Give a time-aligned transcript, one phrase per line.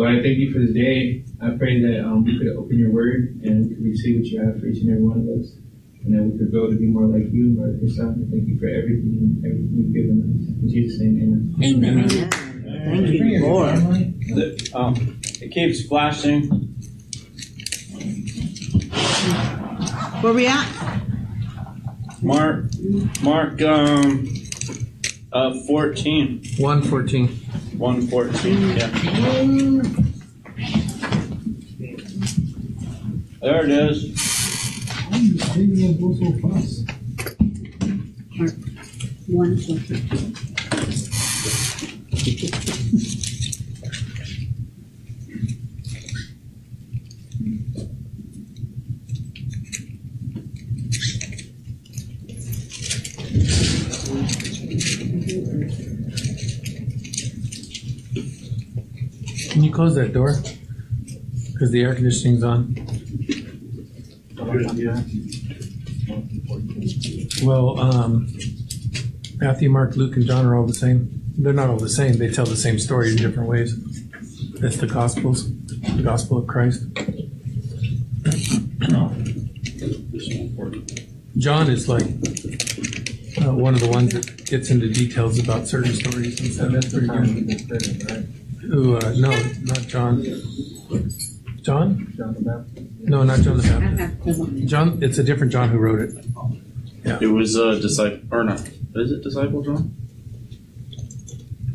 [0.00, 1.26] Lord, I thank you for the day.
[1.42, 4.40] I pray that um, we could open your word and we could receive what you
[4.42, 5.52] have for each and every one of us.
[6.02, 8.16] And that we could grow to be more like you, more like your son.
[8.16, 10.48] I thank you for everything, everything you've given us.
[10.56, 12.08] In Jesus' name, amen.
[12.08, 12.08] Amen.
[12.88, 13.76] Thank you, Lord.
[13.76, 16.48] The, um, it keeps flashing.
[20.22, 20.66] Where we at?
[22.22, 22.64] Mark,
[23.20, 24.26] Mark, um,
[25.30, 26.42] uh, 14.
[26.56, 27.49] 114.
[27.80, 28.88] 114, yeah.
[33.40, 34.04] There it is.
[39.28, 39.56] One.
[42.36, 42.79] Can
[59.80, 60.36] close that door?
[61.52, 62.74] Because the air conditioning's on.
[67.42, 68.28] Well, um,
[69.36, 71.22] Matthew, Mark, Luke, and John are all the same.
[71.38, 72.18] They're not all the same.
[72.18, 73.74] They tell the same story in different ways.
[74.60, 76.84] That's the Gospels, the Gospel of Christ.
[81.38, 82.02] John is like
[83.40, 86.70] uh, one of the ones that gets into details about certain stories and stuff.
[86.70, 88.49] That's pretty good.
[88.62, 88.96] Who?
[88.96, 89.30] Uh, no,
[89.62, 90.22] not John.
[91.62, 92.12] John?
[92.16, 92.86] John the Baptist.
[93.00, 94.00] No, not John the Baptist.
[94.00, 94.66] have the one.
[94.66, 94.98] John.
[95.02, 96.24] It's a different John who wrote it.
[97.04, 97.18] Yeah.
[97.20, 98.60] It was a uh, disciple, or not.
[98.94, 99.94] Is it disciple, John?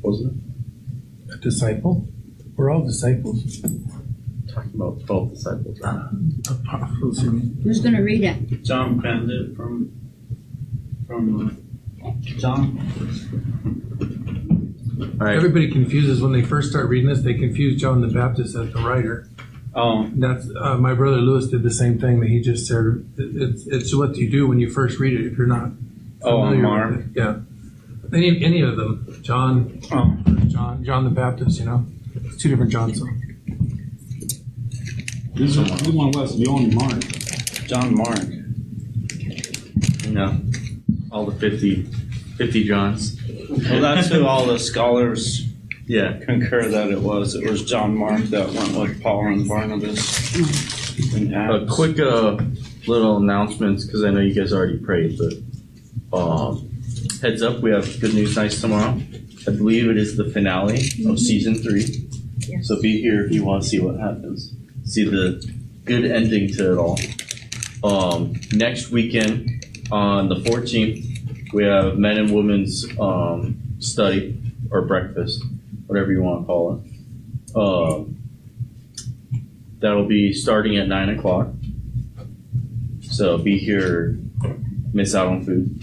[0.04, 0.34] Was it?
[1.34, 2.08] A disciple.
[2.56, 3.62] We're all disciples.
[4.54, 5.80] Talking about 12 disciples.
[6.50, 7.20] Apostles.
[7.64, 8.64] Who's gonna read it?
[8.64, 9.92] John penned it from,
[11.08, 11.60] from,
[12.06, 12.80] uh, John.
[15.02, 15.36] All right.
[15.36, 17.22] Everybody confuses when they first start reading this.
[17.22, 19.28] They confuse John the Baptist as the writer.
[19.74, 22.22] Oh, That's uh, my brother Lewis did the same thing.
[22.22, 25.26] That he just said it's it's what you do when you first read it.
[25.30, 25.72] If you're not
[26.24, 26.92] Oh, familiar Mark.
[26.96, 27.12] with it.
[27.16, 27.40] yeah.
[28.14, 30.16] Any any of them, John, oh.
[30.48, 31.60] John, John the Baptist.
[31.60, 33.00] You know, it's two different Johns.
[33.00, 33.06] So.
[35.34, 37.00] This one, this one was John Mark.
[37.68, 38.20] John Mark.
[40.08, 40.40] No.
[41.12, 41.84] All the 50,
[42.38, 43.20] 50 Johns.
[43.50, 45.46] Well, that's who all the scholars
[45.88, 46.18] Yeah.
[46.26, 47.36] concur that it was.
[47.36, 50.36] It was John Mark that went with Paul and Barnabas.
[51.16, 51.74] in A Acts.
[51.76, 52.38] quick uh,
[52.88, 56.70] little announcements because I know you guys already prayed, but um,
[57.22, 59.02] heads up, we have good news nights tomorrow.
[59.48, 62.08] I believe it is the finale of season three.
[62.40, 62.68] Yes.
[62.68, 64.54] So be here if you want to see what happens.
[64.86, 65.44] See the
[65.84, 67.00] good ending to it all.
[67.84, 71.15] Um, next weekend on the 14th,
[71.56, 74.38] we have men and women's um, study
[74.72, 75.42] or breakfast,
[75.88, 77.56] whatever you want to call it.
[77.56, 78.18] Um,
[79.80, 81.48] that'll be starting at 9 o'clock.
[83.04, 84.20] So be here,
[84.92, 85.82] miss out on food.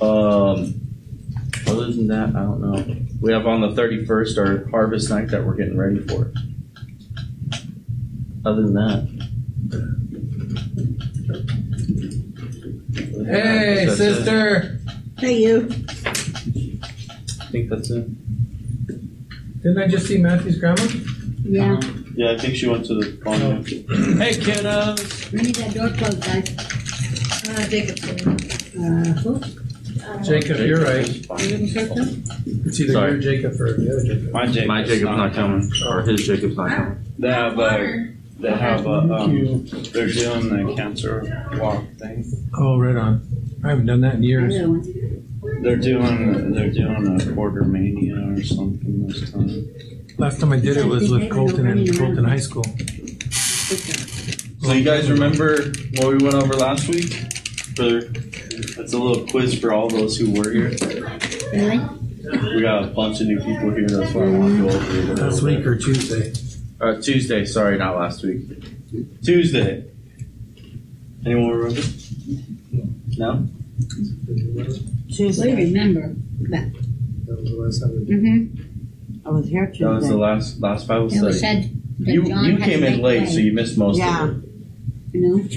[0.02, 0.80] um,
[1.68, 2.96] other than that, I don't know.
[3.20, 6.32] We have on the 31st our harvest night that we're getting ready for.
[8.44, 9.15] Other than that,
[13.26, 14.14] Hey, That's it.
[14.16, 14.78] sister.
[15.18, 15.68] Hey, you.
[17.40, 18.06] I think that's it.
[19.62, 20.82] Didn't I just see Matthew's grandma?
[21.42, 21.80] Yeah.
[22.14, 23.64] Yeah, I think she went to the phone.
[24.18, 25.32] Hey, kiddos.
[25.32, 26.48] We need that door closed, guys.
[27.48, 27.98] Uh, Jacob.
[28.78, 29.40] Uh, who?
[30.24, 31.06] Jacob, you're right.
[31.08, 31.94] You didn't say so?
[32.66, 33.12] It's either Sorry.
[33.12, 34.32] your Jacob or the other Jacob.
[34.32, 37.04] My Jacob's, My Jacob's not coming, or his Jacob's not coming.
[37.18, 42.24] They have a, they have a, um, they're doing the cancer walk thing.
[42.58, 43.26] Oh, right on.
[43.64, 44.54] I haven't done that in years.
[45.62, 49.68] They're doing, they're doing a quarter mania or something this time.
[50.18, 52.64] Last time I did it was with Colton and Colton High School.
[54.62, 57.12] So you guys remember what we went over last week?
[57.76, 60.70] For that's a little quiz for all those who were here.
[61.52, 61.78] Really?
[62.54, 63.88] We got a bunch of new people here.
[63.88, 65.18] That's why I want to go over it.
[65.18, 66.32] Last week or Tuesday.
[66.80, 68.42] Uh, Tuesday, sorry, not last week.
[69.22, 69.84] Tuesday.
[71.24, 71.80] Anyone remember?
[73.16, 73.48] No.
[74.28, 75.54] We Tuesday.
[75.54, 76.14] remember
[76.50, 76.72] that.
[77.26, 79.26] That was the last time we Mm-hmm.
[79.26, 81.62] I was here That was the last last Bible It was study.
[81.62, 83.76] said that You John you had came to in make late, way, so you missed
[83.78, 84.24] most Yeah.
[84.28, 84.50] of it.
[85.12, 85.48] You know?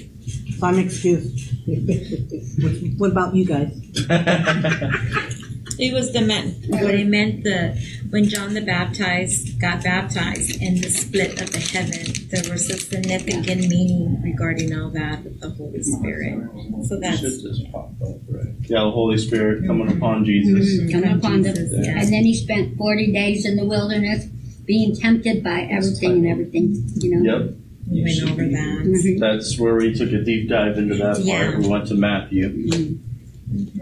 [0.58, 1.54] So I'm excused.
[3.00, 3.74] what about you guys?
[5.80, 7.74] It was the men, what it meant the
[8.10, 12.28] when John the Baptized got baptized and the split of the heaven.
[12.30, 16.38] There was a significant meaning regarding all that with the Holy Spirit.
[16.86, 17.94] So that's just up,
[18.28, 18.54] right?
[18.64, 20.92] Yeah, the Holy Spirit coming upon Jesus.
[20.92, 21.56] Come upon them.
[21.56, 22.00] Jesus, yeah.
[22.02, 24.26] And then he spent forty days in the wilderness
[24.66, 27.40] being tempted by everything and everything, you know.
[27.40, 27.56] Yep,
[27.90, 28.84] We went over that.
[28.86, 29.20] Mhm.
[29.20, 31.52] that's where we took a deep dive into that Yeah.
[31.52, 31.60] part.
[31.60, 33.00] We went to Matthew.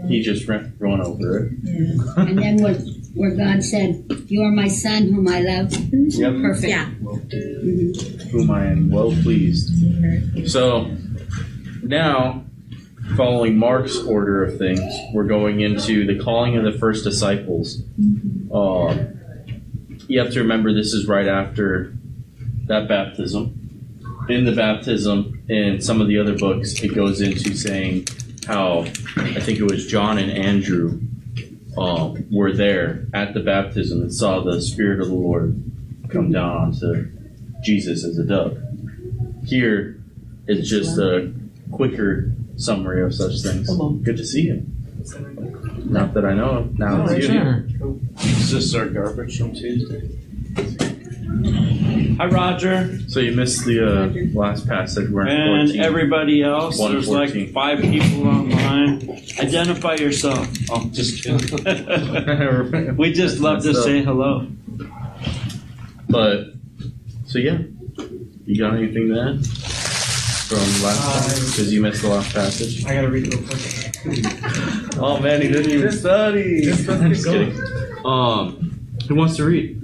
[0.08, 1.52] He just ran, going over it.
[1.62, 2.14] Yeah.
[2.16, 2.74] And then where,
[3.14, 6.32] where God said, "You are my son, whom I love." Yep.
[6.40, 6.68] Perfect.
[6.68, 6.90] Yeah.
[7.02, 8.22] Mhm.
[8.30, 9.70] Whom I am well pleased.
[10.50, 10.90] So
[11.82, 12.44] now,
[13.16, 14.80] following Mark's order of things,
[15.12, 17.82] we're going into the calling of the first disciples.
[18.52, 18.96] Uh,
[20.06, 21.92] you have to remember this is right after
[22.66, 23.54] that baptism.
[24.30, 28.06] In the baptism, in some of the other books, it goes into saying
[28.48, 28.80] how
[29.16, 31.00] I think it was John and Andrew
[31.76, 35.62] um, were there at the baptism and saw the Spirit of the Lord
[36.08, 37.10] come down onto
[37.62, 38.58] Jesus as a dove.
[39.44, 40.00] Here,
[40.46, 41.30] it's just a
[41.70, 43.68] quicker summary of such things.
[44.02, 44.66] Good to see you.
[45.84, 46.78] Not that I know of.
[46.78, 47.32] Now Oh, it's you.
[47.34, 47.64] sure.
[48.20, 50.08] Is this our garbage from Tuesday?
[52.18, 52.98] Hi, Roger.
[53.08, 55.08] So you missed the uh, last passage.
[55.08, 55.82] We're in And 14.
[55.82, 56.76] everybody else.
[56.78, 57.52] There's like 114.
[57.52, 59.22] five people online.
[59.38, 60.48] Identify yourself.
[60.68, 62.96] Oh, just kidding.
[62.96, 64.48] we just love to That's say hello.
[66.08, 66.54] But
[67.26, 67.58] so yeah,
[68.46, 71.46] you got anything to add from last time?
[71.46, 72.84] Because you missed the last passage.
[72.84, 74.94] I gotta read it real quick.
[75.00, 76.62] Oh man, he didn't even study.
[76.64, 77.56] just let's I'm just kidding.
[78.04, 79.80] Um, who wants to read?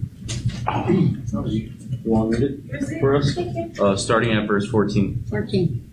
[2.04, 3.36] You want to read it for us?
[3.80, 5.24] Uh, starting at verse fourteen.
[5.30, 5.90] Fourteen.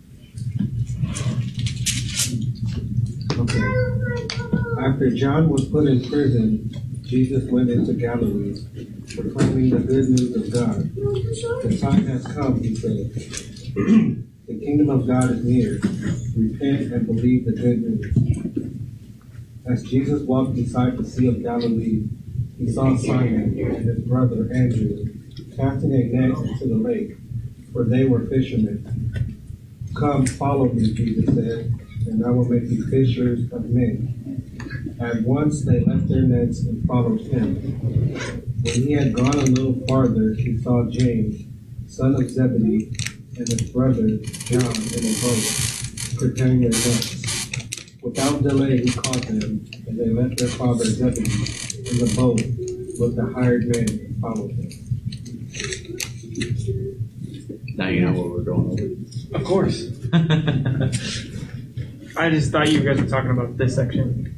[3.38, 3.62] Okay.
[4.78, 6.70] After John was put in prison,
[7.02, 8.60] Jesus went into Galilee,
[9.14, 10.94] proclaiming the good news of God.
[10.94, 13.10] The time has come, he said.
[14.46, 15.80] the kingdom of God is near.
[16.36, 18.76] Repent and believe the good news.
[19.64, 22.04] As Jesus walked beside the Sea of Galilee,
[22.58, 25.06] he saw Simon and his brother Andrew
[25.56, 27.16] casting a net into the lake,
[27.72, 29.28] for they were fishermen.
[29.94, 34.96] Come, follow me, Jesus said, and I will make you fishers of men.
[35.00, 37.56] At once they left their nets and followed him.
[38.62, 41.42] When he had gone a little farther, he saw James,
[41.88, 42.92] son of Zebedee,
[43.36, 47.22] and his brother John in a boat, preparing their nets.
[48.02, 52.40] Without delay, he caught them, and they left their father Zebedee in the boat
[52.98, 54.81] with the hired men and followed him.
[57.76, 58.70] Now you know what we're going
[59.32, 59.36] over.
[59.38, 59.88] Of course.
[62.16, 64.28] I just thought you guys were talking about this section.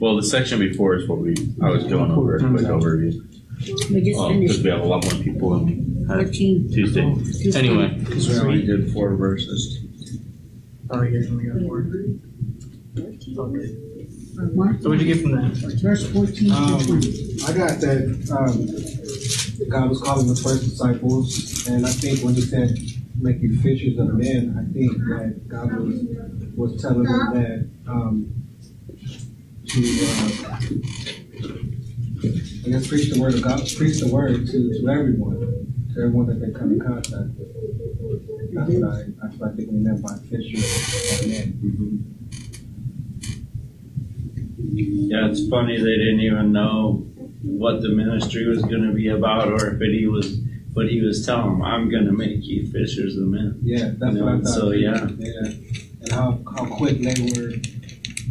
[0.00, 3.22] well, the section before is what we I was going over a quick overview.
[3.90, 6.68] We just Um, because finished we have a lot more people than we had fourteen.
[6.70, 7.58] Tuesday.
[7.58, 9.78] Anyway, Because we only did four verses.
[10.90, 11.86] Oh, you guys only got four.
[13.38, 13.74] Okay.
[14.54, 15.52] Mark, So what'd you get from that?
[15.82, 17.38] verse fourteen Um, to twenty.
[17.46, 18.02] I got that
[18.36, 18.66] um,
[19.64, 22.76] God was calling the first disciples, and I think when He said,
[23.18, 26.04] "Make you fishers of men," I think that God was
[26.56, 28.32] was telling them that um,
[29.66, 30.58] to, uh,
[32.64, 35.40] I guess, preach the word of God, preach the word to, to everyone,
[35.94, 38.54] to everyone that they come in contact with.
[38.54, 42.12] That's what I, that's what I think we meant by fishers of men.
[44.72, 47.06] Yeah, it's funny they didn't even know
[47.42, 50.36] what the ministry was going to be about, or if it, he was,
[50.74, 54.16] but he was telling them, "I'm going to make you fishers of men." Yeah, that's
[54.16, 54.46] You what I thought.
[54.48, 55.06] so, yeah.
[55.18, 55.52] yeah,
[56.02, 57.52] and how how quick they were,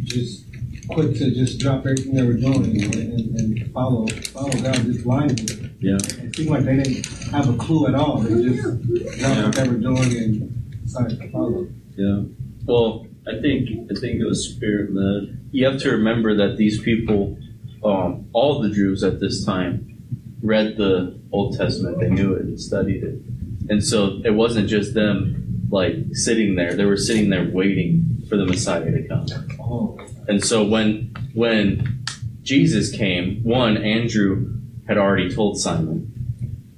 [0.04, 0.44] just
[0.88, 5.02] quick to just drop everything they were doing and, and, and follow follow God just
[5.04, 5.70] blindly.
[5.80, 5.96] Yeah.
[5.96, 8.18] It seemed like they didn't have a clue at all.
[8.18, 9.44] They just dropped Yeah.
[9.46, 11.68] what they were doing and decided to follow.
[11.96, 12.22] Yeah.
[12.64, 15.38] well, I think I think it was spirit led.
[15.50, 17.36] you have to remember that these people,
[17.84, 19.96] um, all the Jews at this time,
[20.42, 22.00] read the Old Testament.
[22.00, 23.20] They knew it and studied it,
[23.68, 26.74] and so it wasn't just them like sitting there.
[26.74, 29.26] They were sitting there waiting for the Messiah to come.
[29.60, 32.04] Oh, And so when when
[32.42, 34.54] Jesus came, one Andrew
[34.86, 36.12] had already told Simon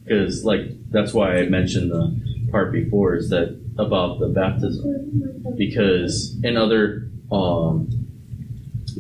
[0.03, 6.37] because like that's why I mentioned the part before is that about the baptism because
[6.43, 8.08] in other um,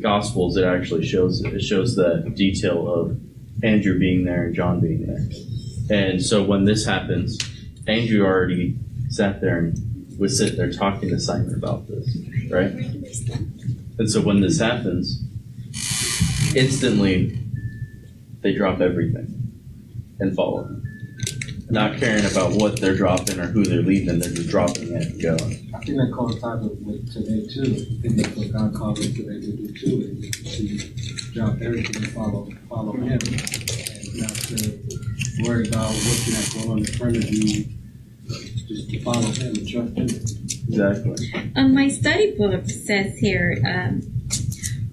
[0.00, 3.18] gospels it actually shows it shows the detail of
[3.62, 5.28] Andrew being there and John being there.
[5.90, 7.38] And so when this happens
[7.86, 8.78] Andrew already
[9.08, 12.16] sat there and was sitting there talking to Simon about this
[12.50, 12.72] right?
[13.98, 15.22] And so when this happens
[16.54, 17.38] instantly
[18.40, 19.34] they drop everything
[20.20, 20.84] and follow him.
[21.70, 25.22] Not caring about what they're dropping or who they're leaving they're just dropping it and
[25.22, 27.62] going I think that coincides with, with today too.
[27.64, 31.96] I think that's what God called us today to do too, is to drop everything
[31.96, 33.12] and follow follow Him.
[33.12, 37.64] And You have to worry about what's not going on in front of you.
[38.68, 40.08] Just to follow him and trust him.
[40.68, 41.52] Exactly.
[41.56, 44.02] Um, my study book says here, um,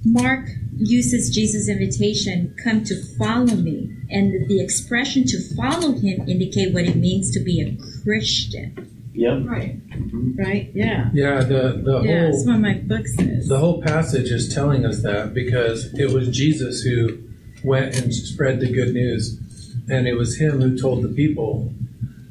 [0.05, 0.47] Mark
[0.77, 6.73] uses Jesus' invitation, "Come to follow me," and the, the expression "to follow him" indicate
[6.73, 8.94] what it means to be a Christian.
[9.15, 9.43] Yep.
[9.45, 9.79] Right.
[10.37, 10.71] Right.
[10.73, 11.09] Yeah.
[11.13, 12.25] Yeah, the, the Yeah.
[12.25, 13.47] That's whole what my book says.
[13.47, 17.19] the whole passage is telling us that because it was Jesus who
[17.63, 19.39] went and spread the good news,
[19.89, 21.73] and it was him who told the people.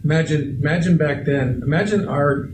[0.04, 1.60] Imagine, imagine back then.
[1.64, 2.50] Imagine our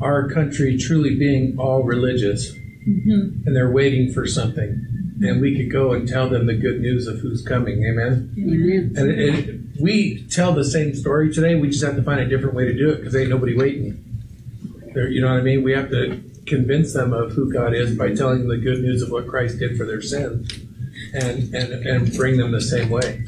[0.00, 2.52] our country truly being all religious,
[2.88, 3.46] Mhm.
[3.46, 4.84] and they're waiting for something,
[5.22, 7.84] and we could go and tell them the good news of who's coming.
[7.84, 8.30] Amen.
[8.36, 8.92] Amen.
[8.96, 11.54] And it, it, we tell the same story today.
[11.54, 14.00] We just have to find a different way to do it because ain't nobody waiting.
[14.94, 15.62] There, you know what I mean?
[15.62, 19.02] We have to convince them of who God is by telling them the good news
[19.02, 20.52] of what Christ did for their sins,
[21.12, 23.24] and and and bring them the same way.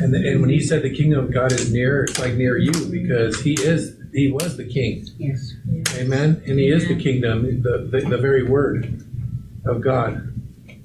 [0.00, 2.58] And the, and when He said the kingdom of God is near, it's like near
[2.58, 5.06] you because He is He was the King.
[5.16, 5.54] Yes.
[5.94, 6.42] Amen.
[6.46, 9.02] And He is the kingdom, the, the the very Word
[9.64, 10.34] of God.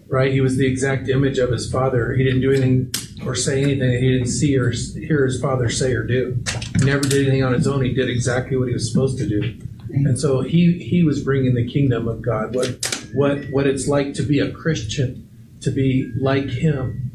[0.07, 0.31] Right?
[0.31, 2.13] He was the exact image of His Father.
[2.13, 2.93] He didn't do anything
[3.25, 6.43] or say anything that he didn't see or hear his father say or do.
[6.79, 7.83] He never did anything on his own.
[7.83, 9.57] He did exactly what he was supposed to do.
[9.93, 14.13] And so he he was bringing the kingdom of God, what what what it's like
[14.15, 15.29] to be a Christian,
[15.61, 17.11] to be like him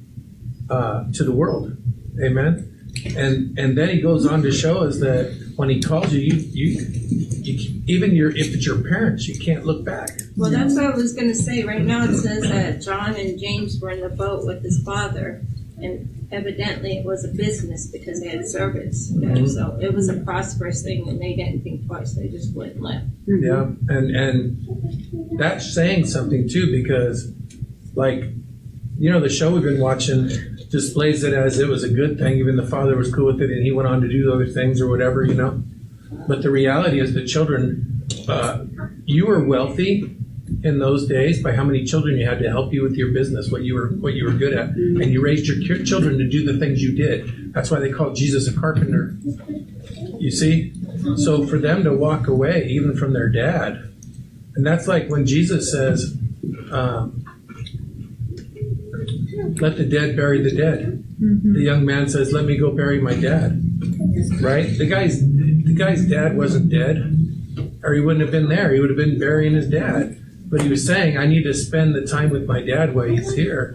[0.69, 1.77] uh, to the world.
[2.23, 2.73] Amen.
[3.17, 6.37] And and then he goes on to show us that when he calls you, you
[6.53, 6.87] you,
[7.43, 10.11] you even your if it's your parents, you can't look back.
[10.37, 11.65] Well, that's what I was going to say.
[11.65, 15.43] Right now it says that John and James were in the boat with his father,
[15.79, 19.49] and evidently it was a business because they had you know, Mhm.
[19.49, 22.15] So it was a prosperous thing, and they didn't think twice.
[22.15, 23.07] They just went and left.
[23.27, 24.67] Yeah, and and
[25.39, 27.33] that's saying something too because,
[27.95, 28.25] like,
[28.99, 30.31] you know, the show we've been watching
[30.71, 32.39] displays it as it was a good thing.
[32.39, 34.81] Even the father was cool with it, and he went on to do other things
[34.81, 35.63] or whatever, you know.
[36.27, 38.65] But the reality is, the children, uh,
[39.05, 40.16] you were wealthy
[40.67, 43.51] in those days by how many children you had to help you with your business,
[43.51, 46.45] what you were what you were good at, and you raised your children to do
[46.45, 47.55] the things you did.
[47.55, 49.17] That's why they called Jesus a carpenter.
[50.19, 50.73] You see,
[51.17, 53.95] so for them to walk away, even from their dad,
[54.57, 56.19] and that's like when Jesus says,
[56.73, 57.25] um,
[59.61, 63.15] "Let the dead bury the dead." The young man says, "Let me go bury my
[63.15, 63.63] dad."
[64.41, 64.77] Right?
[64.77, 66.97] The guy's the guy's dad wasn't dead,
[67.85, 68.75] or he wouldn't have been there.
[68.75, 70.19] He would have been burying his dad.
[70.57, 73.35] But he was saying, "I need to spend the time with my dad while he's
[73.35, 73.75] here."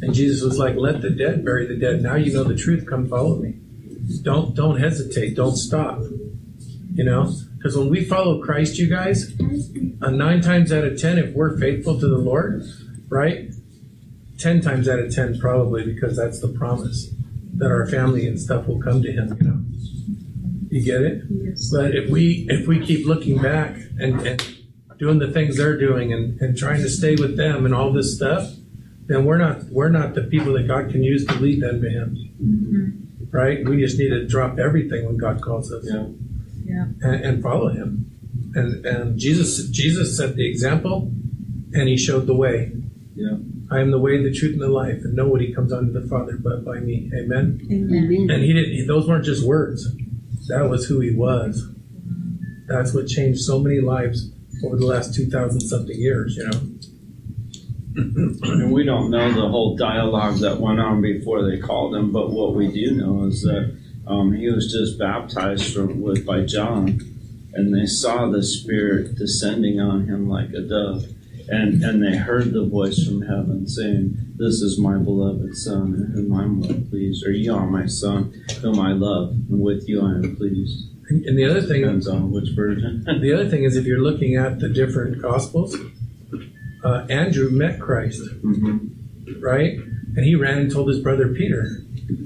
[0.00, 2.00] And Jesus was like, "Let the dead bury the dead.
[2.00, 2.86] Now you know the truth.
[2.86, 3.56] Come follow me.
[4.22, 5.34] Don't don't hesitate.
[5.34, 6.00] Don't stop."
[6.94, 9.32] You know, because when we follow Christ, you guys,
[10.00, 12.62] uh, nine times out of ten, if we're faithful to the Lord,
[13.08, 13.50] right?
[14.38, 17.12] Ten times out of ten, probably because that's the promise
[17.56, 19.36] that our family and stuff will come to Him.
[19.40, 19.60] You know,
[20.70, 21.24] you get it.
[21.72, 24.61] But if we if we keep looking back and, and
[25.02, 28.14] doing the things they're doing and, and trying to stay with them and all this
[28.14, 28.48] stuff,
[29.06, 31.90] then we're not we're not the people that God can use to lead them to
[31.90, 32.08] Him.
[32.40, 33.36] Mm-hmm.
[33.36, 33.64] Right?
[33.68, 35.84] We just need to drop everything when God calls us.
[35.92, 36.06] Yeah.
[36.64, 36.84] Yeah.
[37.00, 38.12] And, and follow Him.
[38.54, 41.10] And and Jesus Jesus set the example,
[41.74, 42.70] and He showed the way.
[43.16, 43.38] Yeah.
[43.72, 46.38] I am the way, the truth, and the life, and nobody comes unto the Father
[46.38, 47.10] but by me.
[47.18, 47.60] Amen.
[47.72, 48.30] Amen.
[48.30, 48.86] And he didn't.
[48.86, 49.88] Those weren't just words.
[50.46, 51.66] That was who he was.
[51.66, 52.68] Mm-hmm.
[52.68, 54.30] That's what changed so many lives
[54.64, 56.36] over the last two thousand something years.
[56.36, 56.60] You know.
[57.94, 62.30] And we don't know the whole dialogue that went on before they called him, but
[62.30, 63.76] what we do know is that
[64.06, 67.00] um, he was just baptized from, with by John,
[67.52, 71.04] and they saw the Spirit descending on him like a dove,
[71.48, 76.12] and and they heard the voice from heaven saying, "This is my beloved Son, in
[76.14, 80.00] whom I'm well pleased." Or you are my Son, whom I love, and with you
[80.00, 80.91] I am pleased.
[81.08, 83.04] And, the other thing, Depends on which version.
[83.20, 85.76] the other thing is, if you're looking at the different Gospels,
[86.84, 88.78] uh, Andrew met Christ, hmm
[89.40, 89.78] right?
[90.14, 91.66] And he ran and told his brother Peter,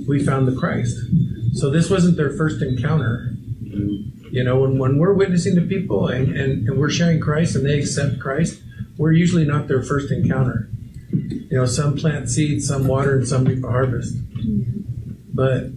[0.08, 0.98] "We found the Christ."
[1.54, 3.32] So this wasn't their first encounter.
[4.30, 7.64] You know, when, when we're witnessing to people and, and, and we're sharing Christ and
[7.64, 8.60] they accept Christ,
[8.98, 10.68] we're usually not their first encounter.
[11.10, 14.16] You know, some plant seeds, some water, and some reap a harvest.
[15.32, 15.70] But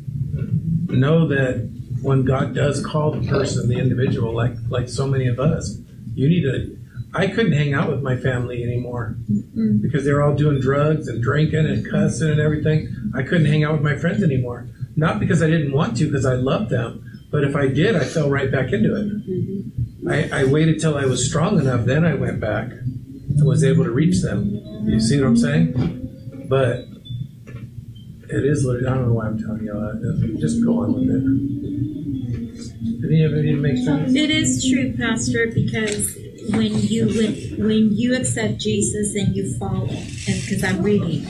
[0.88, 1.70] know that
[2.02, 5.78] when God does call the person, the individual, like like so many of us,
[6.14, 6.78] you need to.
[7.14, 9.78] I couldn't hang out with my family anymore mm-hmm.
[9.78, 12.94] because they're all doing drugs and drinking and cussing and everything.
[13.16, 14.68] I couldn't hang out with my friends anymore.
[14.96, 18.04] Not because I didn't want to, because I loved them, but if I did, I
[18.04, 19.28] fell right back into it.
[19.28, 20.08] Mm-hmm.
[20.08, 23.86] I, I waited till I was strong enough, then I went back and was able
[23.86, 24.62] to reach them.
[24.86, 26.46] You see what I'm saying?
[26.48, 26.89] But
[28.32, 28.68] It is.
[28.68, 30.38] I don't know why I'm telling you that.
[30.40, 31.50] Just go on with it.
[33.04, 34.14] Any of it make sense?
[34.14, 36.16] It is true, Pastor, because
[36.52, 41.26] when you when, when you accept Jesus and you follow, and because I'm reading,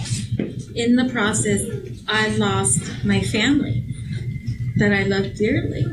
[0.76, 1.66] in the process,
[2.08, 3.86] I lost my family
[4.78, 5.86] that I love dearly.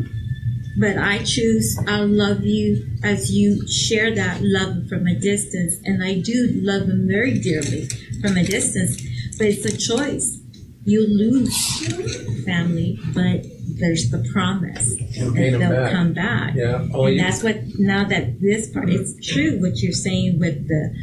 [0.78, 5.76] But I choose, I'll love you as you share that love from a distance.
[5.84, 7.88] And I do love them very dearly
[8.20, 9.00] from a distance.
[9.38, 10.38] But it's a choice.
[10.86, 13.44] You lose family, but
[13.78, 15.92] there's the promise You'll that they'll back.
[15.92, 16.54] come back.
[16.54, 16.86] Yeah.
[16.94, 20.94] Oh, and that's what now that this part it's true what you're saying with the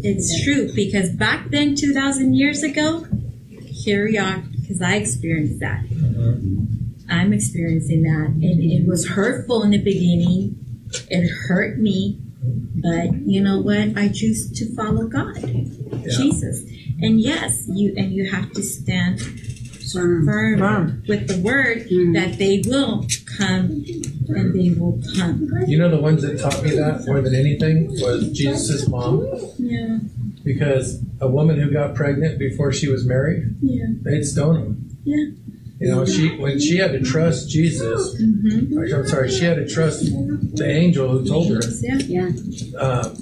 [0.00, 3.06] it's true because back then 2000 years ago
[3.68, 5.84] here we are because i experienced that.
[5.84, 6.64] Mm-hmm.
[7.08, 10.58] I'm experiencing that and it was hurtful in the beginning.
[11.08, 12.18] It hurt me
[12.74, 13.96] but you know what?
[13.96, 15.36] I choose to follow god
[16.04, 16.64] jesus
[17.02, 19.20] and yes you and you have to stand
[19.92, 20.24] Firm.
[20.26, 21.02] firm, Firm.
[21.08, 22.14] with the word Mm.
[22.14, 23.06] that they will
[23.38, 23.84] come
[24.28, 27.86] and they will come you know the ones that taught me that more than anything
[28.00, 29.24] was Jesus' mom.
[29.58, 29.98] yeah
[30.44, 34.90] Because a woman who got pregnant before she was married, yeah they'd stone them.
[35.04, 35.26] Yeah.
[35.80, 38.16] You know, she when she had to trust Jesus.
[38.20, 38.76] mm-hmm.
[38.78, 40.04] or, I'm sorry, she had to trust
[40.56, 42.28] the angel who told her yeah Yeah.
[42.78, 43.14] uh,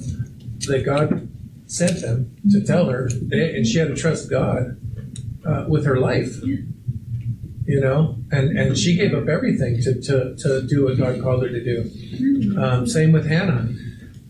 [0.69, 1.29] that God
[1.73, 4.79] sent them to tell her, and she had to trust God
[5.47, 6.37] uh, with her life.
[7.65, 11.43] You know, and and she gave up everything to to to do what God called
[11.45, 12.61] her to do.
[12.61, 13.69] Um, same with Hannah.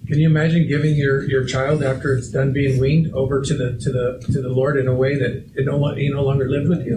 [0.06, 3.78] Can you imagine giving your, your child after it's done being weaned over to the
[3.78, 6.68] to the to the Lord in a way that it no he no longer lived
[6.68, 6.96] with you,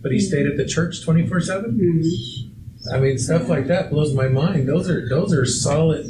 [0.00, 1.78] but he stayed at the church twenty four seven?
[2.92, 4.68] I mean, stuff like that blows my mind.
[4.68, 6.06] Those are those are solid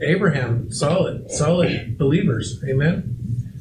[0.00, 2.62] Abraham, solid solid believers.
[2.68, 3.14] Amen.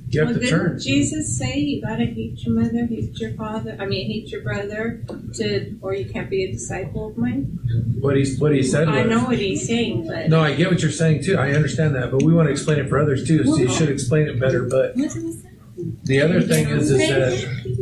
[0.09, 0.79] You have well, to turn.
[0.79, 3.75] Jesus say you gotta hate your mother, hate your father?
[3.77, 7.59] I mean, hate your brother, to or you can't be a disciple of mine.
[7.99, 8.97] What he what he said was.
[8.97, 11.37] I know what he's saying, but No, I get what you're saying too.
[11.37, 13.43] I understand that, but we want to explain it for others too.
[13.43, 14.63] So you should explain it better.
[14.63, 17.76] But the other thing is, is that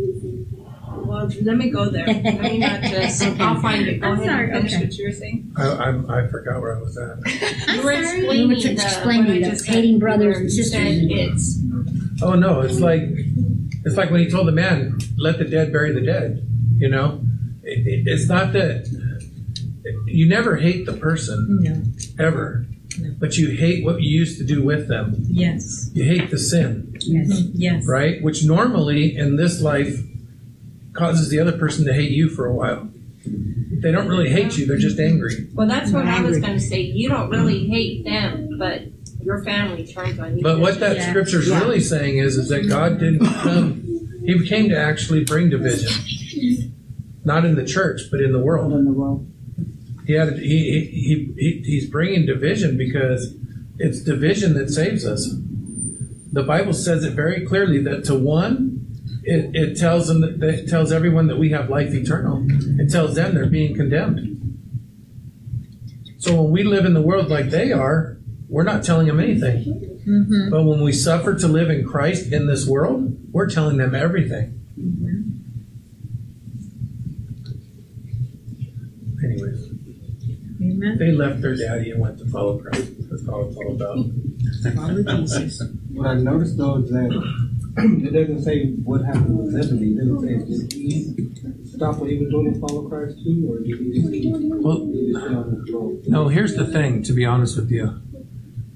[1.28, 2.06] well, let me go there.
[2.08, 3.22] Let me not just.
[3.24, 4.02] I'll find it.
[4.02, 4.84] Go I'm ahead sorry, and finish okay.
[4.86, 5.54] what you were saying.
[5.58, 7.74] I, I'm, I forgot where I was at.
[7.76, 10.46] You were You explaining, were the, explaining what I the uh, just hating brothers and
[10.46, 10.72] you sisters.
[10.72, 11.60] said It's
[12.22, 13.02] Oh no, it's like
[13.86, 17.22] it's like when he told the man, "Let the dead bury the dead." You know,
[17.64, 18.86] it, it- it's not that
[20.08, 21.84] you never hate the person no
[22.24, 22.66] ever,
[23.20, 25.16] but you hate what you used to do with them.
[25.28, 28.22] yes You hate the sin, yes yes right?
[28.24, 30.00] Which normally in this life
[30.96, 32.90] causes the other person to hate you for a while.
[33.28, 35.48] They don't really hate you; they're just angry.
[35.54, 35.68] well.
[35.68, 36.82] That's what I was going to say.
[36.82, 38.84] You don't really hate them, but
[39.24, 40.44] your family turns on you.
[40.44, 41.10] But what that Yeah.
[41.10, 41.60] scripture's Yeah.
[41.60, 43.82] really saying is, is that God didn't come.
[44.26, 45.92] He came to actually bring division,
[47.24, 48.74] not in the church, but in the world.
[48.74, 49.28] in the world.
[50.08, 53.34] He had he, he, he he's bringing division because
[53.80, 55.36] it's division that saves us.
[56.32, 58.75] The Bible says it very clearly that to one,
[59.26, 62.46] it, it tells them that it tells everyone that we have life eternal.
[62.80, 64.32] It tells them they're being condemned.
[66.20, 69.64] So when we live in the world like they are, we're not telling them anything.
[70.08, 70.50] mm-hmm.
[70.50, 74.62] But when we suffer to live in Christ in this world, we're telling them everything.
[79.24, 79.70] Anyways,
[80.62, 82.92] amen they left their daddy and went to follow Christ.
[83.10, 83.98] That's all it's all about.
[84.76, 89.94] follow jesus What I noticed though is that it doesn't say what happened with Zebedee.
[89.94, 91.14] It doesn't say did he
[91.66, 94.96] stop what he was doing and follow Christ too, or did he just, Well, did
[94.96, 96.02] he just on his throne?
[96.08, 98.02] no, here's the thing, to be honest with you.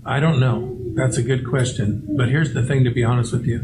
[0.05, 0.75] I don't know.
[0.95, 2.15] That's a good question.
[2.17, 3.63] But here's the thing, to be honest with you.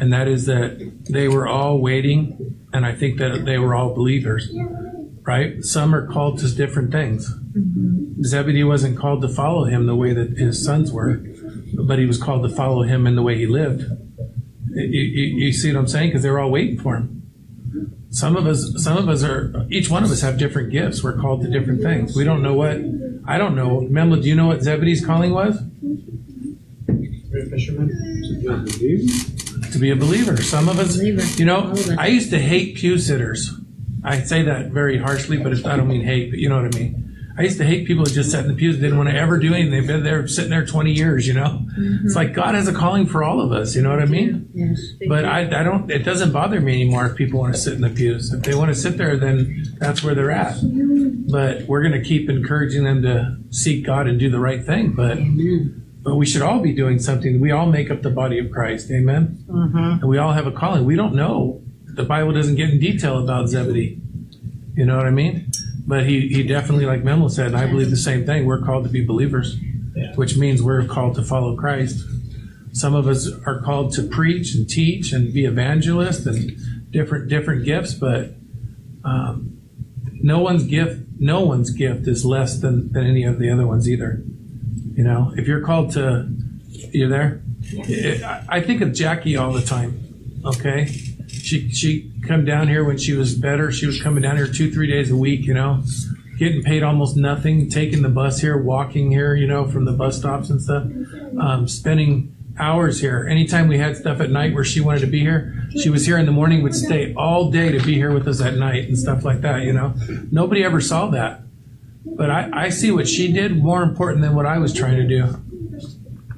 [0.00, 3.94] And that is that they were all waiting, and I think that they were all
[3.94, 4.52] believers,
[5.22, 5.62] right?
[5.62, 7.32] Some are called to different things.
[8.22, 11.22] Zebedee wasn't called to follow him the way that his sons were,
[11.86, 13.84] but he was called to follow him in the way he lived.
[14.74, 16.08] You, you, you see what I'm saying?
[16.08, 17.22] Because they're all waiting for him.
[18.10, 19.66] Some of us, some of us are.
[19.70, 21.02] Each one of us have different gifts.
[21.02, 22.14] We're called to different things.
[22.16, 22.78] We don't know what.
[23.26, 23.80] I don't know.
[23.80, 25.58] Memo, do you know what Zebedee's calling was?
[29.72, 30.36] To be a believer.
[30.36, 31.74] Some of us, you know.
[31.98, 33.52] I used to hate pew sitters.
[34.04, 36.78] I say that very harshly, but I don't mean hate, but you know what I
[36.78, 37.03] mean.
[37.36, 39.38] I used to hate people who just sat in the pews, didn't want to ever
[39.38, 39.72] do anything.
[39.72, 41.66] They've been there, sitting there 20 years, you know?
[41.76, 44.48] It's like God has a calling for all of us, you know what I mean?
[44.54, 44.80] Yes.
[45.08, 47.80] But I, I don't, it doesn't bother me anymore if people want to sit in
[47.80, 48.32] the pews.
[48.32, 50.56] If they want to sit there, then that's where they're at.
[51.28, 54.92] But we're going to keep encouraging them to seek God and do the right thing.
[54.92, 55.18] But,
[56.02, 57.40] but we should all be doing something.
[57.40, 58.90] We all make up the body of Christ.
[58.92, 59.44] Amen.
[59.48, 59.76] Mm-hmm.
[59.76, 60.84] And we all have a calling.
[60.84, 64.00] We don't know the Bible doesn't get in detail about Zebedee.
[64.74, 65.50] You know what I mean?
[65.86, 68.46] But he, he definitely, like Memo said, and I believe the same thing.
[68.46, 69.56] We're called to be believers,
[70.14, 72.04] which means we're called to follow Christ.
[72.72, 77.64] Some of us are called to preach and teach and be evangelists and different different
[77.64, 78.34] gifts, but
[79.04, 79.60] um,
[80.12, 83.88] no one's gift no one's gift is less than, than any of the other ones
[83.88, 84.22] either.
[84.94, 86.28] You know, if you're called to,
[86.68, 87.42] you're there.
[87.78, 90.00] I I think of Jackie all the time.
[90.44, 90.86] Okay,
[91.28, 93.70] she she come down here when she was better.
[93.70, 95.46] She was coming down here two three days a week.
[95.46, 95.82] You know,
[96.38, 99.34] getting paid almost nothing, taking the bus here, walking here.
[99.34, 100.84] You know, from the bus stops and stuff,
[101.40, 103.26] um, spending hours here.
[103.28, 106.18] Anytime we had stuff at night where she wanted to be here, she was here
[106.18, 108.98] in the morning, would stay all day to be here with us at night and
[108.98, 109.62] stuff like that.
[109.62, 109.94] You know,
[110.30, 111.40] nobody ever saw that.
[112.06, 115.06] But I, I see what she did more important than what I was trying to
[115.06, 115.42] do.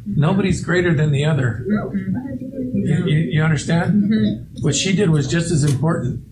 [0.06, 1.66] Nobody's greater than the other.
[2.86, 4.46] You, you, you understand?
[4.60, 6.22] What she did was just as important.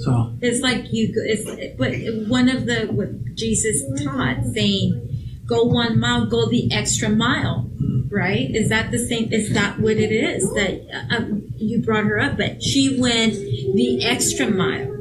[0.00, 1.12] So, It's like you.
[1.16, 1.44] It's
[1.76, 1.92] but
[2.28, 7.70] one of the what Jesus taught, saying, "Go one mile, go the extra mile."
[8.10, 8.50] Right?
[8.54, 9.32] Is that the same?
[9.32, 10.42] Is that what it is?
[10.54, 14.94] That uh, um, you brought her up, but she went the extra mile.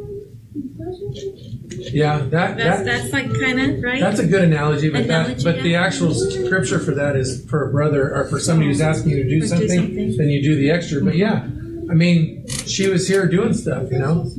[1.70, 4.00] Yeah, that, That's that that's like kind of right.
[4.00, 5.84] That's a good analogy, but that, Analogy, but the yeah.
[5.84, 8.90] actual scripture for that is for a brother or for somebody who's oh.
[8.90, 10.18] asking you to do Or do something, something.
[10.18, 11.04] then you do the extra.
[11.04, 11.44] But yeah,
[11.90, 14.32] I mean, she was here doing stuff, you know,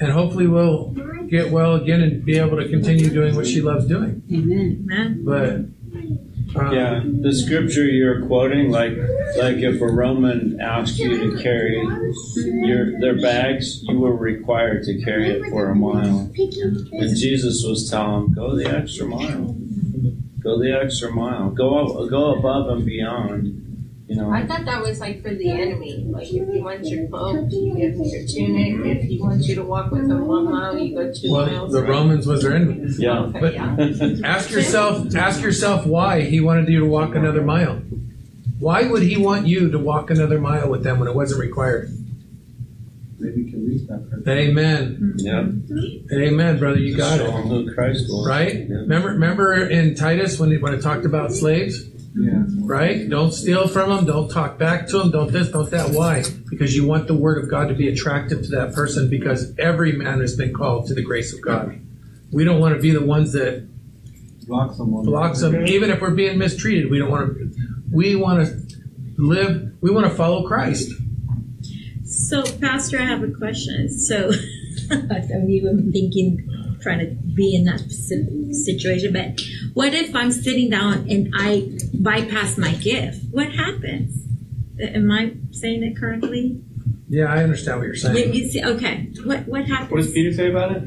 [0.00, 0.94] and hopefully we'll
[1.28, 4.22] get well again and be able to continue doing what she loves doing.
[4.32, 5.22] Amen.
[5.24, 5.60] But
[6.56, 8.92] Um, yeah, the scripture you're quoting, like
[9.36, 11.76] like if a Roman asked you to carry
[12.66, 16.30] your their bags, you were required to carry it for a mile.
[16.36, 19.56] And Jesus was telling them, go the extra mile.
[20.40, 21.50] Go the extra mile.
[21.50, 23.67] Go go above and beyond.
[24.08, 24.30] You know.
[24.30, 26.02] I thought that was like for the enemy.
[26.08, 28.96] Like if he wants your cloak, you give him your tunic.
[28.96, 31.72] If he wants you to walk with him one mile, you go two well, miles.
[31.72, 31.90] the right?
[31.90, 32.86] Romans was their enemy.
[32.96, 33.18] Yeah.
[33.24, 33.76] Okay, But yeah.
[34.24, 37.82] ask yourself, ask yourself why he wanted you to walk another mile.
[38.58, 41.90] Why would he want you to walk another mile with them when it wasn't required?
[43.18, 44.26] Maybe you can reach that person.
[44.26, 45.14] Amen.
[45.18, 46.16] yeah.
[46.16, 46.78] Amen, brother.
[46.78, 47.34] You got Show it.
[47.34, 48.26] 'em who Christ was.
[48.26, 48.54] Right?
[48.54, 48.76] Yeah.
[48.76, 52.42] Remember, remember in Titus when it, when it talked about slaves, Yeah.
[52.62, 53.08] right?
[53.08, 54.04] Don't steal from them.
[54.06, 55.10] Don't talk back to them.
[55.10, 55.90] Don't this, don't that.
[55.90, 56.24] Why?
[56.50, 59.08] Because you want the word of God to be attractive to that person.
[59.08, 61.80] Because every man has been called to the grace of God.
[62.32, 63.68] We don't want to be the ones that
[64.46, 65.04] Block someone.
[65.04, 66.90] blocks them, even if we're being mistreated.
[66.90, 67.52] We don't want to.
[67.92, 68.76] We want to
[69.18, 69.72] live.
[69.80, 70.90] We want to follow Christ.
[72.04, 73.88] So, Pastor, I have a question.
[73.90, 74.30] So,
[74.90, 76.46] I'm even thinking,
[76.80, 77.80] trying to be in that
[78.52, 79.40] situation, but
[79.74, 83.24] what if I'm sitting down and I bypass my gift?
[83.30, 84.22] What happens?
[84.80, 86.60] Am I saying it correctly?
[87.08, 88.34] Yeah, I understand what you're You, saying.
[88.34, 89.08] you see, okay.
[89.24, 89.90] What what happens?
[89.90, 90.82] What does Peter say about it?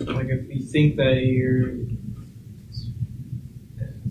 [0.00, 1.74] Like if you think that you're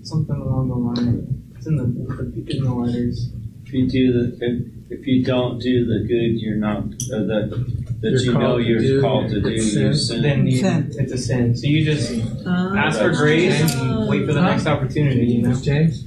[0.03, 3.29] something along the line, it's in the it's in the letters.
[3.65, 7.82] If you do the if, if you don't do the good, you're not uh, that
[8.03, 9.47] that You're you know called to you're called to do.
[9.47, 9.95] it's You sin.
[9.95, 10.21] sin.
[10.21, 10.91] Then you, Sin.
[10.99, 11.55] it's a sin.
[11.55, 12.11] So you just
[12.45, 12.75] Oh.
[12.77, 15.25] ask for That's grace and wait for the next opportunity.
[15.25, 16.03] You know, Miss James,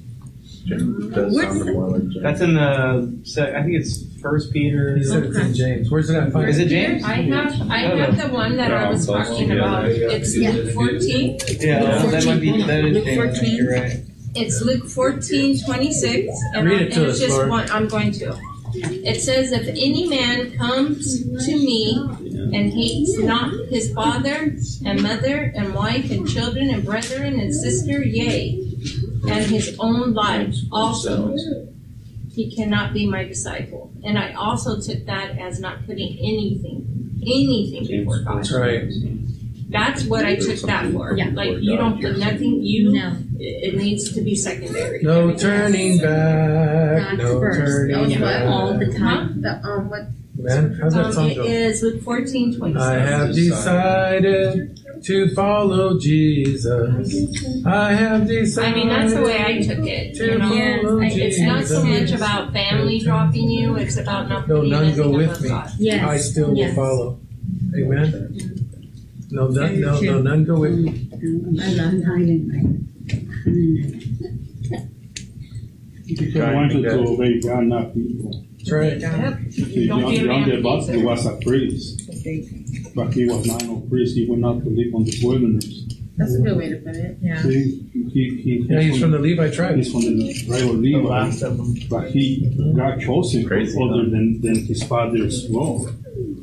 [0.69, 3.19] What's that's in the.
[3.25, 4.97] se- I think it's First Peter.
[4.97, 5.91] he said it's in James.
[5.91, 6.49] Where's it at?
[6.49, 7.05] Is it James?
[7.05, 9.85] I have I have the one that I was They're all close talking about.
[9.89, 10.51] It's Yeah.
[10.51, 11.39] Luke 14.
[11.61, 13.39] Yeah, that might be that is Luke James.
[13.39, 13.57] 14.
[13.57, 14.01] You're right.
[14.35, 16.29] It's Luke 14, 26.
[16.55, 17.49] And, Read I- it to and it's us, just Lord.
[17.49, 18.37] one, I'm going to.
[18.83, 21.97] It says, If any man comes to me
[22.55, 28.03] and hates not his father and mother and wife and children and brethren and sister,
[28.03, 28.63] yea,
[29.29, 31.35] and his own life also,
[32.31, 33.93] he cannot be my disciple.
[34.05, 38.39] And I also took that as not putting anything, anything before God.
[38.39, 38.91] That's right.
[39.79, 41.15] That's what I took that for.
[41.17, 41.31] Yeah.
[41.35, 42.63] Like you don't put nothing.
[42.63, 42.93] You.
[42.93, 43.17] No.
[43.39, 45.03] It, it needs to be secondary.
[45.03, 47.03] No turning back.
[47.03, 47.59] That's No first.
[47.61, 48.47] turning Those were back.
[48.47, 49.43] all the time.
[49.43, 50.05] The, um, what,
[50.39, 51.45] Man, how's that um, song it go?
[51.45, 53.11] is Luke fourteen twenty I six.
[53.11, 57.65] have decided to follow Jesus.
[57.67, 58.77] I have decided I decided.
[58.77, 60.15] mean, that's the way I took it.
[60.17, 60.49] to You know,
[60.83, 62.11] follow I- it's not so Jesus.
[62.11, 65.49] much about family dropping you; it's about not No, putting none anything go with me.
[65.49, 65.71] God.
[65.79, 66.05] Yes.
[66.07, 66.75] I still will Yes.
[66.75, 67.19] follow.
[67.77, 68.56] Amen.
[69.37, 71.11] No, none, no, no, none go with me.
[71.63, 72.89] I love hiding.
[76.07, 78.47] He wanted to obey God, not people.
[78.57, 78.99] That's right.
[78.99, 79.53] Yep.
[79.53, 81.05] See, Don't John, be a John man the Baptist pleaser.
[81.05, 84.17] was a priest, but he was not no priest.
[84.17, 85.83] He went out to live on the wilderness.
[86.17, 87.19] That's a good way to put it.
[87.21, 87.43] Yeah.
[87.43, 89.77] See, he, he, Yeah, he's from the Levi tribe.
[89.77, 91.31] He's from the tribe of Levi,
[91.91, 94.11] but he got chosen Crazy, other huh?
[94.11, 95.91] than, than his father's role.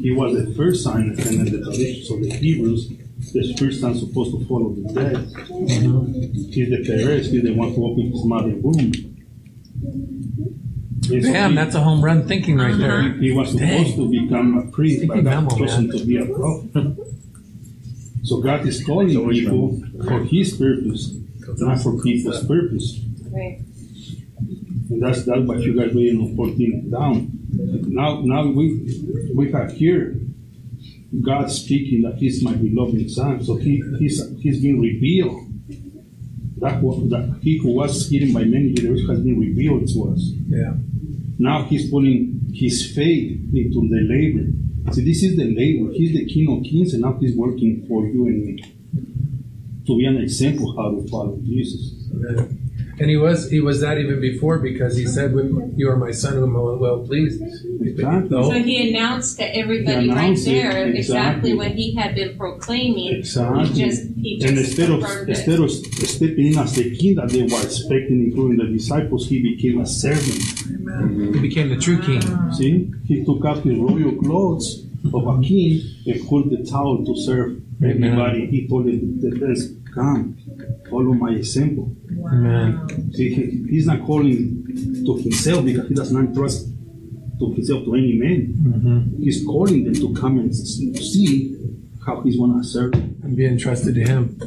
[0.04, 2.89] He was the first son and then the traditions of the Hebrews.
[3.32, 5.16] The first son supposed to follow the dead.
[5.16, 6.52] Mm-hmm.
[6.52, 7.32] He's the Perez.
[7.32, 8.92] He's the one who opened his mother's womb.
[11.04, 12.82] Yes, Damn, he- that's a home run thinking right uh-huh.
[12.82, 13.13] there.
[13.13, 13.96] He was supposed Dang.
[13.96, 15.98] to become a priest, but Thinking got memo, chosen man.
[15.98, 16.98] to be a prophet.
[18.24, 21.16] So God is calling people for His purpose,
[21.60, 23.00] not for people's purpose.
[23.32, 23.60] Right.
[24.89, 27.33] And that's that's what you guys reading on fourteen and down.
[27.54, 30.20] Now now we we have here
[31.22, 33.44] God speaking that He's my beloved Son.
[33.44, 35.48] So He He's He's been revealed.
[36.58, 40.32] That was that He who was hidden by many generations has been revealed to us.
[40.48, 40.74] Yeah.
[41.39, 44.94] Now he's putting his faith into the labor.
[44.94, 45.92] See, this is the labor.
[45.92, 48.63] He's the King of Kings, and now he's working for you and me
[49.86, 52.10] to be an example how to follow Jesus.
[52.13, 52.60] Amen.
[53.00, 55.34] And he was he was that even before because he said,
[55.76, 57.42] "You are my son, whom I am well pleased."
[57.82, 58.30] Exactly.
[58.30, 61.54] So he announced to everybody He right there exactly exactly.
[61.56, 63.16] what he had been proclaiming.
[63.16, 63.66] Exactly.
[63.68, 65.30] He just he just And instead of it.
[65.30, 69.42] instead of stepping in as the king that they were expecting, including the disciples, he
[69.42, 70.42] became a servant.
[71.36, 72.22] He became the true king.
[72.54, 77.16] See, he took up his royal clothes of a king and put the towel to
[77.18, 78.04] serve Amen.
[78.04, 78.46] everybody.
[78.48, 80.38] He told the the friends, "Come,
[80.90, 81.96] follow my example."
[82.32, 83.12] Amen.
[83.14, 84.66] See, he, he's not calling
[85.06, 86.68] to himself because he does not trust
[87.40, 88.54] to himself to any man.
[88.54, 89.24] Mm-hmm.
[89.24, 90.78] He's calling them to come and s-
[91.14, 91.58] see
[92.06, 92.94] how he's gonna serve.
[92.94, 94.38] And be entrusted to him.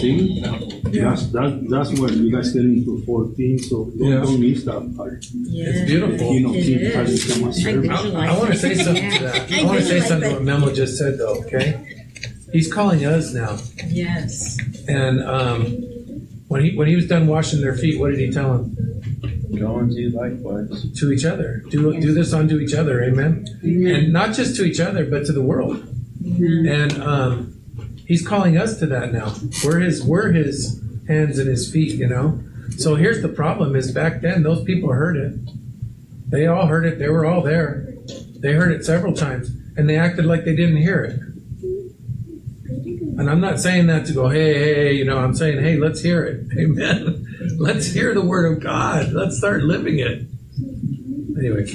[0.00, 0.40] See,
[0.92, 3.58] that's that, that's where you guys get into fourteen.
[3.58, 4.20] So don't, Yeah.
[4.20, 5.24] don't miss that part.
[5.32, 6.34] It's beautiful.
[6.34, 6.94] You know, It he is.
[6.94, 7.92] has become a servant.
[7.92, 9.50] I, I want to say something to that.
[9.52, 11.40] I want to say something to what Memo just said, though.
[11.46, 11.91] Okay,
[12.52, 14.58] he's calling us now, Yes.
[14.88, 15.64] and um,
[16.48, 18.76] when he when he was done washing their feet, what did he tell them?
[19.58, 20.90] Go and do likewise.
[20.98, 21.62] To each other.
[21.70, 23.02] Do do this unto each other.
[23.04, 23.46] Amen.
[23.62, 25.76] And not just to each other, but to the world.
[26.24, 27.60] And um,
[28.06, 29.34] he's calling us to that now.
[29.64, 31.92] We're his we're his hands and his feet.
[31.94, 32.40] You know.
[32.78, 35.34] So here's the problem: is back then those people heard it.
[36.30, 36.98] They all heard it.
[36.98, 37.94] They were all there.
[38.38, 41.20] They heard it several times, and they acted like they didn't hear it.
[43.18, 45.76] And I'm not saying that to go, hey, hey, hey, you know, I'm saying, hey,
[45.76, 46.46] let's hear it.
[46.58, 47.26] Amen.
[47.58, 49.12] let's hear the word of God.
[49.12, 50.26] Let's start living it.
[51.38, 51.66] Anyway,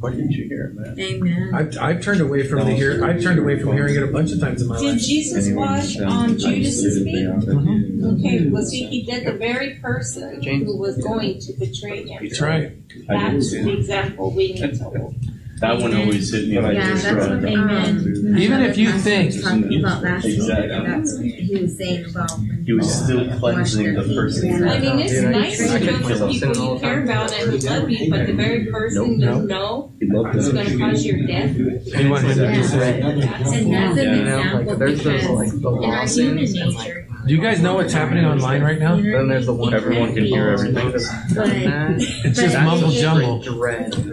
[0.00, 0.98] Why didn't you hear it, man?
[0.98, 1.54] Amen.
[1.54, 3.04] I've, I've turned away from the hear.
[3.04, 4.98] I've turned away from hearing it a bunch of times in my Did life.
[4.98, 7.26] Did Jesus wash um, Judas's feet?
[7.26, 12.22] Okay, well, see, he did the very person who was going to betray him.
[12.22, 12.72] That's right.
[13.08, 15.14] That's the example we need to hold.
[15.60, 17.30] That one always hit me like Yeah, this, that's right?
[17.40, 18.36] what Amen.
[18.38, 20.68] Even if you think- was talking about last week, Exactly.
[20.86, 22.38] that's what he was saying about.
[22.38, 24.68] when He was still people cleansing wash the their person.
[24.68, 27.50] I mean, it's nice I to could know kill the people you care about and
[27.50, 31.06] who love you, but the very person you know He loved is going to cause
[31.06, 31.56] your death.
[31.56, 33.06] You want him to be saved.
[33.06, 33.92] And that's an Yeah.
[33.96, 38.96] example because in our human nature, Do you guys know what's happening online right now?
[38.96, 39.74] Then there's the one.
[39.74, 40.92] Everyone can hear everything.
[40.94, 43.42] It's just mumble jumble.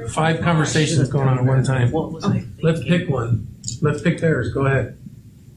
[0.10, 1.92] Five conversations going on at one time.
[2.62, 3.48] Let's pick one.
[3.82, 4.54] Let's pick theirs.
[4.54, 4.98] Go ahead.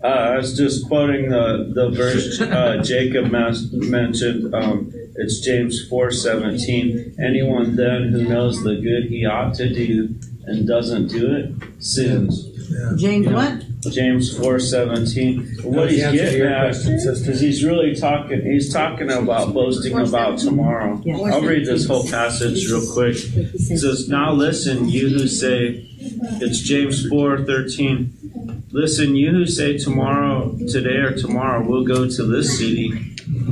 [0.05, 4.55] Uh, I was just quoting the, the verse uh, Jacob mas- mentioned.
[4.55, 7.17] Um, it's James four seventeen.
[7.19, 10.15] Anyone then who knows the good he ought to do
[10.45, 12.45] and doesn't do it sins.
[13.01, 13.65] James what?
[13.91, 15.47] James four seventeen.
[15.63, 17.25] What he's That was the answer getting your at question, sister.
[17.25, 18.43] because he's really talking.
[18.43, 21.03] He's talking about boasting about tomorrow.
[21.27, 23.17] I'll read this whole passage real quick.
[23.17, 25.83] It says, "Now listen, you who say."
[26.41, 28.13] It's James four thirteen.
[28.71, 32.93] Listen, you who say tomorrow, today or tomorrow, we'll go to this city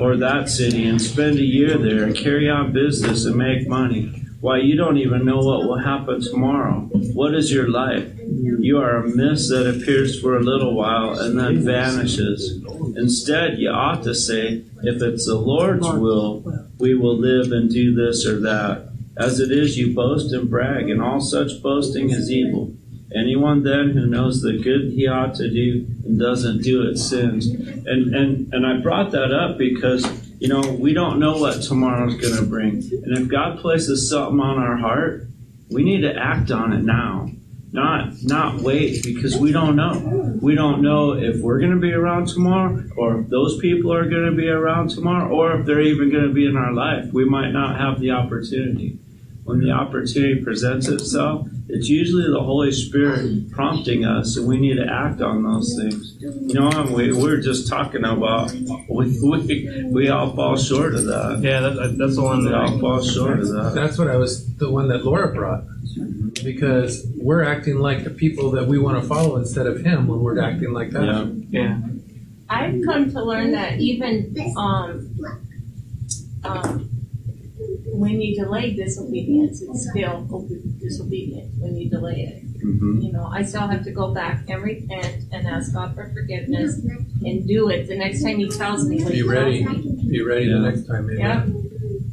[0.00, 4.10] or that city and spend a year there and carry on business and make money.
[4.44, 6.80] Why, you don't even know what will happen tomorrow.
[7.14, 8.06] What is your life?
[8.18, 12.62] You are a mist that appears for a little while and then vanishes.
[12.94, 16.44] Instead, you ought to say, if it's the Lord's will,
[16.78, 18.90] we will live and do this or that.
[19.16, 22.74] As it is, you boast and brag, and all such boasting is evil.
[23.16, 27.46] Anyone then who knows the good he ought to do and doesn't do it sins.
[27.46, 30.04] And and and I brought that up because
[30.44, 32.74] you know we don't know what tomorrow's going to bring.
[32.92, 35.26] And if God places something on our heart,
[35.70, 37.30] we need to act on it now.
[37.72, 40.36] Not not wait because we don't know.
[40.42, 44.06] We don't know if we're going to be around tomorrow or if those people are
[44.06, 47.10] going to be around tomorrow or if they're even going to be in our life.
[47.10, 48.98] We might not have the opportunity.
[49.44, 54.76] When the opportunity presents itself, it's usually the Holy Spirit prompting us, and we need
[54.76, 56.16] to act on those things.
[56.20, 58.52] You know, we we're just talking about
[58.88, 61.40] we we, we all fall short of that.
[61.42, 63.72] Yeah, that, that's the one We that all I, fall short of that.
[63.74, 65.64] that's what I was the one that Laura brought
[66.42, 70.20] because we're acting like the people that we want to follow instead of him when
[70.20, 71.04] we're acting like that.
[71.50, 71.62] Yeah.
[71.62, 71.80] Yeah.
[72.48, 75.16] I've come to learn that even um,
[76.44, 76.90] um,
[77.98, 82.42] when you delay disobedience, it's still obe- disobedient when you delay it.
[82.62, 86.10] hmm You know, I still have to go back and repent and ask God for
[86.12, 86.80] forgiveness
[87.24, 89.02] and do it the next time He tells me.
[89.02, 89.64] what Be ready.
[89.64, 89.84] tells.
[89.84, 90.54] Be ready Yeah.
[90.54, 91.06] the next time.
[91.06, 91.18] Maybe.
[91.20, 91.46] Yeah.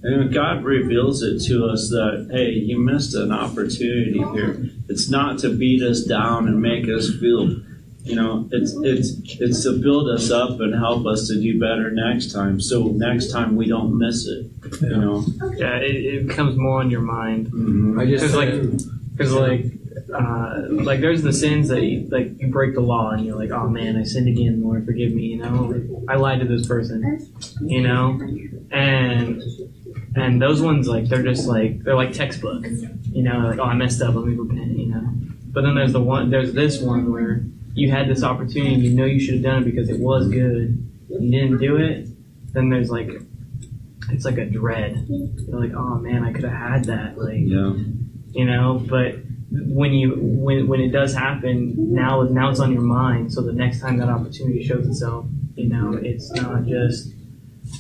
[0.04, 4.70] And God reveals it to us that, hey, you missed an opportunity here.
[4.90, 7.56] It's not to beat us down and make us feel,
[8.12, 11.92] you know, it's it's it's to build us up and help us to do better
[11.92, 12.60] next time.
[12.60, 14.52] So next time we don't miss it.
[14.82, 15.26] You know.
[15.56, 17.48] Yeah, it, it becomes more on your mind.
[17.48, 18.52] hmm I just Because like,
[19.16, 19.66] because like,
[20.14, 23.52] uh, like there's the sins that you, like you break the law and you're like,
[23.52, 25.28] oh man, I sinned again, Lord, forgive me.
[25.28, 27.32] You know, I lied to this person.
[27.62, 28.20] You know,
[28.72, 29.42] and
[30.18, 32.66] and those ones like they're just like they're like textbook.
[32.66, 34.78] You know, like oh I messed up, let me repent.
[34.78, 35.10] You know,
[35.54, 38.92] but then there's the one, there's this one where you had this opportunity, and you
[38.92, 40.88] know you should have done it because it was good.
[41.10, 42.08] You didn't do it.
[42.54, 43.10] Then there's like
[44.10, 45.06] it's like a dread.
[45.10, 47.18] You're like, oh man, I could have had that.
[47.18, 47.74] Like, Yeah.
[48.32, 48.84] you know.
[48.88, 49.16] But
[49.52, 53.32] when you when when it does happen, now now it's on your mind.
[53.34, 57.14] So the next time that opportunity shows itself, you know, it's not just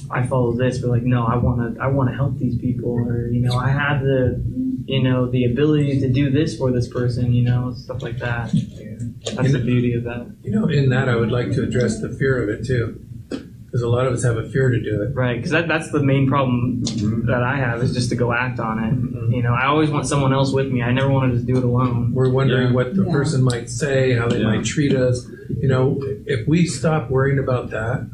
[0.10, 2.91] I follow this, but like, no, I want to I want to help these people,
[2.91, 4.41] or you know, I have the
[4.86, 8.54] you know the ability to do this for this person, you know, stuff like that.
[8.54, 8.98] Yeah.
[9.36, 10.36] That's the beauty of that.
[10.44, 13.82] You know, in that I would like to address the fear of it too, because
[13.82, 15.15] a lot of us have a fear to do it.
[15.15, 17.28] Right, because that, that's the main problem mm-hmm.
[17.28, 18.94] that I have is just to go act on it.
[18.94, 19.32] Mm-hmm.
[19.32, 20.82] You know, I always want someone else with me.
[20.82, 22.13] I never want to just do it alone.
[22.13, 22.74] We're wondering Yeah.
[22.74, 23.12] what the Yeah.
[23.12, 24.48] person might say, how they Yeah.
[24.48, 25.30] might treat us.
[25.50, 28.10] You know, if we stop worrying about that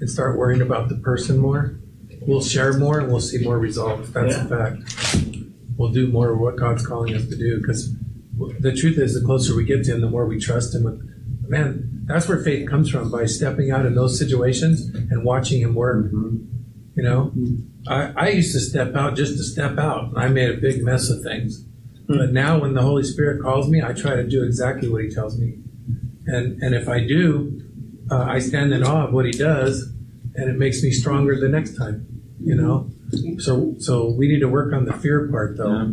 [0.00, 1.78] and start worrying about the person more,
[2.22, 4.10] we'll share more and we'll see more results.
[4.10, 5.35] That's a fact.
[5.76, 7.94] We'll do more of what God's calling us to do because
[8.60, 10.84] the truth is, the closer we get to Him, the more we trust Him.
[10.84, 11.02] With
[11.48, 15.74] man, that's where faith comes from by stepping out in those situations and watching Him
[15.74, 16.10] work.
[16.12, 17.32] You know,
[17.86, 20.08] I, I used to step out just to step out.
[20.08, 21.64] and I made a big mess of things.
[22.08, 25.10] But now, when the Holy Spirit calls me, I try to do exactly what He
[25.10, 25.58] tells me.
[26.26, 27.60] And and if I do,
[28.10, 29.92] uh, I stand in awe of what He does,
[30.34, 32.06] and it makes me stronger the next time.
[32.40, 32.90] You know,
[33.38, 35.72] so so we need to work on the fear part, though.
[35.72, 35.90] Yeah.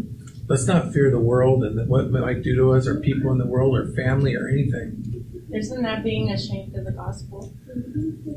[0.47, 3.37] Let's not fear the world and what it might do to us, or people in
[3.37, 5.23] the world, or family, or anything.
[5.53, 7.53] Isn't that being ashamed of the gospel?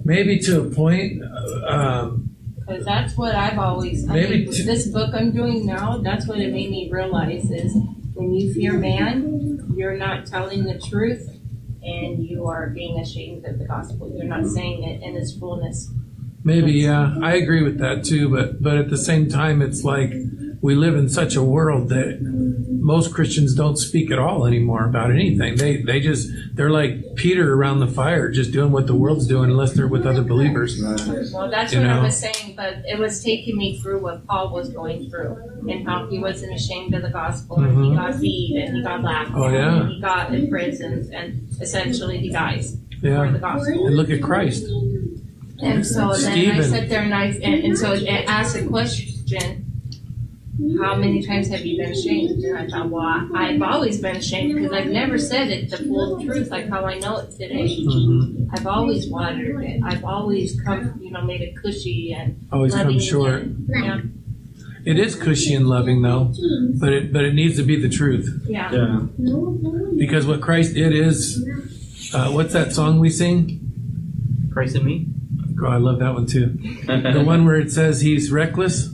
[0.04, 1.22] Maybe to a point.
[1.22, 5.64] uh, Um, Because that's what I've always, I Maybe mean, to- this book I'm doing
[5.66, 7.72] now, that's what it made me realize is
[8.14, 11.28] when you fear man, you're not telling the truth
[11.82, 14.12] and you are being ashamed of the gospel.
[14.16, 15.90] You're not saying it in its fullness.
[16.46, 18.28] Maybe, yeah, I agree with that too.
[18.30, 20.12] But but at the same time, it's like
[20.62, 22.18] we live in such a world that
[22.80, 25.56] most Christians don't speak at all anymore about anything.
[25.56, 29.50] They they just they're like Peter around the fire, just doing what the world's doing,
[29.50, 30.80] unless they're with other believers.
[31.34, 34.52] Well, that's You what I was saying, but it was taking me through what Paul
[34.54, 35.36] was going through
[35.68, 37.96] and how he wasn't ashamed of the gospel and he Mhm.
[37.96, 39.80] got beat and he got laughed Oh, yeah.
[39.80, 43.86] and he got in imprisoned and essentially he dies for the gospel.
[43.88, 44.64] and look at Christ.
[45.62, 46.64] And so then I Stephen.
[46.64, 49.62] sat there and I and, and so it asked a question.
[50.80, 52.42] How many times have you been ashamed?
[52.42, 55.76] And I thought, well, I, I've always been ashamed because I've never said it the
[55.78, 57.76] full truth, like how I know it today.
[57.78, 58.48] Mhm.
[58.52, 59.82] I've always watered it.
[59.84, 63.42] I've always come, you know, made it cushy and Always come short.
[63.42, 64.00] and- Yeah,
[64.86, 66.32] It is cushy and loving though,
[66.80, 68.72] but it but it needs to be the truth yeah.
[68.72, 69.00] Yeah.
[69.98, 71.44] because what Christ did is,
[72.14, 73.60] uh, what's that song we sing?
[74.52, 75.06] Christ in me.
[75.62, 76.56] Oh, I love that one too.
[76.86, 78.90] The one where it says he's reckless.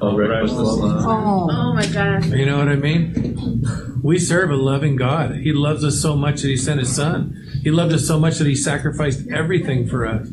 [0.00, 0.52] Oh, reckless.
[0.54, 2.26] Oh, Oh my gosh.
[2.26, 3.64] You know what I mean?
[4.02, 5.36] We serve a loving God.
[5.36, 7.34] He loves us so much that He sent His Son.
[7.62, 10.28] He loved us so much that He sacrificed everything for us.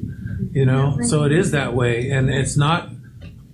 [0.52, 2.90] You know, so it is that way, and it's not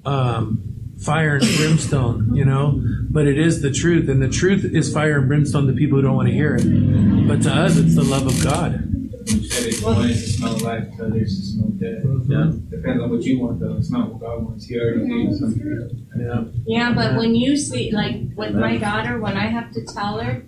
[0.06, 2.36] um, fire and brimstone.
[2.36, 5.74] You know, but it is the truth, and the truth is fire and brimstone to
[5.74, 7.28] people who don't want to hear it.
[7.28, 8.86] But to us, it's the love of God.
[9.30, 12.04] Said it's one is to smell life, the other is to smell death.
[12.04, 12.32] Mm-hmm.
[12.32, 12.78] Yeah.
[12.78, 13.76] Depends on what you want though.
[13.78, 14.66] It's not what God wants.
[14.66, 16.08] He already gave you something.
[16.20, 16.44] Yeah.
[16.66, 20.44] Yeah, but when you see, like with my daughter, when I have to tell her,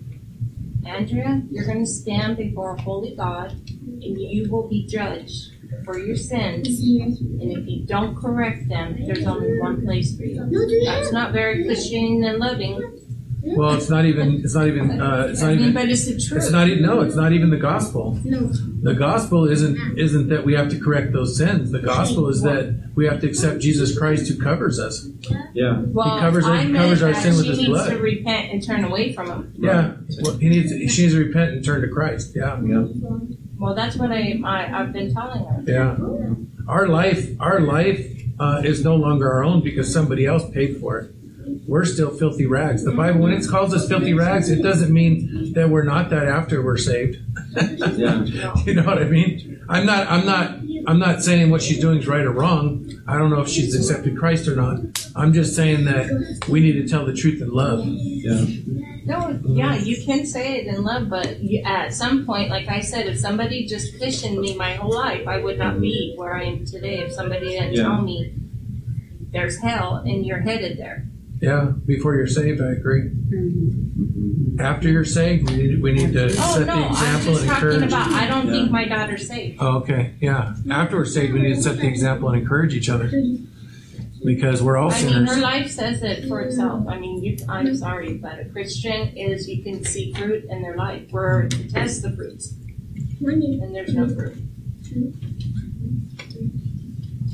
[0.84, 5.52] Andrea, you're going to stand before a holy God and you will be judged
[5.84, 10.84] for your sins, and if you don't correct them, there's only one place for you.
[10.84, 13.01] That's not very Christian and loving.
[13.44, 14.40] Well, it's not even.
[14.44, 15.00] It's not even.
[15.00, 15.74] Uh, it's not I mean, even.
[15.74, 16.42] but it's the truth.
[16.44, 16.82] It's not even.
[16.84, 18.18] No, it's not even the gospel.
[18.24, 18.48] No.
[18.82, 21.72] The gospel isn't isn't that we have to correct those sins.
[21.72, 25.08] The gospel is that we have to accept Jesus Christ who covers us.
[25.54, 25.82] Yeah.
[25.86, 27.90] Well, He covers our- I meant covers our sin with she his needs blood.
[27.90, 29.52] to repent and turn away from him.
[29.58, 29.94] Yeah.
[30.20, 30.70] Well, he needs.
[30.92, 32.32] She needs to repent and turn to Christ.
[32.36, 32.60] Yeah.
[33.58, 35.62] Well, that's what I, I I've been telling her.
[35.66, 35.96] Yeah.
[36.68, 37.28] Our life.
[37.40, 38.06] Our life
[38.38, 41.14] uh, is no longer our own because somebody else paid for it.
[41.66, 42.84] We're still filthy rags.
[42.84, 46.26] The Bible, when it calls us filthy rags, it doesn't mean that we're not that
[46.28, 47.18] after we're saved.
[47.56, 48.24] Yeah.
[48.66, 49.64] you know what I mean?
[49.68, 50.06] I'm not.
[50.08, 50.58] I'm not.
[50.86, 52.90] I'm not saying what she's doing is right or wrong.
[53.06, 54.80] I don't know if she's accepted Christ or not.
[55.14, 57.84] I'm just saying that we need to tell the truth in love.
[57.86, 58.44] Yeah.
[59.04, 63.06] No, yeah, you can say it in love, but at some point, like I said,
[63.06, 66.64] if somebody just petitioned me my whole life, I would not be where I am
[66.64, 66.98] today.
[66.98, 67.82] If somebody didn't Yeah.
[67.84, 68.34] tell me
[69.32, 71.06] there's hell and you're headed there.
[71.42, 71.72] Yeah.
[71.86, 73.02] Before you're saved, I agree.
[73.10, 74.60] Mm-hmm.
[74.60, 77.42] After you're saved, we need, we need to Oh set no, the I'm example just
[77.42, 77.88] and talking encourage.
[77.88, 78.10] about.
[78.12, 79.56] I don't think my daughter's safe.
[79.58, 80.14] Oh, okay.
[80.20, 80.54] Yeah.
[80.70, 83.10] After we're saved, we need to set the example and encourage each other
[84.24, 86.86] because we're all I mean, her life says it for itself.
[86.86, 90.76] I mean, you, I'm sorry, but a Christian is you can see fruit in their
[90.76, 91.10] life.
[91.10, 92.54] We're to test the fruits,
[93.20, 94.36] and there's no fruit.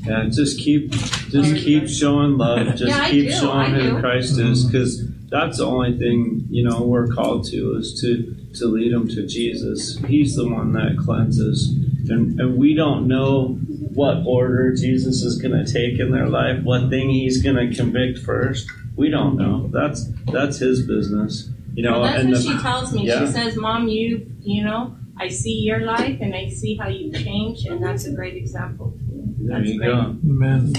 [0.08, 2.66] Yeah, just keep, just keep showing love.
[2.76, 4.00] Just Yeah, I keep do, showing I who do.
[4.00, 4.72] Christ is, mm-hmm.
[4.72, 9.06] because that's the only thing you know we're called to is to to lead them
[9.08, 9.98] to Jesus.
[10.06, 11.68] He's the one that cleanses,
[12.08, 13.58] and and we don't know
[13.94, 17.74] what order Jesus is going to take in their life, what thing He's going to
[17.76, 18.66] convict first.
[18.96, 19.68] We don't know.
[19.72, 21.50] That's that's His business.
[21.74, 23.06] You know, Well, that's and what the, she tells me.
[23.06, 23.20] yeah.
[23.26, 27.12] She says, "Mom, you, you know, I see your life and I see how you
[27.12, 28.94] change, and that's a great example."
[29.40, 30.16] There you go.
[30.24, 30.74] Amen.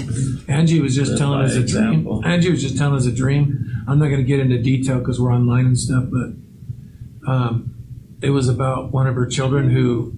[0.48, 2.20] Angie was just Live telling by us a example.
[2.20, 2.32] dream.
[2.32, 3.84] Angie was just telling us a dream.
[3.88, 7.74] I'm not going to get into detail because we're online and stuff, but um,
[8.22, 10.12] it was about one of her children who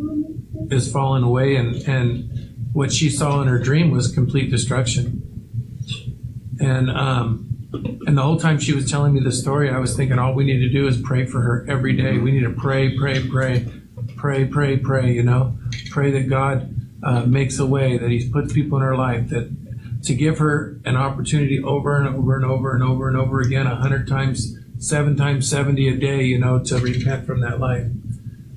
[0.70, 5.22] is falling away, and and what she saw in her dream was complete destruction.
[6.60, 7.48] And um,
[8.06, 10.44] and the whole time she was telling me the story, I was thinking all we
[10.44, 12.18] need to do is pray for her every day.
[12.18, 13.66] We need to pray, pray, pray,
[14.16, 15.12] pray, pray, pray.
[15.12, 15.56] You know,
[15.90, 16.71] pray that God
[17.02, 19.54] uh, makes a way, that He puts people in her life, that
[20.04, 23.66] to give her an opportunity over and over and over and over and over again,
[23.66, 26.22] a hundred times, seven times seventy a day.
[26.22, 27.86] You know, to repent from that life.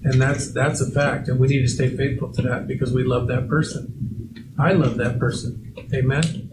[0.04, 3.04] And that's that's a fact, and we need to stay faithful to that because we
[3.04, 4.54] love that person.
[4.58, 5.74] I love that person.
[5.94, 6.52] Amen.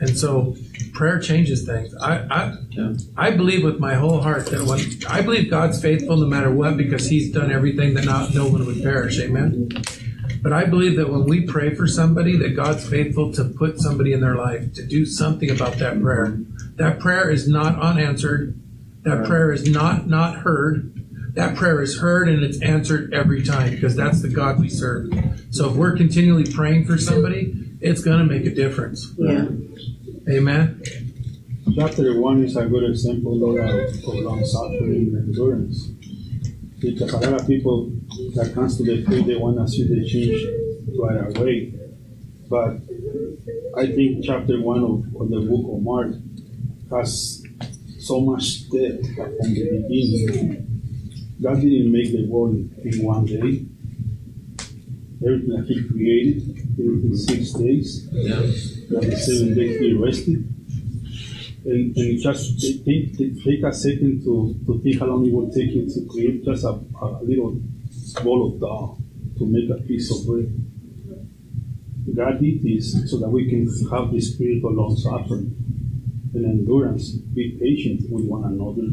[0.00, 0.56] And so
[0.92, 1.94] prayer changes things.
[1.96, 2.94] I I, Yeah.
[3.16, 6.76] I believe with my whole heart that when I believe God's faithful no matter what
[6.76, 9.20] because He's done everything that not no one would perish.
[9.20, 9.68] Amen.
[10.42, 14.12] But I believe that when we pray for somebody, that God's faithful to put somebody
[14.12, 16.38] in their life to do something about that prayer.
[16.76, 18.60] That prayer is not unanswered.
[19.02, 20.92] That prayer is not not heard.
[21.34, 25.12] That prayer is heard and it's answered every time because that's the God we serve.
[25.50, 29.12] So if we're continually praying for somebody, it's going to make a difference.
[29.18, 29.48] Yeah.
[30.30, 30.82] Amen.
[31.74, 35.90] Chapter one is a good example Lord, of long suffering and endurance.
[36.80, 37.90] Because a lot of people
[38.34, 40.44] that comes to the faith, they want to see the change
[40.98, 41.72] right away.
[42.48, 42.80] But
[43.76, 46.14] I think chapter one of, of the book of Mark
[46.90, 47.42] has
[47.98, 50.62] so much depth from the beginning.
[51.42, 53.66] God didn't make the world in one day.
[55.24, 58.08] Everything that He created, in six days.
[58.12, 58.36] Yeah.
[58.90, 60.55] That the seventh day He rested
[61.66, 65.88] and, and just take, a second to, to think how long it will take you
[65.88, 67.58] to create just a, a little
[68.22, 68.98] ball of dough
[69.38, 70.52] to make a piece of bread.
[72.14, 75.54] God did this so that we can have the spirit of long suffering
[76.34, 78.86] and endurance, be patient with one another,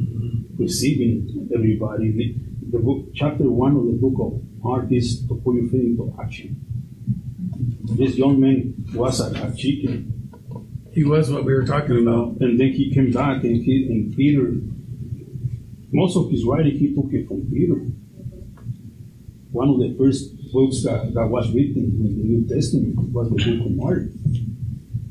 [0.58, 2.12] receiving everybody.
[2.12, 2.36] The,
[2.72, 6.16] the book, chapter one of the book of Mark is to put your faith into
[6.22, 6.60] action.
[7.84, 10.23] This young man was a, a chicken
[10.94, 12.38] He was what we were talking about.
[12.40, 14.54] and then he came back and he and Peter.
[15.92, 17.80] Most of his writing he took it from Peter.
[19.52, 23.36] One of the first books that, that was written in the New Testament was the
[23.36, 24.04] book of Mark.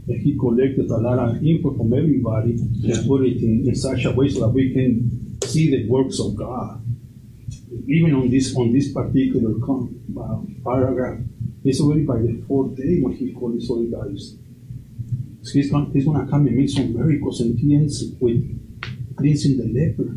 [0.08, 4.04] And he collected a lot of info from everybody and put it in, in such
[4.04, 6.80] a way so that we can see the works of God.
[7.88, 11.18] Even on this on this particular uh, paragraph,
[11.64, 14.36] it's already by the fourth day when he called his holy guys.
[14.36, 14.41] So
[15.50, 18.40] he's going, he's going to come and make some miracles, and he ends with
[19.16, 20.16] cleansing the leper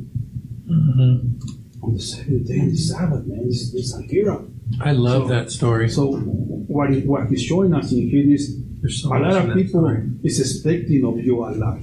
[0.67, 1.83] Mm-hmm.
[1.83, 3.45] on the seventh day on the Sabbath, man.
[3.47, 4.49] This, is a hero.
[4.81, 5.89] I love that story.
[5.89, 8.57] So what he, what he's showing us in here is
[8.89, 9.85] so a lot of people
[10.23, 11.79] is expecting of you a lot.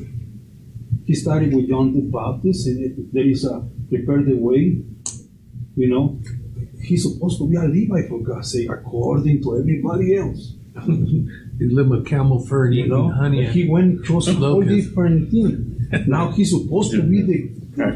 [1.05, 4.83] He started with John the Baptist, and it- there is a prepare the way.
[5.77, 6.21] You know,
[6.83, 10.55] he's supposed to be a Levite for God's sake, according to everybody else.
[11.69, 13.45] He lived with camel fur and You know, honey.
[13.47, 15.87] he went through some whole different thing.
[16.07, 17.39] Now he's supposed to be the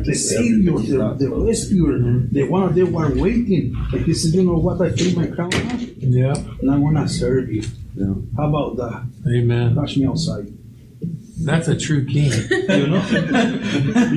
[0.09, 1.99] the savior, the, the rescuer,
[2.37, 3.65] the one they were waiting.
[3.93, 4.81] And he said, "You know what?
[4.81, 6.35] I take my crown off, Yeah.
[6.61, 7.63] and I want to serve you."
[8.37, 8.99] How about that?
[9.37, 9.75] Amen.
[9.75, 10.47] Catch me outside.
[11.49, 12.31] That's a true king.
[12.81, 13.03] You know,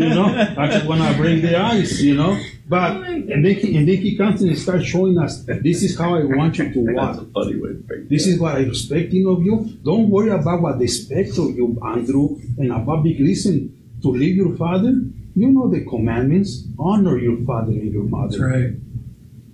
[0.01, 0.27] you know.
[0.57, 1.99] I just want to break the ice.
[2.01, 2.33] You know,
[2.69, 5.97] but and then he, and then he comes and starts showing us that this is
[5.97, 7.15] how I want you to walk.
[7.33, 9.65] Funny way to break This is what I'm expecting of you.
[9.83, 14.35] Don't worry about what they expect of you, Andrew, and about big listen to leave
[14.35, 14.93] your father.
[15.35, 16.65] You know the commandments.
[16.77, 18.37] Honor your father and your mother.
[18.37, 18.73] That's right.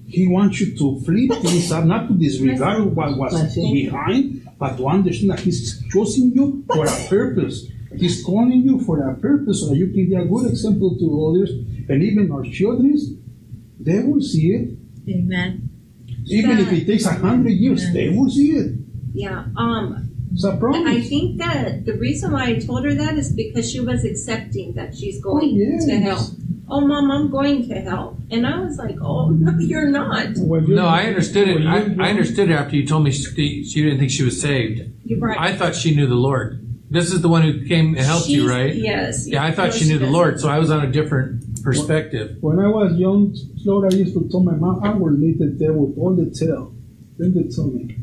[0.08, 4.88] He wants you to flip things up, not to disregard what was behind, but to
[4.88, 7.68] understand that He's choosing you for a purpose.
[7.98, 11.28] He's calling you for a purpose so that you can be a good example to
[11.28, 11.52] others,
[11.90, 12.96] and even our children,
[13.80, 14.78] they will see it.
[15.10, 15.70] Amen.
[16.28, 18.72] Even if it takes a hundred years, they will see it.
[19.14, 19.46] Yeah.
[19.56, 21.08] Um, It's a I promise.
[21.08, 24.96] think that the reason why I told her that is because she was accepting that
[24.98, 25.86] she's going yes.
[25.86, 26.32] to hell.
[26.68, 28.18] Oh, mom, I'm going to hell.
[28.32, 30.30] And I was like, oh, no, you're not.
[30.38, 31.56] When you- No, I understood it.
[31.60, 34.42] when I, I understood it after you told me she, she didn't think she was
[34.42, 34.82] saved.
[35.06, 35.38] You're right.
[35.40, 36.62] I thought she knew the Lord.
[36.90, 38.74] This is the one who came and helped you, right?
[38.74, 39.28] Yes.
[39.28, 40.08] Yeah, I thought No, she knew the.
[40.08, 42.38] Lord, so I was on a different perspective.
[42.42, 43.36] When I was young,
[43.66, 46.74] Lord, I used to tell my mom, I will lead the devil all the tale.
[47.18, 47.98] Then they tell me,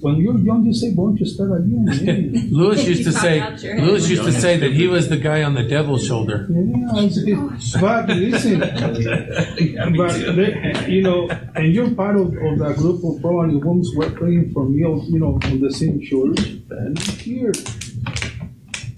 [0.00, 1.86] when you're young, you say, why don't you start again?
[2.06, 3.84] Yeah, Lewis used to say, pop out your head.
[3.84, 6.46] Lewis used to say that he was the guy on the devil's shoulder.
[6.48, 7.50] yeah I say, oh,
[7.80, 8.60] but listen,
[10.00, 13.98] but they, you know, and you're part of, of that group of probably women who
[13.98, 16.40] were praying for me, you know, on the same church,
[16.70, 17.52] and here.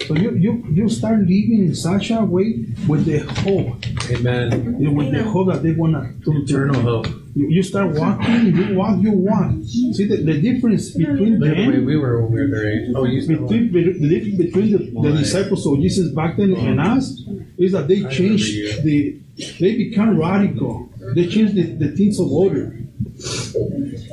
[0.09, 4.77] So you, you, you start living in such a way with the hope, Amen.
[4.79, 7.05] you know, with the hope that they wanna do Eternal hope.
[7.35, 9.51] You, you start walking, you walk, you walk.
[9.67, 12.91] See the, the difference between the way we were when we were their age.
[12.95, 16.81] Oh, you still between, the difference between the, the disciples of Jesus back then and
[16.81, 17.21] us,
[17.59, 19.19] is that they changed the,
[19.59, 20.89] they become radical.
[21.13, 22.75] They changed the, the things of order.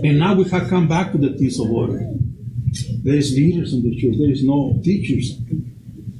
[0.04, 2.06] And now we have come back to the things of order.
[3.02, 5.38] There is leaders in the church, there is no teachers.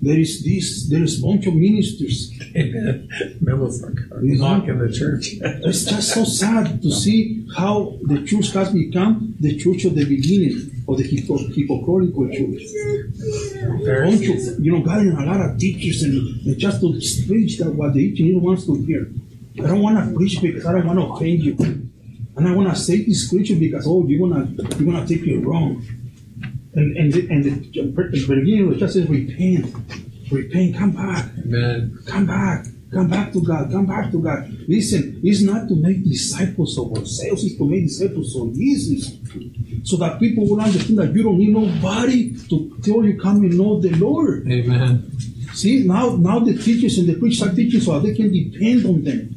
[0.07, 2.31] There is this, there is bunch of ministers.
[3.41, 5.35] Memos mocking the church.
[5.69, 10.05] It's just so sad to see how the church has become the church of the
[10.05, 12.63] beginning of the hypo- hypocritical church.
[13.85, 16.89] Bunch of, you know, God gathering a lot of teachers and, and just to
[17.27, 19.11] preach that what the engineer wants to hear.
[19.59, 21.57] I don't want to preach because I don't want to offend you.
[22.37, 25.27] And I want to say this scripture because, oh, you're going to you're gonna take
[25.27, 25.83] it wrong.
[26.77, 27.83] And, and, the, and the,
[28.29, 29.74] beginning of the church says, repent,
[30.31, 31.24] repent, come back.
[31.39, 31.99] Amen.
[32.07, 32.66] Come back.
[32.93, 33.70] Come back to God.
[33.72, 34.49] Come back to God.
[34.68, 39.18] Listen, it's not to make disciples of ourselves, it's to make disciples of Jesus.
[39.85, 43.57] So that people will understand that you don't need nobody to tell you come and
[43.57, 44.47] know the Lord.
[44.51, 45.11] Amen.
[45.55, 49.03] See, now now the teachers and the preachers are teaching so they can depend on
[49.03, 49.33] them.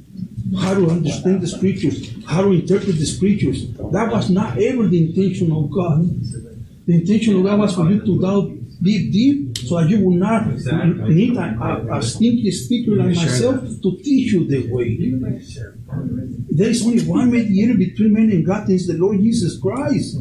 [0.60, 3.72] How to understand the scriptures, how to interpret the scriptures.
[3.92, 6.10] That was not ever the intention of God.
[6.86, 8.52] The intention of God was for you to doubt
[8.82, 11.14] deep, deep, so that you will not Exactly.
[11.14, 14.98] need a, a, a stinky speaker like myself to teach you the way.
[16.50, 20.18] There is only one mediator between man and God, and it's the Lord Jesus Christ.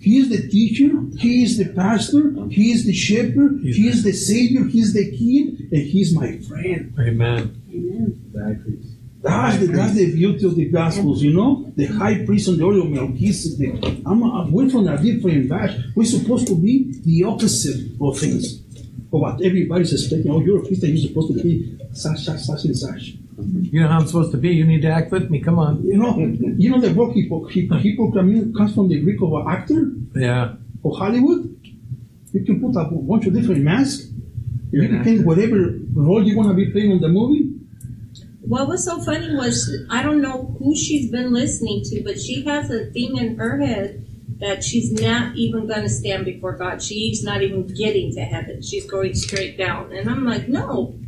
[0.00, 4.12] He is the teacher, He is the pastor, He is the shepherd, He is the
[4.12, 6.94] savior, He is the king, and He is my friend.
[7.74, 8.80] Amen.
[9.20, 11.72] That's the, that's the beauty of the Gospels, you know?
[11.76, 13.82] The high priest and the order of Melchizedek.
[14.06, 15.72] I'm, I'm we're from a different batch.
[15.96, 18.60] We're supposed to be the opposite of things.
[19.12, 20.30] Of what everybody's expecting.
[20.30, 23.14] Oh, you're a Christian, you're supposed to be such, such, such, and such.
[23.38, 24.50] You know how I'm supposed to be.
[24.50, 25.40] You need to act with me.
[25.40, 25.84] Come on.
[25.84, 29.46] You know, you know the word hypo, hypo, hypocrite comes from the Greek of an
[29.48, 30.54] actor Yeah.
[30.82, 31.54] or Hollywood.
[32.32, 34.08] You can put a bunch of different masks.
[34.70, 37.47] You're you an can whatever role you want to be playing in the movie.
[38.48, 42.44] What was so funny was I don't know who she's been listening to, but she
[42.44, 44.06] has a thing in her head
[44.40, 46.82] that she's not even going to stand before God.
[46.82, 48.62] She's not even getting to heaven.
[48.62, 49.92] She's going straight down.
[49.92, 50.98] And I'm like, no,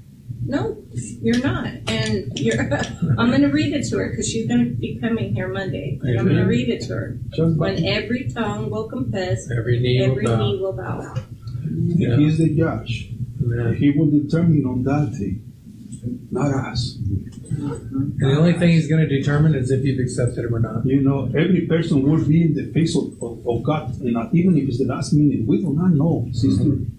[0.45, 0.83] no,
[1.23, 1.69] you're not.
[1.87, 2.61] And you're.
[3.19, 5.99] I'm going to read it to her because she's going to be coming here Monday.
[6.03, 7.19] And I'm going to read it to her.
[7.39, 10.39] When every tongue will confess, Every knee every will bow.
[10.39, 11.15] knee will bow.
[11.71, 12.17] Yeah.
[12.17, 13.11] He's the judge.
[13.43, 13.77] Amen.
[13.77, 15.39] He will determine on that day,
[16.31, 16.99] not us.
[17.51, 20.87] And the only thing he's going to determine is if you've accepted him or not.
[20.87, 24.35] You know, every person will be in the face of, of, of God, and not,
[24.35, 26.65] even if it's the last minute, we do not know, sister.
[26.65, 26.97] Mm-hmm.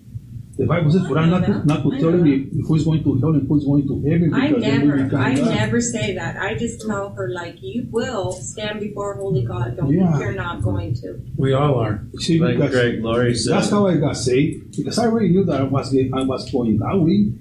[0.58, 3.30] The Bible says, for I'm not to, not to tell you who's going to hell
[3.30, 4.34] and who's going to heaven.
[4.34, 5.56] I because then we never, become I God.
[5.56, 6.38] never say that.
[6.38, 9.78] I just tell her like, you will stand before holy God.
[9.78, 10.20] Don't Yeah.
[10.20, 11.20] you're not going to.
[11.38, 12.04] We all are.
[12.18, 13.54] See, Like because Greg Laurie said.
[13.54, 16.78] that's how I got saved, because I already knew that I was, I was going
[16.80, 17.32] that way.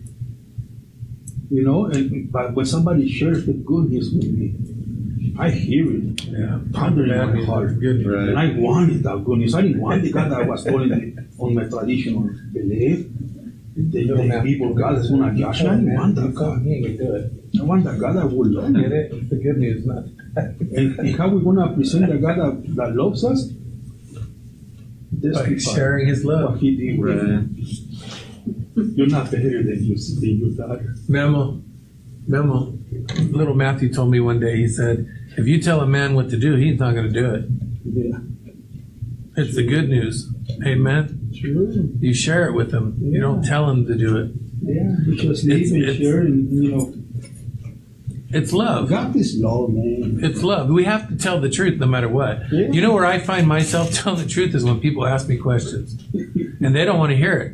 [1.50, 4.54] You know, and but when somebody shares the good news with me,
[5.38, 6.24] I hear it.
[6.24, 6.60] Yeah.
[6.72, 7.70] Ponder in my heart.
[7.72, 8.28] Right.
[8.28, 9.54] And I wanted that good news.
[9.54, 13.06] I didn't want the God that was following on my traditional belief.
[13.76, 15.68] The, the people God is going to judge me.
[15.68, 16.62] I didn't want that God.
[16.62, 17.60] He ain't gonna do it.
[17.60, 18.84] I want that God that will love me.
[18.84, 20.04] It's the good news, not.
[20.36, 23.48] And, and how we going to present the God that, that loves us?
[25.12, 26.52] This By sharing his love.
[26.52, 27.02] what he did.
[27.02, 27.89] Right.
[28.76, 30.94] You're not the better than you than your daughter.
[31.08, 31.60] Memo,
[32.26, 32.78] memo.
[33.30, 34.56] Little Matthew told me one day.
[34.56, 35.06] He said,
[35.36, 37.44] "If you tell a man what to do, he's not going to do it."
[37.84, 38.18] Yeah.
[39.36, 40.32] It's the good news.
[40.66, 41.30] Amen.
[41.34, 41.70] Sure.
[42.00, 42.96] You share it with him.
[43.00, 44.32] You don't tell him to do it.
[44.62, 44.96] Yeah.
[45.14, 46.94] It's- live and it's- share and, you know,
[48.32, 48.88] It's love.
[48.88, 50.20] God is love, man.
[50.22, 50.68] It's love.
[50.68, 52.42] We have to tell the truth no matter what.
[52.52, 52.70] Yeah.
[52.70, 55.96] You know where I find myself telling the truth is when people ask me questions
[56.60, 57.52] and they don't want to hear it.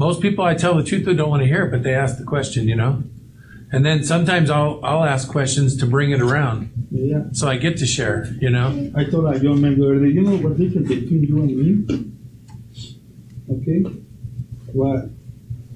[0.00, 2.16] Most people I tell the truth they don't want to hear it, but they ask
[2.16, 3.02] the question, you know?
[3.70, 6.70] And then sometimes I'll, I'll ask questions to bring it around.
[6.90, 7.24] Yeah.
[7.32, 8.90] So I get to share, you know?
[8.96, 11.54] I told a young man the other day, you know what difference between you and
[11.54, 12.12] me?
[13.54, 13.80] Okay?
[14.72, 15.10] What?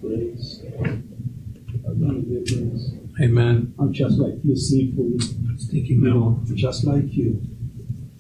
[0.00, 0.62] Grace.
[0.82, 2.92] I know the difference.
[3.20, 3.74] Amen.
[3.78, 5.20] I'm just like you, sinful.
[5.58, 6.30] Stinky You memo.
[6.30, 7.42] know, just like you.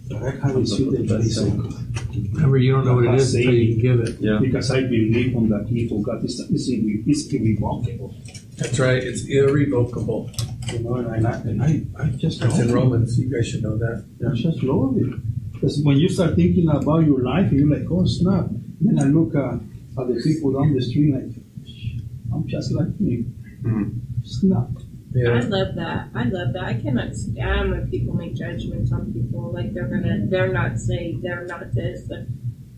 [0.08, 1.38] But I have received the grace.
[1.38, 4.20] Remember, you don't know what it is until you can give it.
[4.20, 4.38] Yeah.
[4.40, 6.22] Because I believe on the gift of God.
[6.24, 8.14] It's, it's, it's irrevocable.
[8.56, 9.02] That's right.
[9.02, 10.30] It's irrevocable.
[10.72, 12.72] You know, and I, and I, I just That's in.
[12.72, 13.18] Romans.
[13.18, 14.04] You guys should know that.
[14.30, 15.52] I just love it.
[15.52, 18.46] Because when you start thinking about your life, you're like, oh snap.
[18.80, 19.56] Then I look uh,
[20.00, 21.36] at the people down the street like,
[22.32, 23.26] I'm just like me.
[23.62, 24.00] Mhm.
[24.24, 24.68] Snap.
[25.16, 26.08] I love that.
[26.14, 26.64] I love that.
[26.64, 31.22] I cannot stand when people make judgments on people like they're gonna, they're not saved,
[31.22, 32.10] they're not this.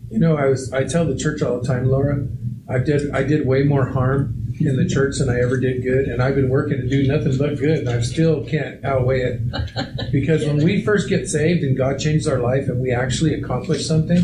[0.09, 2.27] You know, I was I tell the church all the time, Laura.
[2.69, 6.07] I did I did way more harm in the church than I ever did good,
[6.07, 9.41] and I've been working to do nothing but good, and I still can't outweigh it.
[10.11, 13.85] Because when we first get saved and God changes our life, and we actually accomplish
[13.85, 14.21] something,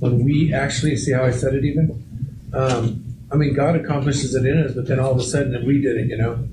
[0.00, 2.02] when we actually see how I said it, even,
[2.54, 5.80] um, I mean, God accomplishes it in us, but then all of a sudden we
[5.80, 6.48] did it, you know.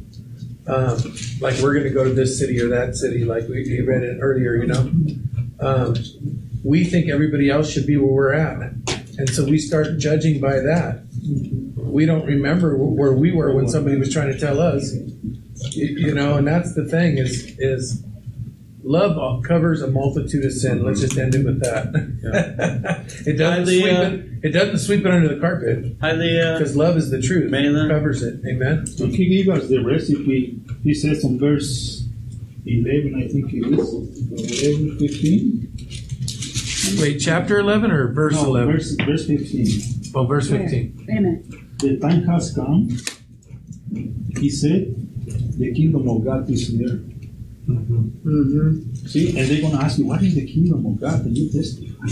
[0.65, 0.97] Um,
[1.41, 4.19] like we're going to go to this city or that city, like we, read it
[4.21, 4.91] earlier, you know.
[5.59, 5.95] Um,
[6.63, 8.73] we think everybody else should be where we're at.
[9.17, 11.03] And so we start judging by that.
[11.75, 14.93] We don't remember where we were when somebody was trying to tell us.
[15.71, 18.03] You know, and that's the thing is is
[18.83, 20.83] love covers a multitude of sin.
[20.83, 21.93] Let's just end it with that.
[23.25, 24.29] it doesn't Highly, sweep uh, it.
[24.43, 26.57] It doesn't sweep it under the carpet Hi, Leah.
[26.57, 27.49] because love is the truth.
[27.49, 27.85] Mela.
[27.85, 28.41] It covers it.
[28.45, 28.85] Amen.
[28.85, 30.61] So he gave us the recipe.
[30.83, 32.05] He says on verse
[32.65, 35.69] 11, I think it is, or whatever, 15?
[37.01, 38.73] Wait, chapter eleven or verse No, eleven?
[38.73, 40.11] verse, verse 15.
[40.15, 40.93] Oh, verse fifteen.
[41.07, 41.45] Wait a minute.
[41.79, 42.89] The time has come,
[44.37, 44.93] he said,
[45.57, 47.01] the kingdom of God is near.
[47.67, 48.95] Mm-hmm.
[49.07, 51.25] See, and they're going to ask you, what is the kingdom of God?
[51.25, 52.07] And you testify.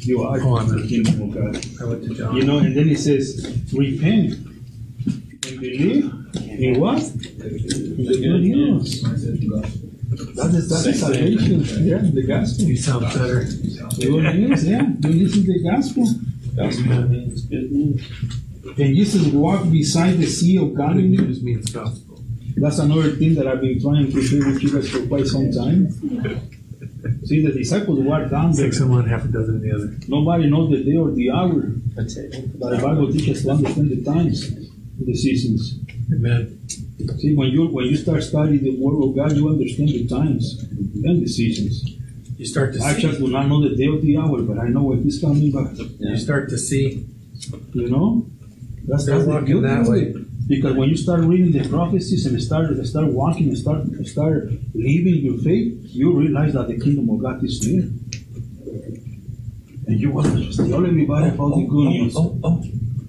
[0.00, 1.66] You are Oh, the kingdom of God.
[1.80, 2.36] I went to John.
[2.36, 7.00] You know, and then he says, repent and believe in what?
[7.00, 9.02] The good news.
[9.02, 11.60] That is, that is salvation.
[11.84, 12.64] Yeah, the gospel.
[12.66, 13.44] You sound better.
[13.44, 14.86] The good news, yeah.
[15.00, 16.06] You listen to the gospel.
[16.54, 18.00] Gospel means good news.
[18.78, 21.08] And Jesus walked beside the sea of Good Galilee.
[21.16, 22.05] news means gospel.
[22.56, 25.52] That's another thing that I've been trying to do with you guys for quite some
[25.52, 25.90] time.
[27.24, 28.66] See, the disciples walked down there.
[28.70, 29.98] Six in one, half a dozen in the other.
[30.08, 31.62] Nobody knows the day or the hour.
[31.94, 32.58] That's it.
[32.58, 34.50] But the Bible teaches to understand the times,
[34.98, 35.80] the seasons.
[36.12, 36.60] Amen.
[37.18, 40.62] See, when you when you start studying the Word of God, you understand the times
[40.62, 41.84] and the seasons.
[42.38, 43.02] You start to see I see.
[43.02, 45.50] just do not know the day or the hour, but I know when He's coming
[45.52, 45.76] back.
[45.76, 47.06] You start to see.
[47.74, 48.26] You know,
[48.86, 50.14] that's They're that's the walking that of way.
[50.46, 55.16] Because when you start reading the prophecies and start start walking and start start living
[55.16, 57.82] your faith, you realize that the kingdom of God is near.
[59.88, 62.16] And you want to just tell everybody about the good news.
[62.16, 62.62] Oh, oh.
[62.62, 62.64] oh.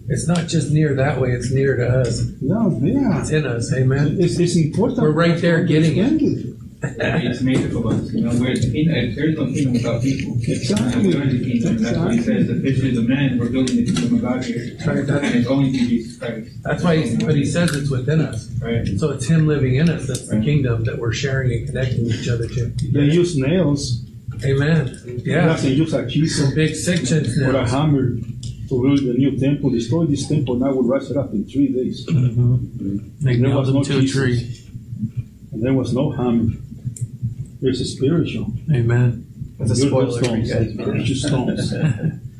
[0.10, 2.22] It's not just near that way, it's near to us.
[2.40, 3.20] Yeah, yeah.
[3.20, 3.74] It's in us.
[3.74, 4.18] Amen.
[4.20, 5.02] It's, it's important.
[5.02, 6.57] We're right there getting it.
[6.84, 10.02] Understand It's made up of us, you know, where the kingdom, there's no kingdom without
[10.02, 10.38] people.
[10.48, 11.14] Exactly.
[11.16, 11.78] We're the kingdom.
[11.84, 14.78] That's why he says the fishes of men, we're building the kingdom of God here.
[14.86, 16.52] Right, that's- And it's only through Jesus Christ.
[16.64, 18.50] That's why, he, but he says it's within us.
[18.62, 18.88] Right.
[19.00, 20.08] So it's him living in us.
[20.08, 22.66] That's the kingdom that we're sharing and connecting with each other to.
[22.92, 24.04] They use nails.
[24.46, 24.96] Amen.
[25.24, 25.48] He Yeah.
[25.48, 27.66] doesn't use a chisel Some big sections or a now.
[27.66, 28.18] hammer
[28.70, 29.72] to build the new temple.
[29.72, 32.06] Destroy this temple, and I will rise it up in three days.
[32.06, 32.98] Mm-hmm.
[33.22, 34.16] They There nailed was him no to a Jesus.
[34.16, 34.62] tree.
[35.54, 36.52] And there was no hammer.
[37.62, 38.52] There's a spiritual.
[38.72, 39.26] Amen.
[39.58, 40.86] That's a Beautiful spoiler for you stones, guys.
[40.88, 41.74] precious stones.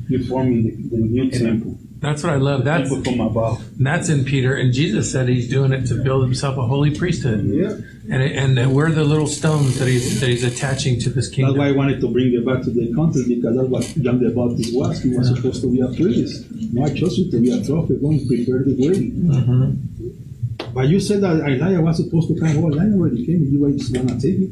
[0.08, 1.78] You're forming the, the new temple.
[2.00, 2.64] That's what I love.
[2.64, 3.60] That's temple from above.
[3.76, 7.44] that's in Peter, and Jesus said he's doing it to build himself a holy priesthood.
[7.46, 7.76] Yeah.
[8.08, 11.56] And and we're the little stones that he's that he's attaching to this kingdom.
[11.56, 14.20] That's why I wanted to bring it back to the country because that's what John
[14.22, 15.02] the Baptist was.
[15.02, 16.46] He was supposed to be a priest.
[16.72, 18.00] No, I chose you to be a prophet.
[18.00, 19.10] Go and prepare the way.
[19.10, 20.72] Mhm.
[20.72, 22.56] But you said that Elijah was supposed to come.
[22.64, 23.44] Oh, Elijah already came.
[23.50, 24.50] You were just gonna take it.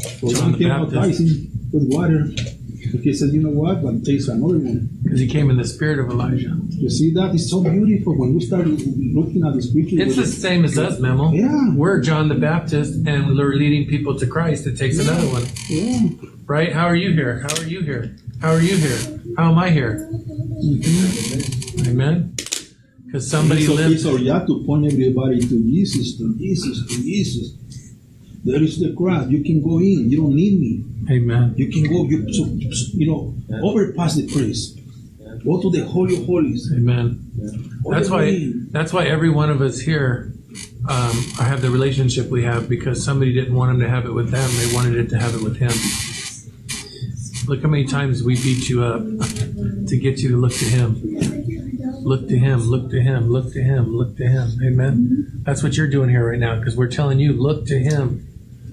[0.00, 0.94] So John John the came Baptist.
[0.94, 2.24] baptizing with water.
[3.02, 3.82] He said, you know what?
[3.82, 4.88] But it takes another one.
[5.02, 6.56] Because he came in the spirit of Elijah.
[6.70, 7.34] You see that?
[7.34, 10.00] It's so beautiful when we start looking at the scripture.
[10.00, 11.30] It's the same as us, Memo.
[11.30, 11.74] Yeah.
[11.74, 14.66] We're John the Baptist, and we're leading people to Christ.
[14.66, 16.08] It takes another one, Yeah.
[16.46, 16.72] right?
[16.72, 17.40] How are you here?
[17.40, 18.16] How are you here?
[18.40, 19.20] How are you here?
[19.36, 20.08] How am I here?
[20.64, 21.86] Mm-hmm.
[21.90, 22.34] Amen.
[23.06, 24.00] Because somebody so, lived.
[24.00, 27.56] So you have to point everybody to Jesus, to Jesus, to Jesus.
[28.44, 29.30] There is the crowd.
[29.30, 30.10] You can go in.
[30.10, 30.84] You don't need me.
[31.10, 31.54] Amen.
[31.56, 32.04] You can go.
[32.04, 32.46] You so,
[32.94, 34.78] you know overpass the priest.
[35.44, 36.70] Go to the holy of holies.
[36.74, 37.30] Amen.
[37.84, 38.18] All That's why.
[38.18, 38.52] way.
[38.70, 40.32] That's why every one of us here
[40.88, 44.12] um, I have the relationship we have because somebody didn't want him to have it
[44.12, 45.72] with them; they wanted it to have it with him.
[47.48, 49.02] Look how many times we beat you up
[49.88, 51.00] to get you to look to him.
[52.02, 52.60] Look to him.
[52.60, 53.30] Look to him.
[53.30, 53.94] Look to him.
[53.94, 54.58] Look to him.
[54.62, 55.42] Amen.
[55.44, 58.26] That's what you're doing here right now because we're telling you look to him.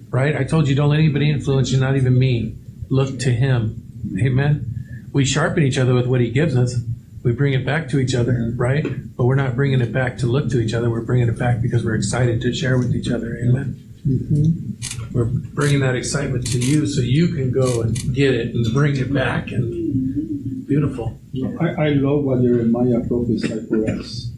[0.09, 0.35] Right?
[0.35, 2.55] I told you don't let anybody influence you, not even me.
[2.89, 3.83] Look to him.
[4.19, 5.09] Amen.
[5.11, 6.79] We sharpen each other with what he gives us.
[7.23, 8.57] We bring it back to each other, mm-hmm.
[8.57, 8.85] right?
[9.17, 10.89] But we're not bringing it back to look to each other.
[10.89, 13.37] We're bringing it back because we're excited to share with each other.
[13.37, 13.83] Amen.
[14.07, 15.13] Mm-hmm.
[15.13, 18.95] We're bringing that excitement to you so you can go and get it and bring
[18.95, 19.51] it back.
[19.51, 21.19] And beautiful.
[21.59, 24.31] I, I love what Jeremiah prophesied for us.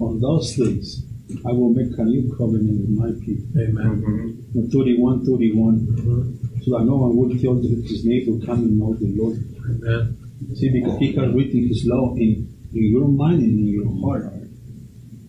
[0.00, 1.04] On those days,
[1.44, 3.50] I will make a new covenant with my people.
[3.58, 4.46] Amen.
[4.54, 6.62] In 31, 31, mm-hmm.
[6.62, 9.42] so that no one will tell his neighbor, come and know the Lord.
[9.66, 10.16] Amen.
[10.54, 14.32] See, because he has written his law in, in your mind and in your heart.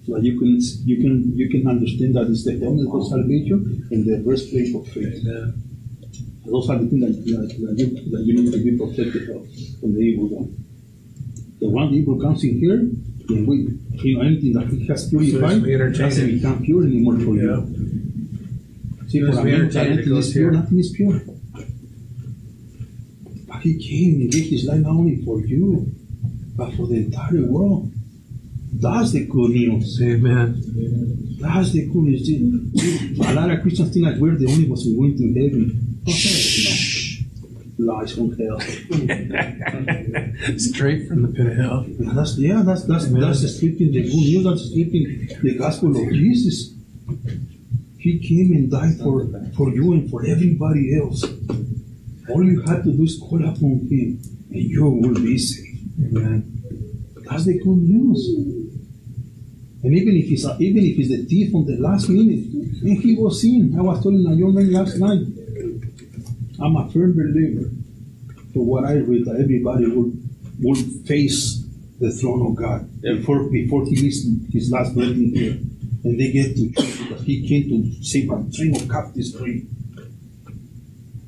[0.05, 3.87] So that you can you can you can understand that it's the helmet of salvation
[3.91, 5.25] and the breastplate of faith.
[5.25, 5.67] Amen.
[6.45, 9.43] Those are the things that, that, that, you, that you need to be protected of
[9.81, 10.55] from the evil one.
[11.59, 12.87] The one the evil comes in here,
[13.29, 13.55] and we
[14.03, 16.33] you know anything that he has purified we entertain doesn't it.
[16.35, 17.43] become pure anymore for Yeah.
[17.43, 17.87] you.
[19.07, 20.59] See, As for a we man, entertain it, it nothing is pure, here.
[20.59, 21.21] nothing is pure.
[23.47, 25.91] But he came and gave his life not only for you,
[26.55, 27.91] but for the entire world.
[28.73, 29.99] That's the good news.
[30.01, 30.61] Amen.
[31.39, 32.25] That's the good news.
[32.27, 32.37] See,
[32.75, 35.83] see, A lot of Christians think like we're the only ones who went to heaven.
[37.77, 38.59] From hell.
[40.57, 41.85] Straight from the pit of hell.
[41.87, 44.43] Yeah, that's yeah, that's that's that's stripping the good news.
[44.43, 46.73] That's stripping the gospel of Jesus.
[47.99, 51.23] He came and died for for you and for everybody else.
[52.29, 56.17] All you have to do is call upon Him, and you will be saved.
[56.17, 56.51] Amen.
[57.29, 58.25] That's the good news.
[59.83, 62.43] And even if he's even if he's the thief on the last minute,
[62.81, 63.77] and he was in.
[63.77, 65.36] I was telling a young man last night.
[66.59, 67.69] I'm a firm believer
[68.53, 70.11] for what I read that everybody will
[70.59, 71.63] will face
[71.99, 75.51] the throne of God before before he leaves his last breath in here,
[76.03, 79.67] and they get to choose because he came to save a string of captives free.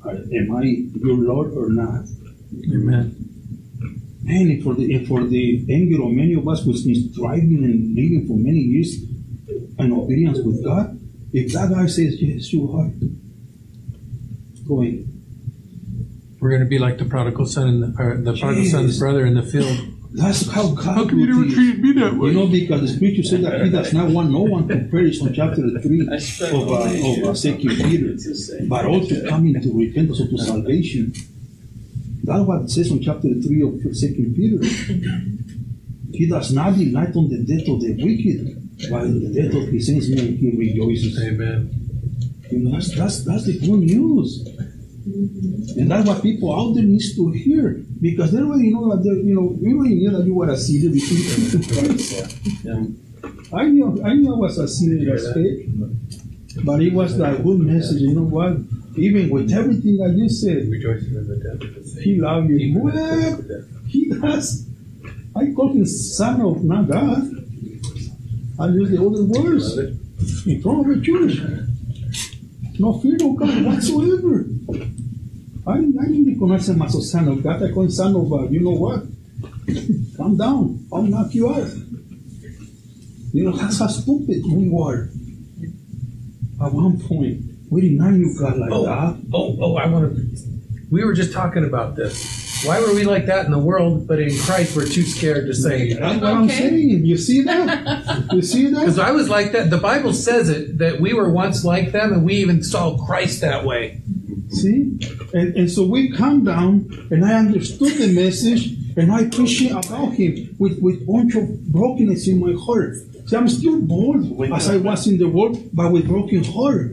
[0.04, 0.64] Am I
[0.98, 2.06] your Lord or not?
[2.72, 3.14] Amen.
[4.22, 7.64] Man, and for the and for the anger of many of us who's been striving
[7.64, 9.02] and living for many years
[9.78, 10.98] in obedience with God,
[11.32, 12.90] if that guy says yes, you are
[14.66, 15.19] going.
[16.40, 19.26] We're going to be like the prodigal son and the, or the prodigal son's brother
[19.26, 19.76] in the field.
[20.12, 21.54] That's how God How come you never is.
[21.54, 22.30] treated me that way?
[22.30, 25.20] You know, because the scripture said that he does not want no one to perish
[25.22, 27.68] on chapter 3 of, uh, of uh, Second.
[27.76, 28.68] Peter, It's the same.
[28.68, 31.12] but all to come into repentance or to salvation.
[32.24, 34.58] That's what it says on chapter 3 of Second Peter.
[36.12, 39.68] He does not delight on the death of the wicked, but in the death of
[39.68, 41.22] his sins man he rejoices.
[41.22, 41.70] Amen.
[42.50, 44.44] You know, that's, that's, that's the good news.
[45.04, 47.82] And that's what people out there needs to hear.
[48.00, 51.00] Because they already know that, you know, we already knew that you were a you
[51.64, 51.96] came.
[53.52, 55.66] I knew, I knew I was a sinner as fake.
[56.64, 58.58] But it was that good message, you know what?
[58.96, 62.78] even with everything that you said, Rejoicing in the death of he loves you.
[62.78, 63.44] Well,
[63.86, 64.66] he does.
[65.36, 67.30] I call him son of not God.
[68.58, 69.78] I use the other words
[70.46, 71.38] in front of the church.
[72.80, 74.46] No fear of God whatsoever.
[75.66, 77.62] I, I didn't conoce más o son of God.
[77.62, 78.50] I call him son of God.
[78.50, 79.02] You know what?
[80.16, 80.86] Calm down.
[80.90, 81.68] I'll knock you out.
[83.32, 85.10] You know, that's how stupid we were.
[86.64, 89.16] At one point, we didn't know you God like Oh, that.
[89.32, 90.36] oh, oh, I want to.
[90.90, 92.16] We were just talking about this.
[92.64, 95.54] Why were we like that in the world, but in Christ we're too scared to
[95.54, 95.94] say?
[95.94, 97.06] That's what I'm saying.
[97.06, 98.28] You see that?
[98.32, 98.80] You see that?
[98.80, 99.70] Because I was like that.
[99.70, 103.40] The Bible says it that we were once like them, and we even saw Christ
[103.40, 104.02] that way.
[104.50, 104.98] See?
[105.32, 110.12] And, and so we come down, and I understood the message, and I appreciate about
[110.12, 112.96] him with, with bunch of brokenness in my heart.
[113.26, 116.90] See, I'm still born as I was in the world, but with broken heart.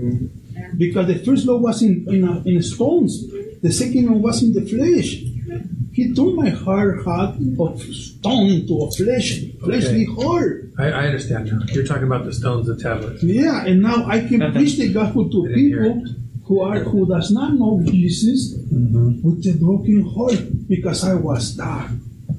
[0.77, 3.25] Because the first love was in, in, uh, in stones,
[3.61, 5.23] the second one was in the flesh.
[5.93, 10.71] He turned my heart heart of stone to a flesh, fleshly heart.
[10.77, 11.59] I, I understand now.
[11.73, 13.23] You're talking about the stones of tablets.
[13.23, 16.05] Yeah, and now I can preach the gospel to people
[16.45, 19.21] who are who does not know Jesus mm-hmm.
[19.23, 21.89] with a broken heart because I was that.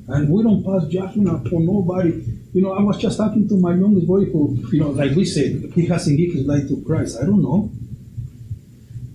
[0.09, 2.25] And we don't pass judgment upon nobody.
[2.55, 5.25] You know, I was just talking to my youngest boy who, you know, like we
[5.25, 7.19] said, he hasn't given his life to Christ.
[7.21, 7.71] I don't know.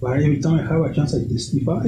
[0.03, 1.85] But every time I have a chance, I testify.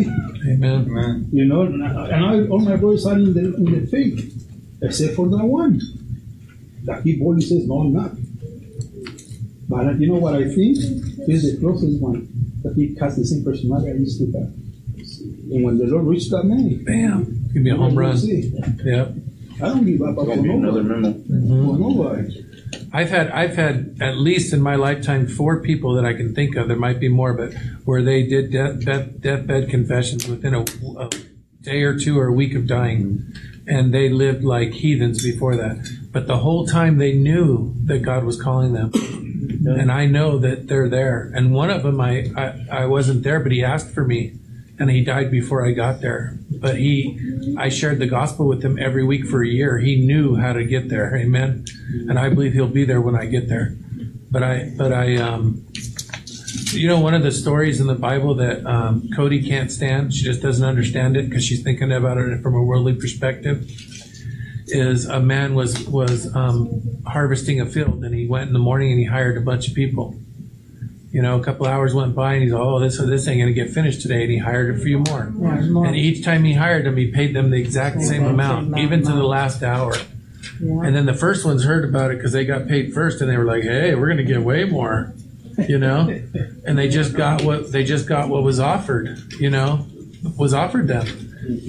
[0.48, 1.28] Amen.
[1.34, 4.48] You know, and I, and I, all my brothers are in the, in the faith,
[4.82, 5.82] except for that one.
[6.86, 8.12] That he boldly says, no, I'm not.
[9.68, 10.78] But you know what I think?
[11.28, 12.30] He's the closest one.
[12.64, 14.54] That he has the same personality I used to have.
[15.52, 17.50] And when the Lord reached that man, Bam.
[17.54, 18.18] Give me a home run.
[18.18, 18.54] See,
[18.86, 19.14] Yep.
[19.62, 21.02] I don't give up Gonna on be another mm-hmm.
[21.02, 21.24] nobody.
[21.30, 21.74] memo.
[21.74, 22.45] For nobody.
[22.96, 26.56] I've had I've had at least in my lifetime four people that I can think
[26.56, 26.70] of.
[26.70, 30.62] There might be more, but where they did death, death, deathbed confessions within a,
[30.98, 31.10] a
[31.62, 33.34] day or two or a week of dying,
[33.68, 35.86] and they lived like heathens before that.
[36.14, 38.94] But the whole time they knew that God was calling them,
[39.66, 41.30] and I know that they're there.
[41.36, 44.40] And one of them, I, I I wasn't there, but he asked for me,
[44.80, 46.40] and he died before I got there.
[46.60, 49.78] But he, I shared the gospel with him every week for a year.
[49.78, 51.16] He knew how to get there.
[51.16, 51.66] Amen.
[52.10, 53.76] And I believe he'll be there when I get there.
[54.32, 55.66] But I, but I, um,
[56.72, 60.24] you know, one of the stories in the Bible that um, Cody can't stand, she
[60.24, 63.70] just doesn't understand it because she's thinking about it from a worldly perspective.
[64.68, 68.90] Is a man was was um, harvesting a field and he went in the morning
[68.90, 70.20] and he hired a bunch of people.
[71.16, 73.70] You know, a couple hours went by and he's oh this this ain't gonna get
[73.70, 75.32] finished today and he hired a few more.
[75.40, 75.88] Yeah.
[75.88, 79.14] And each time he hired them, he paid them the exact same amount, even to
[79.14, 79.96] the last hour.
[80.60, 80.84] Yeah.
[80.84, 83.38] And then the first ones heard about it because they got paid first, and they
[83.38, 85.14] were like, "Hey, we're going to get way more,"
[85.70, 86.10] you know.
[86.66, 89.88] And they just got what they just got what was offered, you know,
[90.36, 91.08] was offered them.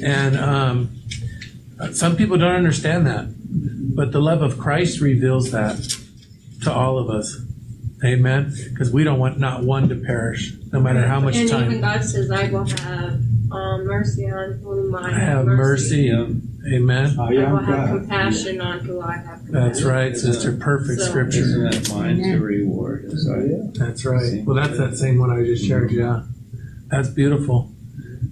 [0.02, 1.02] And um,
[1.92, 3.26] some people don't understand that,
[3.94, 5.76] but the love of Christ reveals that
[6.62, 7.45] to all of us.
[8.06, 8.54] Amen.
[8.70, 11.64] Because we don't want not one to perish, no matter how much and time.
[11.66, 16.10] even God says, I will have um, mercy on whom I, I have mercy.
[16.10, 17.18] Amen.
[17.20, 17.98] I I will am have God.
[18.00, 19.52] compassion on who I have compassion.
[19.52, 20.52] That's right, sister.
[20.56, 21.40] Perfect So- scripture.
[21.40, 23.04] Isn't it mine to reward?
[23.06, 24.44] Is I That's right.
[24.44, 25.90] Well, that's that same one I just shared.
[25.92, 26.22] Yeah,
[26.88, 27.72] that's beautiful.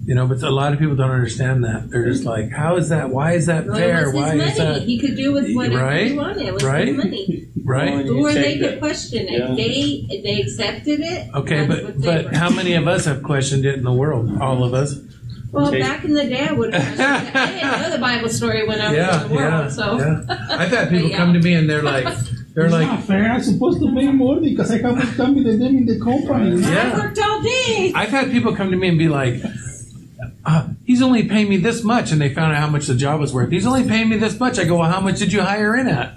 [0.07, 1.89] You know, but a lot of people don't understand that.
[1.91, 3.09] They're just like, "How is that?
[3.11, 4.09] Why is that Well, fair?
[4.11, 6.09] it Why his is that He could do with whatever Right?
[6.11, 6.47] he wanted.
[6.47, 6.89] It was Right?
[6.89, 7.49] his money.
[7.65, 9.39] right?" you Or they could that- question it.
[9.41, 9.55] Yeah.
[9.57, 11.29] They they accepted it.
[11.35, 12.35] Okay, but but were.
[12.37, 14.31] how many of us have questioned it in the world?
[14.41, 14.99] All of us.
[15.53, 16.75] Well, Take- back in the day, I would.
[16.75, 19.65] Have I didn't know the Bible story when I was Yeah, in the world.
[19.65, 20.21] yeah, so yeah.
[20.51, 21.17] I've had people Yeah.
[21.17, 22.05] come to me and they're like,
[22.55, 23.25] they're It's like, not fair.
[23.33, 26.63] I'm supposed to pay more because I have to come with them in the company.
[26.63, 27.93] I worked all day.
[27.95, 29.37] I've had people come to me and be like,
[30.47, 33.21] uh, he's only paying me this much, and they found out how much the job
[33.21, 33.51] was worth.
[33.51, 34.59] He's only paying me this much.
[34.59, 36.15] I go, well, how much did you hire in at?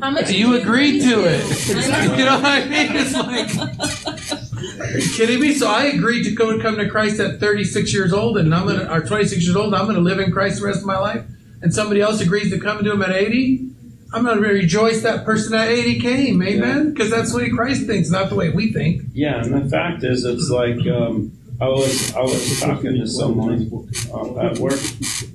[0.00, 1.92] How much did You agreed to agree it.
[1.92, 2.14] I know.
[2.16, 2.88] You know what I mean?
[2.92, 5.54] It's like, are you kidding me?
[5.54, 8.66] So I agreed to go and come to Christ at 36 years old, and I'm
[8.66, 9.74] gonna, or 26 years old.
[9.74, 11.24] I'm gonna live in Christ the rest of my life.
[11.62, 13.70] And somebody else agrees to come to Him at 80.
[14.12, 16.92] I'm gonna rejoice that person at 80 came, amen?
[16.92, 19.02] Because that's the way Christ thinks, not the way we think.
[19.12, 23.70] Yeah, and the fact is, it's like um, I was I was talking to someone
[24.12, 24.80] uh, at work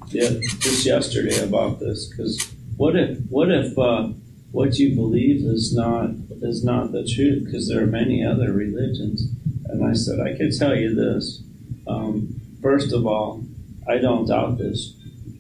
[0.10, 4.10] yeah, just yesterday about this because what if what if uh,
[4.52, 6.10] what you believe is not
[6.42, 7.46] is not the truth?
[7.46, 9.30] Because there are many other religions.
[9.70, 11.42] And I said I could tell you this
[11.88, 13.44] um, first of all
[13.88, 14.96] I don't doubt this.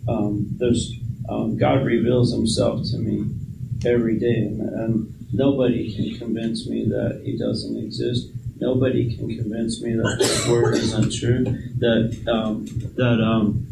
[0.07, 0.93] Um, there's
[1.27, 3.29] um, God reveals Himself to me
[3.85, 9.81] every day and, and nobody can convince me that He doesn't exist nobody can convince
[9.81, 11.43] me that this word isn't true.
[11.77, 13.67] That um, that um,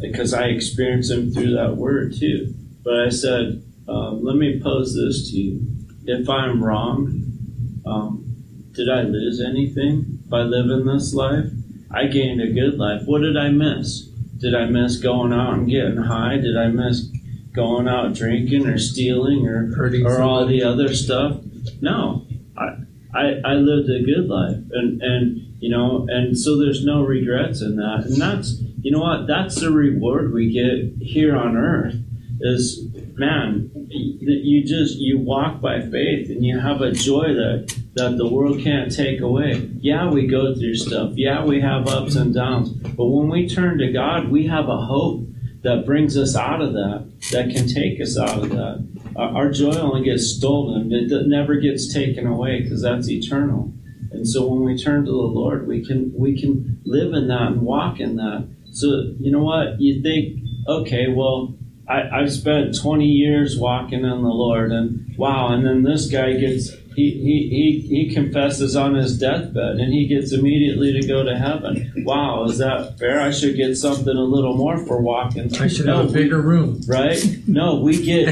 [0.00, 2.54] because I experienced him through that word too.
[2.84, 5.66] But I said, um, let me pose this to you:
[6.04, 8.36] If I'm wrong, um,
[8.72, 11.46] did I lose anything by living this life?
[11.90, 13.02] I gained a good life.
[13.06, 14.02] What did I miss?
[14.38, 16.36] Did I miss going out and getting high?
[16.36, 17.08] Did I miss
[17.52, 21.40] going out drinking or stealing or Hurting or all the other stuff?
[21.80, 22.26] No,
[22.56, 22.76] I,
[23.14, 27.62] I I lived a good life, and and you know, and so there's no regrets
[27.62, 31.96] in that, and that's you know what that's the reward we get here on earth
[32.40, 32.86] is
[33.16, 38.28] man you just you walk by faith and you have a joy that that the
[38.28, 39.68] world can't take away.
[39.80, 41.12] Yeah we go through stuff.
[41.16, 42.70] Yeah we have ups and downs.
[42.70, 45.26] But when we turn to god we have a hope
[45.62, 49.74] that brings us out of that that can take us out of that our, joy
[49.74, 53.72] only gets stolen it never gets taken away because that's eternal.
[54.10, 57.52] And so when we turn to the lord we can we can live in that
[57.52, 58.48] and walk in that.
[58.70, 59.80] So you know what?
[59.80, 61.58] You think okay well
[61.88, 66.34] I, I've spent 20 years walking in the Lord, and wow, and then this guy
[66.34, 67.48] gets, he, he,
[67.88, 71.92] he, he confesses on his deathbed, and he gets immediately to go to heaven.
[72.04, 73.20] Wow, is that fair?
[73.20, 75.54] I should get something a little more for walking.
[75.56, 76.80] I should No, have a bigger room.
[76.88, 77.24] right?
[77.46, 78.26] No, we get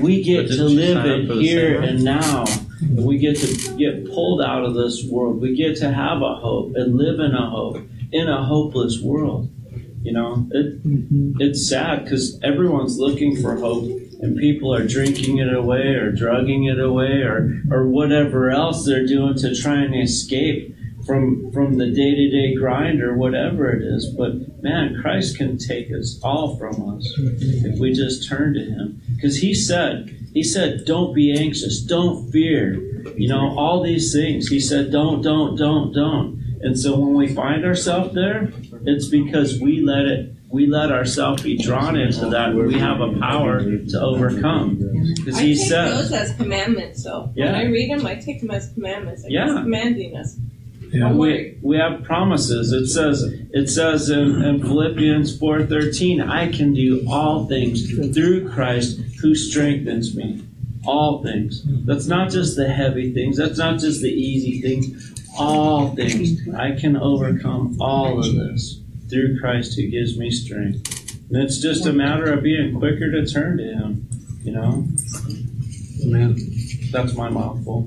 [0.00, 2.44] we get to live sign up in here and now.
[2.80, 5.40] And we get to get pulled out of this world.
[5.40, 7.78] We get to have a hope and live in a hope
[8.12, 9.50] in a hopeless world.
[10.02, 11.40] You know, it mm-hmm.
[11.40, 13.84] it's sad because everyone's looking for hope,
[14.22, 19.06] and people are drinking it away or drugging it away or or whatever else they're
[19.06, 23.82] doing to try and escape from from the day to day grind or whatever it
[23.82, 24.14] is.
[24.16, 27.66] But man, Christ can take us all from us mm-hmm.
[27.66, 32.30] if we just turn to Him, because He said He said, "Don't be anxious, don't
[32.30, 32.74] fear."
[33.16, 34.48] You know, all these things.
[34.48, 38.52] He said, "Don't, don't, don't, don't." And so when we find ourselves there,
[38.86, 42.50] it's because we let it, we let ourselves be drawn into that.
[42.50, 44.76] and We have a power to overcome.
[45.16, 47.46] Because I he take said, those as commandments, so Yeah.
[47.46, 49.22] when I read them, I take them as commandments.
[49.22, 49.46] Like Yeah.
[49.46, 50.38] He's commanding us.
[50.92, 51.10] Yeah.
[51.14, 52.70] We we have promises.
[52.72, 53.22] It says
[53.54, 59.34] it says in, in Philippians four thirteen, I can do all things through Christ who
[59.34, 60.42] strengthens me.
[60.84, 61.62] All things.
[61.86, 63.38] That's not just the heavy things.
[63.38, 65.14] That's not just the easy things.
[65.38, 66.46] All things.
[66.54, 68.81] I can overcome all of this
[69.12, 71.20] through Christ who gives me strength.
[71.30, 74.08] And it's just a matter of being quicker to turn to Him.
[74.42, 74.88] You know,
[76.04, 76.36] Man,
[76.90, 77.82] that's my mouthful.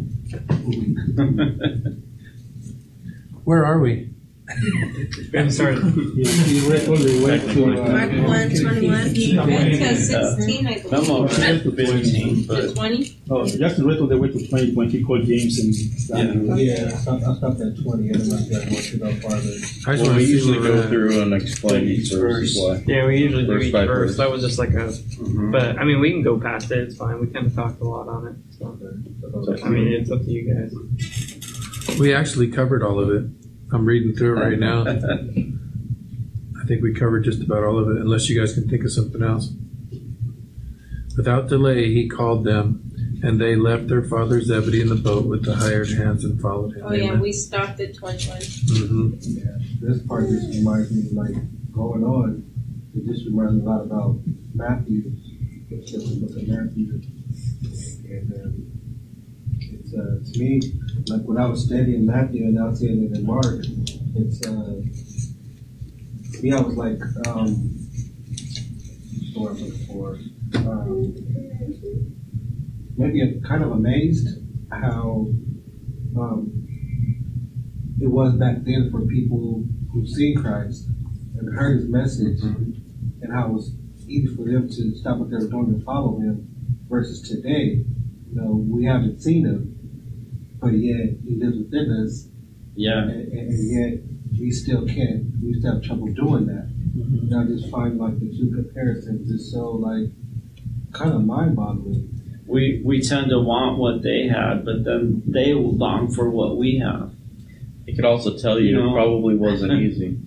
[3.43, 4.14] where are we?
[4.47, 5.81] We haven't started.
[5.83, 9.07] He read all way to, uh, Mark one twenty one.
[9.09, 11.09] It says sixteen, I I'm believe.
[11.09, 13.17] over fifteen, but twenty?
[13.31, 15.73] oh, just read all the way to twenty when he called James and
[16.07, 16.59] Daniel.
[16.59, 19.37] Yeah, I stopped, I stopped at twenty, and then I got one to go farther.
[19.37, 22.11] I just Well, want we see usually where we're go through and explain each Each
[22.13, 22.55] verse.
[22.55, 22.57] verse.
[22.59, 22.83] Why.
[22.85, 24.09] Yeah, we usually do Verse each by verse.
[24.11, 24.17] verse.
[24.17, 24.89] That was just like a.
[24.93, 25.51] Mhm.
[25.51, 26.77] But I mean, we can go past it.
[26.77, 27.19] It's fine.
[27.19, 28.35] We kind of talked a lot on it.
[28.59, 28.77] So
[29.65, 31.97] I mean, it's up to you guys.
[31.99, 33.23] We actually covered all of it.
[33.73, 34.81] I'm reading through it right now.
[34.87, 38.91] I think we covered just about all of it, unless you guys can think of
[38.91, 39.51] something else.
[41.17, 42.91] Without delay, he called them,
[43.23, 46.75] and they left their father Zebedee in the boat with the hired hands and followed
[46.75, 46.83] him.
[46.85, 47.19] Oh yeah, Amen.
[47.21, 48.39] we stopped at twenty-one.
[48.39, 49.13] Mm-hmm.
[49.21, 51.35] Yeah, this part just reminds me, like,
[51.71, 52.45] going on,
[52.95, 54.19] it just reminds me a lot about
[54.53, 55.11] Matthew,
[55.69, 57.01] it's just the book of Matthew.
[58.09, 58.71] And, um,
[59.59, 60.61] it's, uh, to me,
[61.07, 63.63] like, when I was studying Matthew and now seeing it in Mark,
[64.15, 64.81] it's, uh,
[66.33, 67.71] to me, I was like, um,
[69.35, 70.17] word I'm looking for?
[70.55, 71.15] Um,
[72.97, 74.27] maybe I'm kind of amazed
[74.71, 75.27] how,
[76.17, 76.51] um,
[78.01, 80.87] it was back then for people who've seen Christ
[81.37, 83.73] and heard his message, and how it was
[84.07, 86.47] easy for them to stop what they were doing and follow him,
[86.89, 87.83] versus today,
[88.29, 89.74] you know, we haven't seen him,
[90.65, 92.27] but yet he lives within us,
[92.73, 93.03] yeah.
[93.03, 96.67] and, and, and yet we still can't, we still have trouble doing that.
[96.97, 97.31] Mm-hmm.
[97.31, 100.09] And I just find like the two comparisons is so like
[100.91, 102.41] kind of mind-boggling.
[102.47, 106.79] we we tend to want what they had, but then they long for what we
[106.79, 107.13] have.
[107.85, 108.89] It could also tell you You know?
[108.89, 110.17] it probably wasn't easy.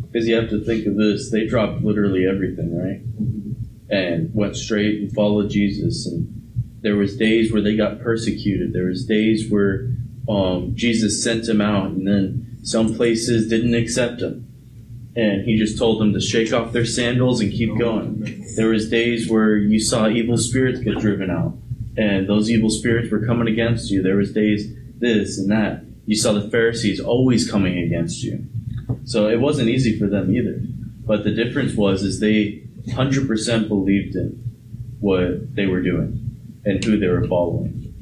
[0.00, 1.30] Because you have to think of this.
[1.30, 3.04] They dropped literally everything, right?
[3.04, 3.92] Mm-hmm.
[3.94, 6.06] And went straight and followed Jesus.
[6.06, 6.31] And
[6.82, 8.72] there was days where they got persecuted.
[8.72, 9.88] There was days where
[10.28, 14.48] um, Jesus sent them out, and then some places didn't accept them.
[15.14, 18.44] And he just told them to shake off their sandals and keep going.
[18.56, 21.56] There was days where you saw evil spirits get driven out,
[21.96, 24.02] and those evil spirits were coming against you.
[24.02, 25.84] There was days this and that.
[26.06, 28.46] You saw the Pharisees always coming against you.
[29.04, 30.60] So it wasn't easy for them either.
[31.04, 34.42] But the difference was is they 100% believed in
[35.00, 36.31] what they were doing
[36.64, 37.92] and who they were following.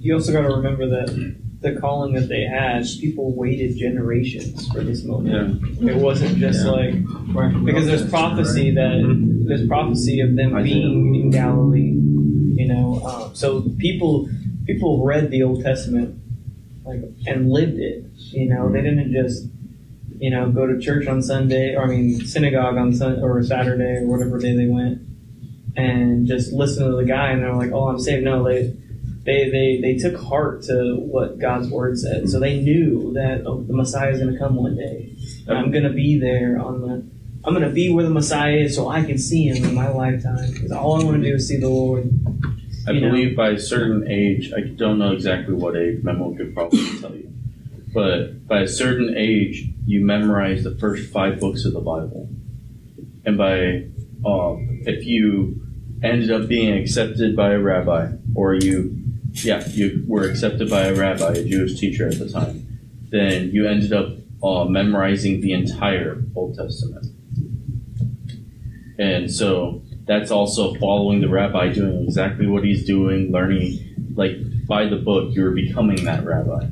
[0.00, 4.80] You also got to remember that the calling that they had, people waited generations for
[4.84, 5.60] this moment.
[5.80, 5.90] Yeah.
[5.90, 6.70] It wasn't just Yeah.
[6.70, 11.94] like because there's prophecy that there's prophecy of them I being in Galilee.
[12.54, 14.28] You know, um, so people
[14.66, 16.20] people read the Old Testament
[16.84, 18.04] like and lived it.
[18.16, 19.48] You know, they didn't just
[20.18, 23.98] you know go to church on Sunday or I mean synagogue on Sun or Saturday
[24.02, 25.00] or whatever day they went
[25.78, 28.24] and just listen to the guy and they're like, oh, I'm saved.
[28.24, 28.74] No, they
[29.24, 32.30] they, they, they took heart to what God's word said.
[32.30, 35.14] So they knew that oh, the Messiah is going to come one day.
[35.46, 37.06] And I'm going to be there on the,
[37.44, 39.88] I'm going to be where the Messiah is so I can see him in my
[39.88, 40.50] lifetime.
[40.52, 42.08] Because all I want to do is see the Lord.
[42.86, 43.10] I You know.
[43.10, 47.14] believe by a certain age, I don't know exactly what age, Memo could probably tell
[47.14, 47.30] you,
[47.92, 52.30] but by a certain age, you memorize the first five books of the Bible.
[53.26, 53.88] And by,
[54.24, 55.67] um, if you
[56.02, 58.96] ended up being accepted by a rabbi, or you,
[59.32, 62.78] yeah, you were accepted by a rabbi, a Jewish teacher at the time,
[63.10, 64.08] then you ended up
[64.42, 67.06] uh, memorizing the entire Old Testament.
[68.98, 74.36] And so that's also following the rabbi, doing exactly what he's doing, learning, like
[74.66, 76.64] by the book, you're becoming that rabbi.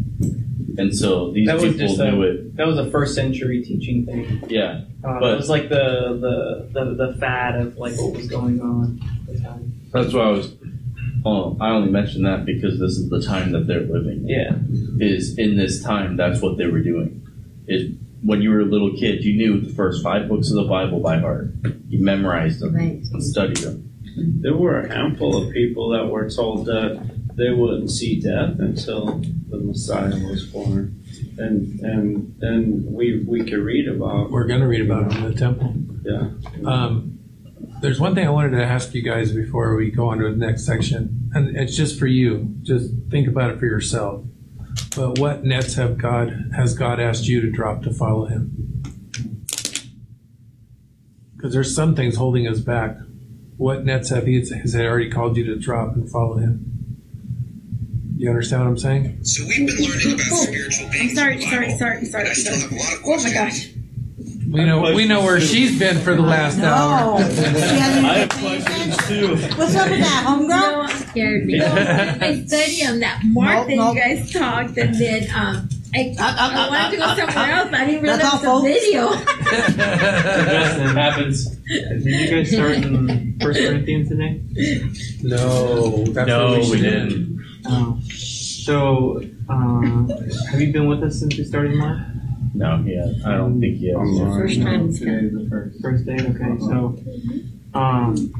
[0.78, 2.56] And so these That was people a- knew it.
[2.56, 4.42] That was a first century teaching thing.
[4.48, 8.26] Yeah, Uh, But- it was like the, the, the, the fad of like what was
[8.28, 9.15] going on at the time.
[9.92, 10.54] That's why I was.
[11.24, 14.28] Oh, I only mentioned that because this is the time that they're living.
[14.28, 14.98] in.
[14.98, 15.04] Yeah.
[15.06, 17.26] Is in this time, that's what they were doing.
[17.66, 20.64] Is when you were a little kid, you knew the first five books of the
[20.68, 21.52] Bible by heart.
[21.88, 23.02] You memorized them Right.
[23.12, 23.90] and studied them.
[24.16, 27.02] There were a handful of people that were told that
[27.36, 29.20] they wouldn't see death until
[29.50, 31.02] the Messiah was born,
[31.36, 35.24] and and then we we could read about We're going to read about it in
[35.24, 35.74] the temple.
[36.02, 36.28] yeah.
[36.64, 37.15] Um,
[37.80, 40.36] there's one thing I wanted to ask you guys before we go on to the
[40.36, 42.54] next section, and it's just for you.
[42.62, 44.24] Just think about it for yourself.
[44.96, 48.82] But what nets have God has God asked you to drop to follow Him?
[51.36, 52.96] Because there's some things holding us back.
[53.56, 56.72] What nets have He has He already called you to drop and follow Him?
[58.16, 59.24] You understand what I'm saying?
[59.24, 61.14] So we've been learning about spiritual I'm beings.
[61.14, 62.62] sorry, the sorry, Bible, sorry, sorry, I still sorry.
[62.62, 63.68] have a lot of Oh my gosh.
[64.56, 67.18] We know we know where she's been for the last hour.
[67.20, 67.28] No.
[67.36, 69.48] She hasn't I even have paid questions attention.
[69.50, 69.56] too.
[69.58, 71.08] What's up with that, homegirl?
[71.10, 71.58] Scared me.
[71.58, 71.66] No,
[72.20, 73.94] I studied on that mark Nope, that nope.
[73.96, 77.54] you guys talked, and then um, I, Uh, uh, I wanted to go uh, somewhere
[77.54, 77.70] uh, else.
[77.70, 78.74] but I didn't realize that's the all, folks.
[78.74, 79.08] video.
[79.76, 81.46] Justin, Happens.
[81.56, 84.40] did you guys start in First Corinthians today?
[85.22, 86.90] No, that's No, what we should do.
[86.90, 87.44] didn't.
[87.66, 88.00] Oh.
[88.10, 90.06] So, uh,
[90.50, 91.98] have you been with us since we started Mark?
[92.56, 93.96] No, yeah, I don't think he has.
[94.36, 95.80] First time it's Today's the first.
[95.82, 96.58] First day, okay.
[96.60, 96.98] So,
[97.74, 98.32] um,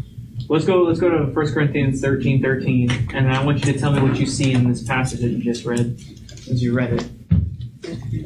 [0.49, 0.83] let's go.
[0.83, 4.19] Let's go to 1 Corinthians thirteen thirteen, and I want you to tell me what
[4.19, 6.01] you see in this passage that you just read,
[6.51, 7.07] as you read it.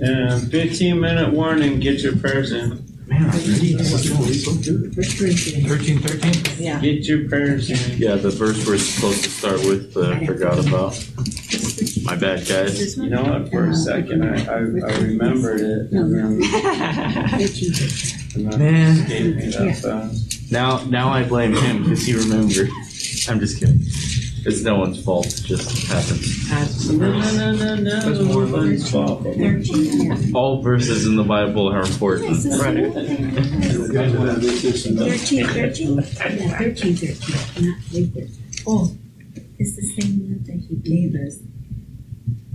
[0.01, 1.81] And 15 minute warning.
[1.81, 2.87] Get your prayers in.
[3.07, 4.93] Man, I'm reading Thirteen,
[5.99, 6.65] thirteen.
[6.65, 6.81] Yeah.
[6.81, 7.99] Get your prayers in.
[7.99, 10.95] Yeah, the verse we're supposed to start with, but I forgot about.
[12.05, 12.97] My bad, guys.
[12.97, 13.51] You know what?
[13.51, 16.43] For a second, I I, I remembered it, and then,
[18.35, 18.97] and then Man.
[18.99, 20.51] it escaped me that fast.
[20.53, 22.69] Now, now I blame him because he remembered.
[23.29, 23.81] I'm just kidding.
[24.43, 25.27] It's no one's fault.
[25.27, 26.91] It just happens.
[26.91, 28.01] No, no, no, no, no.
[28.01, 29.27] That's more than- One's fault.
[30.35, 32.31] All verses in the Bible are important.
[32.59, 32.91] Right.
[32.93, 34.97] Thirteen, thirteen.
[34.97, 36.07] Yeah, thirteen, thirteen, not
[36.77, 38.29] three thirteen.
[38.67, 38.97] Oh,
[39.59, 41.37] it's the same love that he gave us.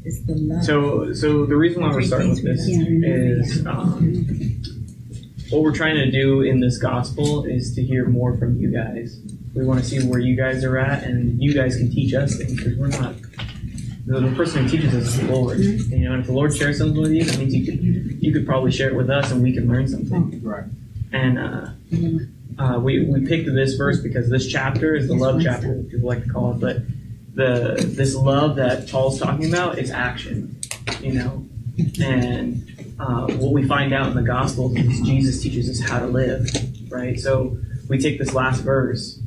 [0.05, 0.63] It's the love.
[0.63, 4.61] So, so the reason why we're starting with this is um,
[5.49, 9.19] what we're trying to do in this gospel is to hear more from you guys.
[9.55, 12.35] We want to see where you guys are at, and you guys can teach us
[12.35, 13.15] things because we're not.
[14.05, 15.57] The, the person who teaches us is the Lord.
[15.57, 17.81] And, you know, and if the Lord shares something with you, that means you could
[18.21, 20.43] you could probably share it with us, and we can learn something.
[20.43, 20.65] Right.
[21.11, 21.69] And uh,
[22.59, 26.07] uh, we we picked this verse because this chapter is the love chapter, as people
[26.07, 26.59] like to call it.
[26.59, 26.77] But
[27.35, 30.59] the this love that Paul's talking about is action,
[31.01, 31.45] you know.
[32.01, 36.07] And uh, what we find out in the gospel is Jesus teaches us how to
[36.07, 36.49] live,
[36.89, 37.19] right?
[37.19, 37.57] So
[37.89, 39.19] we take this last verse,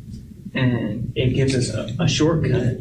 [0.54, 2.78] and it gives us a, a shortcut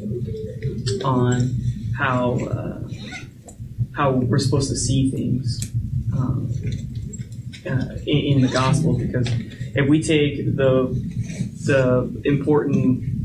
[1.03, 1.59] on
[1.97, 2.87] how uh,
[3.93, 5.69] how we're supposed to see things
[6.13, 6.49] um,
[7.65, 8.97] uh, in, in the gospel.
[8.97, 9.27] Because
[9.75, 10.87] if we take the
[11.65, 13.16] the important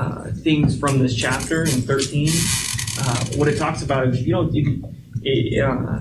[0.00, 2.28] uh, things from this chapter in 13,
[3.00, 4.88] uh, what it talks about is you if,
[5.22, 6.00] it, uh,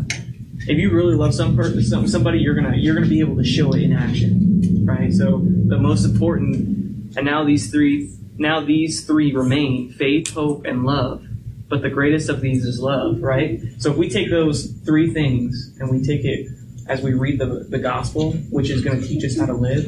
[0.61, 3.43] if you really love some person, some, somebody, you're gonna you're gonna be able to
[3.43, 5.11] show it in action, right?
[5.11, 10.85] So the most important, and now these three now these three remain: faith, hope, and
[10.85, 11.25] love.
[11.67, 13.61] But the greatest of these is love, right?
[13.79, 16.47] So if we take those three things and we take it
[16.87, 19.85] as we read the, the gospel, which is going to teach us how to live,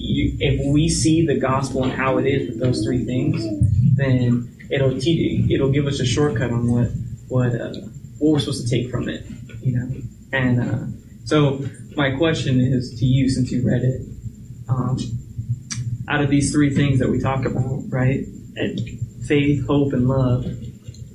[0.00, 3.44] you, if we see the gospel and how it is with those three things,
[3.96, 6.88] then it'll teach, it'll give us a shortcut on what
[7.28, 7.72] what uh,
[8.18, 9.24] what we're supposed to take from it,
[9.62, 9.88] you know.
[10.32, 10.86] And uh,
[11.24, 11.64] so
[11.96, 14.00] my question is to you, since you read it,
[14.68, 14.98] um,
[16.08, 18.26] out of these three things that we talk about, right?
[19.26, 20.44] Faith, hope, and love,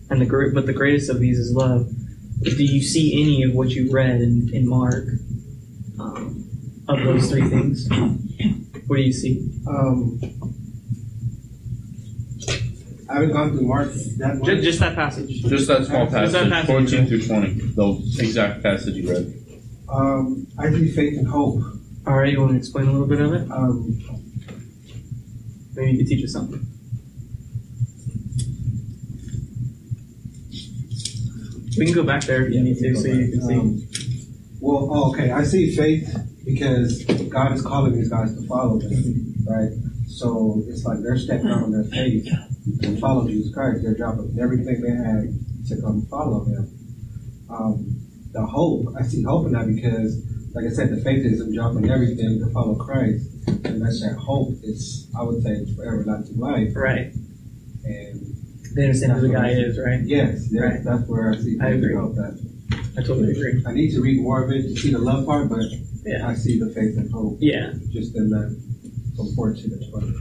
[0.10, 1.90] and the great, but the greatest of these is love.
[2.44, 5.06] Do you see any of what you read in, in Mark
[6.00, 6.48] um,
[6.88, 7.90] of those three things?
[8.88, 9.50] What do you see?
[9.68, 10.20] Um,
[13.10, 14.46] I haven't gone through Mark that much.
[14.46, 15.42] Just, just that passage.
[15.44, 16.68] Just that small Just that passage, passage.
[16.68, 19.34] fourteen through twenty, the exact passage you read.
[19.88, 21.62] Um, I see faith and hope.
[22.08, 23.50] All right, you want to explain a little bit of it?
[23.52, 24.02] Um,
[25.76, 26.66] Maybe you could teach us something.
[31.78, 33.56] We can go back there if you need to, so you can see.
[33.56, 33.88] Um,
[34.62, 35.32] well, oh, okay.
[35.32, 36.16] I see faith
[36.46, 39.72] because God is calling these guys to follow them, right?
[40.08, 42.28] So it's like they're stepping out on their faith
[42.84, 43.82] and follow Jesus Christ.
[43.84, 45.34] They're dropping everything they had
[45.70, 46.70] to come follow Him.
[47.50, 48.02] Um,
[48.32, 50.22] the hope, I see hope in that because,
[50.54, 54.16] like I said, the faith is them dropping everything to follow Christ, and that's that
[54.20, 54.54] hope.
[54.64, 57.12] It's I would say it's for everlasting life, Right.
[57.84, 58.22] and
[58.76, 60.02] They understand who the guy is, right?
[60.04, 60.84] yes, yes, Right.
[60.84, 61.94] that's where I see I agree.
[61.94, 62.16] and hope.
[62.16, 62.40] That
[62.98, 63.64] I totally agree.
[63.66, 65.64] I need to read more of it to see the love part, but
[66.06, 66.28] Yeah.
[66.28, 67.74] I see the faith and hope Yeah.
[67.90, 68.56] just in that
[69.16, 70.14] from 14 to 20.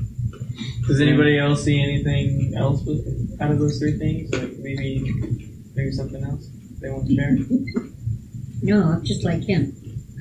[0.87, 4.33] Does anybody else see anything else with, out of those three things?
[4.33, 6.49] Like maybe, maybe something else
[6.81, 7.37] they want to share?
[8.63, 9.75] No, I'm just like him.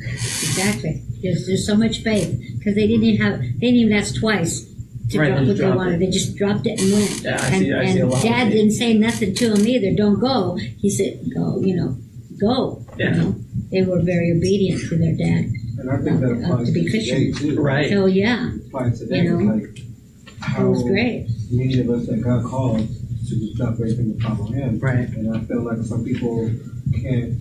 [0.05, 1.01] Exactly.
[1.21, 4.65] There's there's so much faith because they didn't even have they didn't even ask twice
[5.11, 5.93] to Right, drop they what they wanted.
[5.95, 5.99] it.
[6.05, 7.21] They just dropped it and went.
[7.21, 9.53] Yeah, I and see- I see a and lot of Dad didn't say nothing to
[9.53, 9.95] him either.
[9.95, 10.55] Don't go.
[10.55, 11.61] He said go.
[11.61, 11.97] You know,
[12.39, 12.85] go.
[12.97, 13.15] Yeah.
[13.15, 13.35] You know,
[13.73, 15.45] they were very obedient to their dad.
[15.79, 17.55] And I think that Uh, applies to to be today Christian.
[17.55, 17.61] too.
[17.61, 17.89] Right.
[17.89, 19.23] So yeah, applies today.
[19.23, 19.83] You know, like it
[20.39, 21.27] how was great.
[21.51, 22.87] many of us that got called
[23.27, 24.79] to just drop everything to follow Him.
[24.79, 25.09] Right.
[25.09, 26.51] And I feel like some people
[27.01, 27.33] can't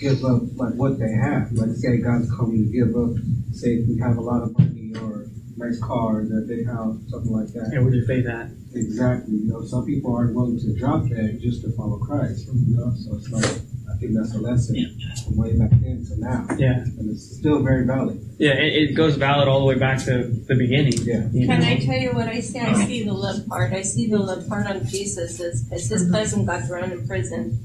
[0.00, 1.52] give up like what they have.
[1.52, 3.12] Like say God's calling to give up.
[3.52, 5.26] Say if we have a lot of money or
[5.58, 7.72] nice cars or a big house, something like that.
[7.72, 8.50] And where'd you faith that?
[8.74, 9.34] Exactly.
[9.36, 12.46] You know, some people aren't willing to drop that just to follow Christ.
[12.46, 13.60] You know, so it's like
[13.96, 16.84] I think that's a lesson from way back then to now, Yeah.
[16.84, 18.20] and it's still very valid.
[18.38, 20.92] Yeah, it, it goes valid all the way back to the beginning.
[21.00, 21.26] Yeah.
[21.32, 21.66] you Can know?
[21.66, 22.58] I tell you what I see?
[22.58, 23.72] I see the love part.
[23.72, 26.12] I see the love part on Jesus as, as his mm-hmm.
[26.12, 27.58] cousin got thrown in prison.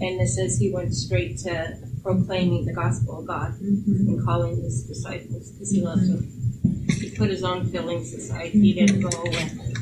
[0.00, 4.08] And it says he went straight to proclaiming the gospel of God mm-hmm.
[4.08, 5.86] and calling his disciples because he mm-hmm.
[5.86, 6.86] loves them.
[6.88, 8.50] He put his own feelings aside.
[8.50, 9.76] He didn't go and,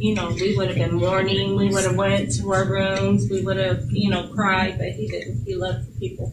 [0.00, 1.56] you know, we would have been mourning.
[1.56, 3.28] We would have went to our rooms.
[3.30, 5.44] We would have, you know, cried, but he didn't.
[5.44, 6.32] He loved the people.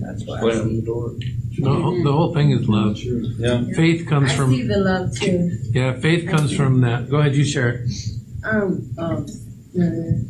[0.00, 0.80] That's what I Went see.
[0.80, 1.14] the door.
[1.58, 2.96] The whole thing is love.
[2.98, 3.64] Yeah.
[3.74, 5.50] Faith comes I from see the love too.
[5.72, 5.98] yeah.
[6.00, 7.10] Faith comes from that.
[7.10, 7.90] Go ahead, you share it.
[8.44, 9.26] Um, um,
[9.78, 10.26] um,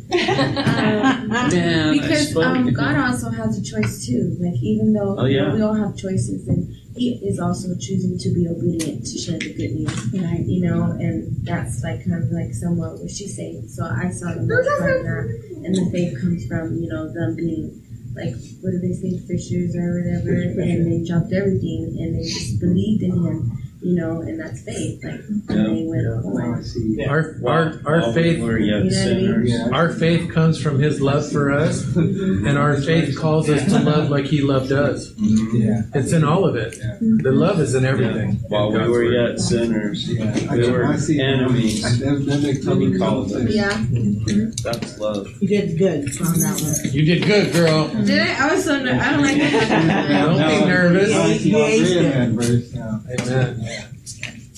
[1.91, 2.71] because um.
[2.73, 4.35] God also has a choice too.
[4.39, 5.53] Like even though Oh, you know, yeah.
[5.53, 9.53] we all have choices, and He is also choosing to be obedient to share the
[9.53, 10.13] good news.
[10.13, 10.45] Right.
[10.45, 13.67] You know, and that's like kind of like somewhat what she's saying.
[13.69, 15.25] So I saw the most part of that,
[15.65, 17.81] and the faith comes from you know them being
[18.15, 22.59] like what do they say fishers or whatever, and they dropped everything and they just
[22.59, 23.62] believed in Him.
[23.83, 25.03] You know, and that's faith.
[25.03, 26.63] Like and they went Now on.
[26.63, 27.05] I.
[27.09, 28.91] Our our our faith we were You know what I mean?
[28.91, 29.49] sinners.
[29.51, 33.79] Yeah, our faith comes from His love for us, and our faith calls us to
[33.79, 35.11] love like He loved us.
[35.17, 35.81] yeah.
[35.93, 36.77] It's in all of it.
[36.77, 36.97] Yeah.
[37.01, 38.35] The love is in everything.
[38.47, 39.13] While we were word.
[39.13, 41.81] yet sinners, Yeah, I, we were I see enemies.
[41.99, 43.49] That, that makes total He called sense.
[43.49, 43.53] us.
[43.55, 44.49] Yeah.
[44.63, 45.27] That's love.
[45.41, 46.93] You did good on that one.
[46.93, 47.87] You did good, girl.
[47.89, 48.47] Did I?
[48.49, 50.09] I was so ner- I don't like that.
[50.25, 51.13] Don't be nervous.
[51.13, 52.03] I see You y'all aced it.
[52.13, 53.01] that verse now.
[53.19, 53.72] Amen.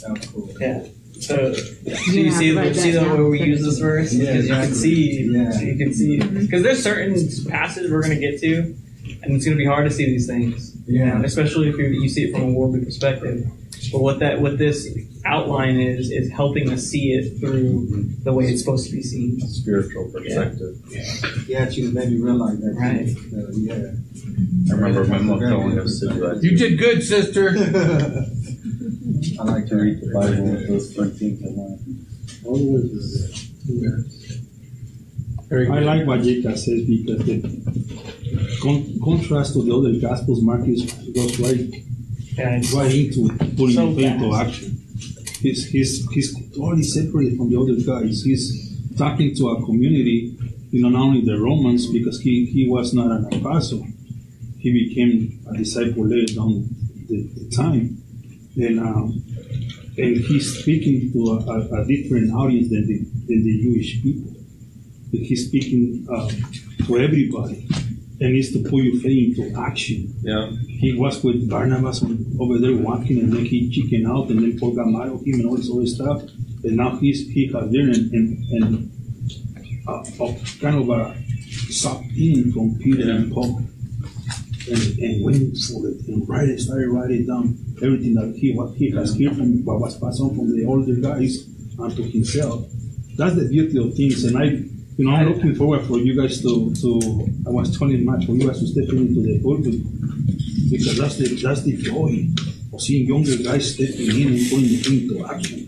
[0.07, 0.13] Yeah.
[0.33, 0.49] Cool.
[0.59, 0.83] Yeah.
[1.19, 4.33] So, so You you see, to write see the way we use this verse Yeah,
[4.33, 5.61] because you can see, Yeah.
[5.61, 7.15] you can see, because there's certain
[7.49, 8.75] passages we're gonna get to,
[9.23, 10.75] and it's gonna be hard to see these things.
[10.87, 11.17] you Yeah.
[11.17, 13.47] know, especially if you you see it from a worldly perspective.
[13.91, 14.87] But what that what this
[15.25, 19.39] outline is is helping us see it through the way it's supposed to be seen.
[19.47, 20.75] Spiritual perspective.
[21.47, 22.75] Yeah, she made me realize that.
[22.77, 23.09] Right.
[23.31, 23.91] So, yeah.
[24.69, 26.43] I remember my mom telling us to do that.
[26.43, 27.55] You did good, sister.
[29.39, 32.05] I like To read the Bible with those 13 to 1.
[35.47, 37.41] Very I like what Jake says because the
[38.61, 41.69] con- contrast to the other gospels, Marcus goes right,
[42.37, 44.81] Yeah, it's right into putting So into action.
[45.41, 48.23] He's, he's, he's totally separate from the other guys.
[48.23, 50.35] He's talking to a community,
[50.71, 53.85] you know, not only the Romans, because he, he was not an apostle.
[54.57, 56.67] He became a disciple later down
[57.07, 58.01] the, the time.
[58.57, 59.24] And, um,
[59.97, 64.33] and he's speaking to a, a, a different audience than the, than the Jewish people.
[65.11, 66.29] But he's speaking uh,
[66.85, 67.67] to everybody
[68.19, 70.13] and needs to put your faith into action.
[70.21, 70.51] Yeah.
[70.67, 72.03] He was with Barnabas
[72.39, 75.39] over there walking and then he chicken out and then Paul got mad at him
[75.39, 76.23] and all this other stuff.
[76.63, 78.91] And now he's he has there and, and, and
[79.87, 81.13] uh, uh, kind of uh,
[81.69, 83.63] sucked in from Peter and Paul
[84.67, 88.91] and, and for it and write it, started writing down everything that he what he
[88.91, 91.45] has heard from what was passed on from the older guys
[91.77, 92.65] and to himself.
[93.17, 94.45] That's the beauty of things, and I,
[94.97, 97.27] you know, I'm looking forward for you guys to to.
[97.47, 99.79] I was telling Matt for you guys to step into the pulpit
[100.69, 102.27] because that's the that's the joy
[102.73, 105.61] of seeing younger guys stepping in and going into action.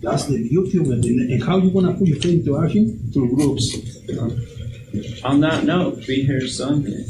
[0.00, 3.10] That's the beauty of it, and, and how you gonna put your faith into action
[3.12, 3.76] through groups.
[5.24, 7.06] On that note, be here Sunday.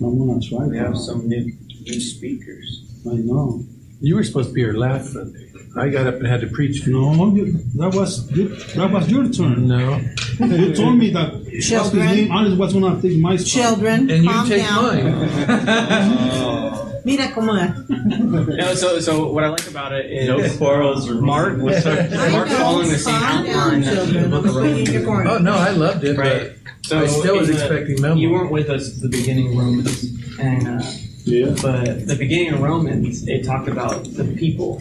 [0.00, 0.66] I'm gonna try.
[0.66, 1.52] We have some new
[1.86, 2.84] new speakers.
[3.10, 3.64] I know.
[4.00, 5.44] You were supposed to be here last Sunday.
[5.76, 6.86] I got up and had to preach.
[6.86, 9.68] No, you, that was you, that was your turn.
[9.68, 10.00] No.
[10.40, 12.06] You told me that what's his Children.
[12.06, 12.32] name?
[12.32, 13.48] Alice was gonna take my spot.
[13.48, 14.82] Children, And you calm take down.
[14.84, 15.28] mine.
[16.40, 16.87] Oh.
[17.04, 17.88] Mira cómo es.
[17.88, 22.08] No, so so what I like about it is No quarrels or Mark was I
[22.30, 24.30] Mark know, following the same calm outline down, that the children.
[24.30, 25.30] book of Don't put you in your Romans.
[25.30, 26.52] Oh, no, I loved it, Right.
[26.88, 28.14] but I still was in the- expecting Memo.
[28.16, 30.04] You weren't with us at the beginning of Romans,
[30.38, 30.82] and uh,
[31.24, 31.54] Yeah.
[31.62, 34.80] but the beginning of Romans it talked about the people,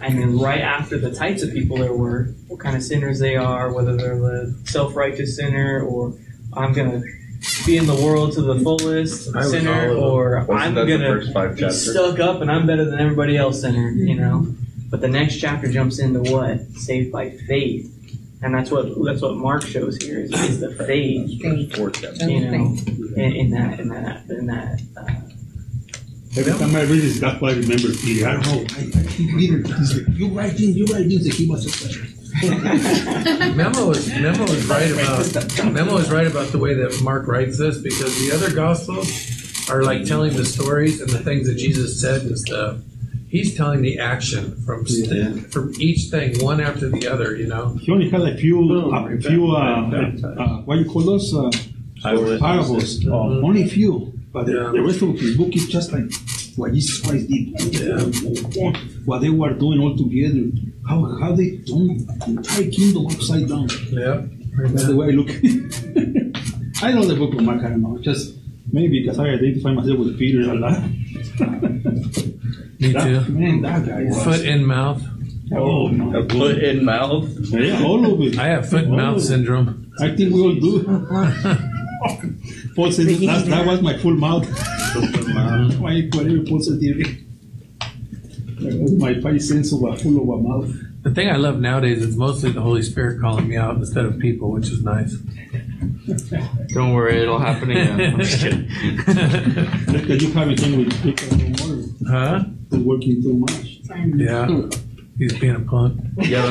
[0.00, 3.36] and then right after the types of people there were, what kind of sinners they
[3.36, 6.14] are, whether they're the self-righteous sinner or
[6.56, 7.02] I'm gonna
[7.66, 10.02] be in the world to the fullest I was sinner, all of them.
[10.04, 11.90] or Wasn't I'm that the gonna first five be chapters?
[11.92, 14.46] stuck up and I'm better than everybody else sinner, you know.
[14.90, 17.90] But the next chapter jumps into what saved by faith,
[18.42, 21.76] and that's what that's what Mark shows here is, is the faith Faith.
[21.76, 22.22] Four chapters.
[22.30, 22.76] you know,
[23.16, 24.80] in, in that, in that, in that.
[24.96, 25.10] Uh,
[26.36, 28.26] Every time I read this, that's what I remember Peter.
[28.28, 28.52] I don't know.
[28.76, 31.62] I, I think Peter, he's like, you write in, you write in, so he must
[31.64, 32.08] have said.
[33.54, 37.58] Memo is Memo was right about Memo was right about the way that Mark writes
[37.58, 39.08] this because the other gospels
[39.70, 42.78] are like telling the stories and the things that Jesus said and stuff.
[43.28, 47.34] He's telling the action from st- from each thing, one after the other.
[47.36, 47.74] You know.
[47.80, 48.60] He only had a few,
[48.94, 49.90] a few, uh,
[50.38, 51.34] uh, what you call those?
[51.34, 51.50] Uh,
[52.40, 53.00] parables.
[53.42, 54.12] Only a few.
[54.32, 56.10] But the, the rest of his book is just like
[56.56, 57.54] what Jesus Christ did.
[59.06, 60.50] What they were doing all together.
[60.88, 63.68] How, how they turned the entire kingdom upside down.
[63.90, 64.22] Yeah.
[64.68, 65.30] That's the way I look.
[66.82, 67.98] I know the book of Mark, I don't know.
[67.98, 68.34] Just
[68.72, 70.80] maybe because I identify myself with Peter a lot.
[70.82, 70.88] Me
[72.92, 73.32] That- too.
[73.32, 74.22] Man, that guy was.
[74.24, 75.02] Foot in mouth.
[75.52, 77.28] Oh my A foot in mouth.
[77.50, 78.38] Yeah, all of it.
[78.38, 79.92] I have foot and mouth syndrome.
[80.00, 80.82] I think we all do.
[82.76, 84.46] Paul said that, that was my full mouth.
[85.00, 86.94] My whatever Paul said here.
[88.60, 90.72] That was my five cents of a full of a mouth.
[91.02, 94.18] The thing I love nowadays is mostly the Holy Spirit calling me out instead of
[94.18, 95.12] people, which is nice.
[96.68, 98.00] Don't worry, it'll happen again.
[98.14, 98.66] I'm just kidding.
[99.92, 101.84] Because you haven't done with people no more.
[102.08, 102.44] Huh?
[102.70, 103.80] They're working too much.
[104.16, 104.68] Yeah.
[105.18, 106.00] He's being a punk.
[106.18, 106.50] Yeah,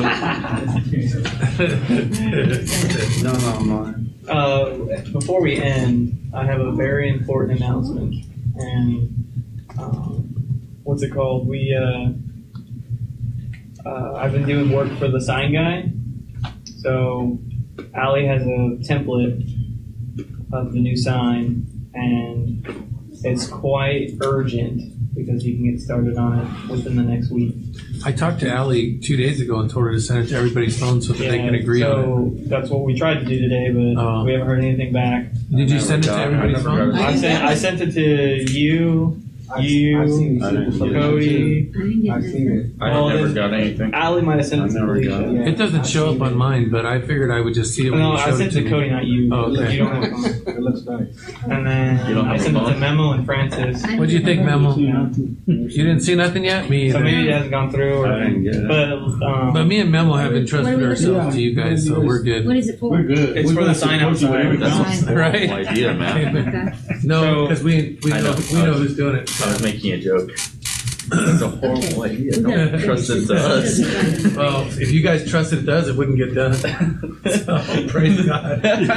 [3.22, 3.94] No, no, no.
[4.32, 8.14] uh, before we end, I have a very important announcement,
[8.56, 11.48] and um, what's it called?
[11.48, 12.12] We uh,
[13.88, 15.92] uh, I've been doing work for the sign guy,
[16.78, 17.38] so
[17.96, 19.50] Ali has a template
[20.52, 22.66] of the new sign, and
[23.24, 27.54] it's quite urgent because you can get started on it within the next week.
[28.06, 30.78] I talked to Allie two days ago and told her to send it to everybody's
[30.78, 33.70] phone so that they can agree so on that's what we tried to do today,
[33.70, 34.24] but Oh.
[34.24, 35.24] we haven't heard anything back.
[35.32, 35.56] it.
[35.56, 36.92] Did you send it to everybody's phone?
[36.94, 39.22] I sent I sent it to you,
[39.60, 40.78] you, I've didn't get it.
[40.94, 41.70] Cody.
[42.10, 42.82] I've seen it.
[42.82, 43.94] I Well, never then- got anything.
[43.94, 45.20] Ali might have sent I it to never Alicia.
[45.28, 45.32] it.
[45.34, 45.48] Yeah.
[45.48, 48.00] It doesn't show up on mine, but I figured I would just see it when
[48.00, 48.92] No, you I showed sent it it to to Cody, me.
[48.94, 49.30] not you.
[49.32, 49.72] Oh, okay.
[49.72, 50.56] You don't have a phone.
[50.56, 51.34] It looks nice.
[51.50, 52.80] And then You don't I have a sent it to phone?
[52.80, 53.82] Memo and Francis.
[53.84, 54.76] What'd you think, Memo?
[54.76, 56.68] You didn't see nothing yet?
[56.70, 57.04] Me So either.
[57.04, 58.68] maybe it hasn't gone through, or, I didn't get it.
[58.68, 58.92] but
[59.26, 62.22] um, But me and Memo have entrusted What we ourselves to you guys, so we're
[62.22, 62.46] good.
[62.46, 62.90] What is it for?
[62.90, 63.36] We're good.
[63.36, 64.30] It's We're for the gonna sign support you outside.
[64.30, 65.68] wherever That's a you horrible Right.
[65.68, 66.14] idea, man.
[66.84, 66.93] Okay.
[67.06, 68.38] No, So- because we we I know know.
[68.52, 69.30] we know who's doing it.
[69.42, 70.30] I was making a joke.
[71.06, 72.32] That's a horrible idea.
[72.40, 73.78] Don't trust it to us.
[74.36, 76.54] Well, if you guys trusted it does, it wouldn't get done.
[77.24, 77.58] So,
[77.88, 78.60] praise God.
[78.62, 78.88] Praise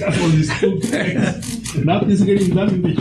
[0.00, 1.74] God for these two things.
[1.76, 2.94] Nothing's getting done in the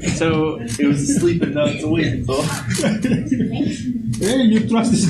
[0.00, 0.14] church.
[0.16, 2.42] So It was sleeping nuts a week, so.
[4.24, 5.06] hey, you trust this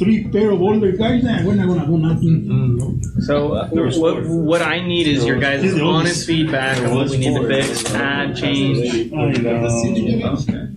[0.00, 1.22] three pair of older guys?
[1.22, 3.02] Nah, we're not gonna do nothing.
[3.20, 7.36] So uh, what what I need is your guys' honest feedback on what we need
[7.36, 9.10] to fix, add, change.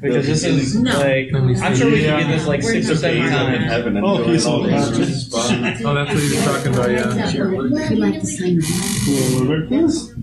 [0.02, 4.02] Because this is like I'm sure we can get this like six or seven times.
[4.04, 7.30] Oh, he's all Oh, that's what he was talking about, yeah.
[7.32, 10.23] You like to sign that?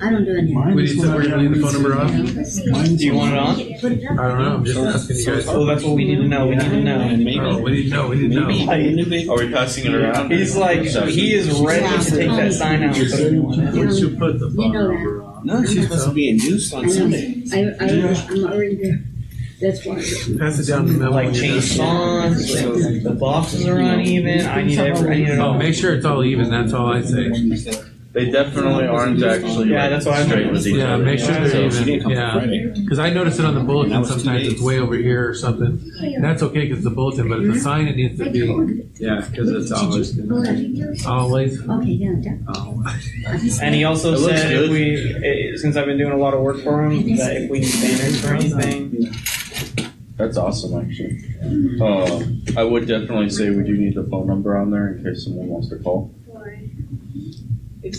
[0.00, 0.02] Roberta's?
[0.02, 0.74] I don't do any.
[0.74, 2.96] We need to, we're gonna leave the phone number on?
[2.96, 4.18] Do you want it on?
[4.18, 5.48] I don't know, I'm just asking you guys.
[5.48, 6.46] Oh, that's what we need to know.
[6.46, 7.00] We need to know.
[7.00, 9.32] Oh, we need to know, we need to know.
[9.34, 10.30] Are we passing it around?
[10.32, 12.96] He's like he is ready to take that sign out.
[12.96, 13.76] and put it on.
[13.76, 15.24] Where'd you put the You phone know number that.
[15.24, 15.46] on?
[15.46, 16.92] No, she's supposed to be in use I on know.
[16.92, 17.42] Sunday.
[17.52, 19.04] I, I, I'm already there.
[19.60, 19.96] That's why.
[20.38, 21.12] Pass it down to Mel.
[21.12, 24.46] Like change fonts, like, the boxes are uneven.
[24.46, 25.10] I need every.
[25.10, 25.54] I need it Oh, all.
[25.54, 27.30] make sure it's all even, that's all I say.
[28.12, 29.70] They definitely aren't actually.
[29.70, 31.04] Yeah, that's what I'm straight with each Yeah, other.
[31.04, 32.44] make sure they're even, yeah.
[32.74, 35.80] Because I notice it on the bulletin, sometimes it's way over here or something.
[36.20, 39.24] That's okay because it's a bulletin, but if the sign, it needs to be Yeah,
[39.30, 41.60] because it's always always.
[41.68, 43.58] Okay, yeah, that.
[43.62, 44.64] And he also It looks said good.
[44.64, 47.50] if we, eh, since I've been doing a lot of work for him, that if
[47.50, 49.08] we need banners for anything,
[50.16, 51.16] That's awesome, actually.
[51.80, 52.22] Uh,
[52.60, 55.46] I would definitely say we do need the phone number on there in case someone
[55.48, 56.12] wants to call.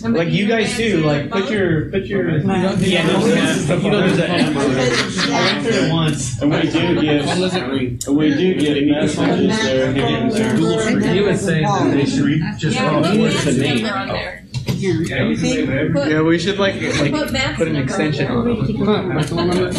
[0.03, 4.29] Like you guys too, like put your put your yeah, no, you know there's an.
[4.31, 6.39] I went through it once.
[6.41, 7.99] And we do get, Phone doesn't ring.
[8.05, 11.13] and we do get messages there here and there.
[11.13, 14.40] He was saying that they should just Yeah, call put it the name.
[14.81, 15.85] Number on there.
[15.87, 15.93] Yeah.
[15.93, 19.67] Put, Yeah, we should like like put put an extension on on there.
[19.69, 19.71] it.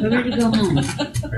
[0.00, 0.74] We're ready to go home.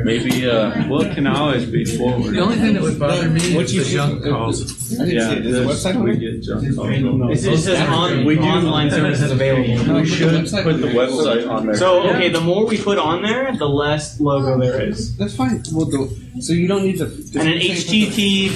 [0.04, 2.34] Maybe, uh, What can always be forward?
[2.34, 4.62] The only thing that would bother me What is you the junk calls.
[5.00, 5.46] I didn't Yeah, it.
[5.46, 6.32] Is the this- website we there?
[6.32, 6.90] get junk calls.
[6.90, 9.94] It just says on, We do- online services available.
[9.94, 11.76] we should put the website on there.
[11.76, 15.16] So okay, the more we put on there, the less logo there is.
[15.16, 15.62] That's fine.
[15.72, 16.10] We'll do.
[16.40, 17.04] So you don't need to.
[17.04, 17.58] And an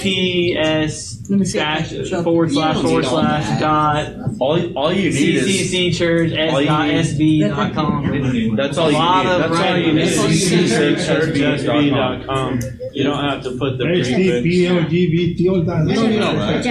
[0.04, 1.13] HTTPS
[1.52, 1.90] dash
[2.22, 6.86] forward slash forward slash dot All, all you need is, CCC church All you dot
[6.88, 8.56] need- SB dot com.
[8.56, 9.04] that's all A you need.
[9.08, 9.94] That's all you writing.
[9.96, 10.08] need.
[10.08, 12.60] CCCHurchSB.com.
[12.92, 14.92] You don't have to put the HTTP, prefix.
[14.92, 15.88] LGBT, all that.
[15.88, 16.62] You don't need that.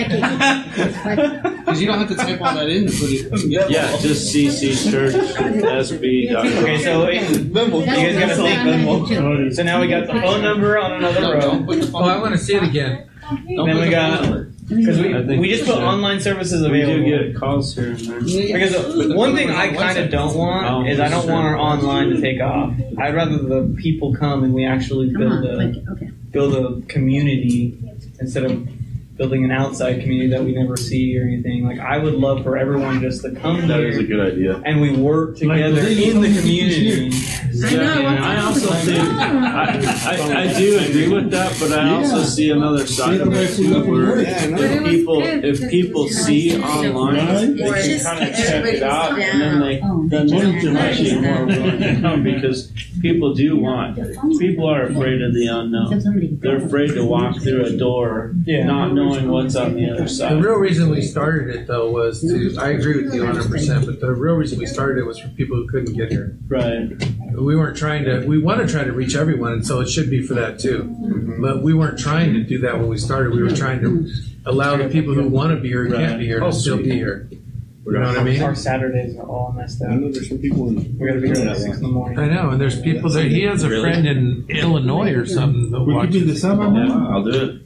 [1.65, 3.69] Because you don't have to type all that in to put it.
[3.69, 6.63] Yeah, just CCChurchSB.com.
[6.63, 9.53] Okay, so it, you guys gotta think.
[9.53, 11.63] So now we got the phone number on another row.
[11.65, 12.03] put the Oh.
[12.03, 13.09] I want to see it again.
[13.33, 15.83] Oh don't Then we got- Because I we, think we just put should.
[15.83, 17.05] online services We available.
[17.09, 18.19] do get calls here and there.
[18.21, 18.71] Because
[19.07, 22.09] the one thing I kind of don't want Oh, is I don't want our online
[22.11, 22.73] to take off.
[22.97, 26.09] I'd rather the people come and we actually come build on, a like, okay.
[26.31, 27.77] build a community
[28.21, 28.67] instead of
[29.15, 31.63] building an outside community that we never see or anything.
[31.65, 34.61] Like I would love for everyone just to come That is a here good idea.
[34.65, 37.09] and we work together in the community.
[37.55, 39.77] Yeah, I also think, I,
[40.09, 43.83] I, I do agree with that, but I also see another side of it too,
[43.89, 49.39] where if people, if people see online, they can kind of check it out, and
[49.41, 52.71] then they, then they're actually more willing to come, because
[53.01, 53.97] people do want,
[54.39, 56.39] people are afraid of the unknown.
[56.41, 58.65] They're afraid to walk through a door, Yeah.
[58.65, 60.43] not knowing what's on the other The side.
[60.43, 63.99] real reason we started it though was to, I agree with you hundred percent, but
[63.99, 66.37] the real reason we started it was for people who couldn't get here.
[66.47, 66.91] Right.
[67.33, 70.09] We weren't trying to, we want to try to reach everyone, and so it should
[70.09, 70.83] be for that too.
[70.83, 71.41] Mm-hmm.
[71.41, 73.33] But we weren't trying to do that when we started.
[73.33, 74.09] We were trying to
[74.45, 76.91] allow the people who want to be here, who can't be here, to still be
[76.91, 77.29] here.
[77.85, 78.41] You know what I mean?
[78.41, 79.89] Our Saturdays are all messed up.
[79.89, 80.97] I know there's some people in.
[80.97, 82.17] We gotta be here at six in the morning.
[82.17, 83.25] I know, and there's people there.
[83.25, 86.41] He has a friend in Illinois or something that We could do the watches.
[86.41, 87.07] Sabbath Yeah.
[87.09, 87.61] I'll do it.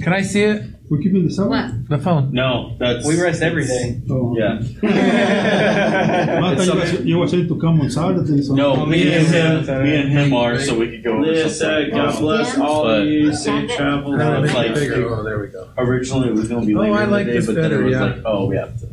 [0.00, 0.64] Can I see it?
[0.88, 1.50] We're keeping the Sabbath?
[1.50, 1.88] What?
[1.88, 2.32] The phone.
[2.32, 3.06] No, that's.
[3.06, 4.00] We rest every day.
[4.10, 4.36] Oh.
[4.36, 4.58] Yeah.
[4.82, 8.42] I thought you were- you were saying to come on Saturday.
[8.42, 11.48] so- No, me and him, me and him are, so we could go over Leah
[11.48, 11.88] something.
[11.88, 14.18] said, God bless all of you, safe travels.
[14.18, 15.06] No, it's like- bigger.
[15.08, 15.68] Oh, there we go.
[15.78, 17.64] Originally, it was gonna be Oh, later I in the like day, this but then
[17.70, 18.02] better, it was yeah.
[18.04, 18.86] like, oh, we have to.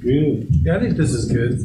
[0.00, 0.48] Good.
[0.62, 1.58] Yeah, I think this is good.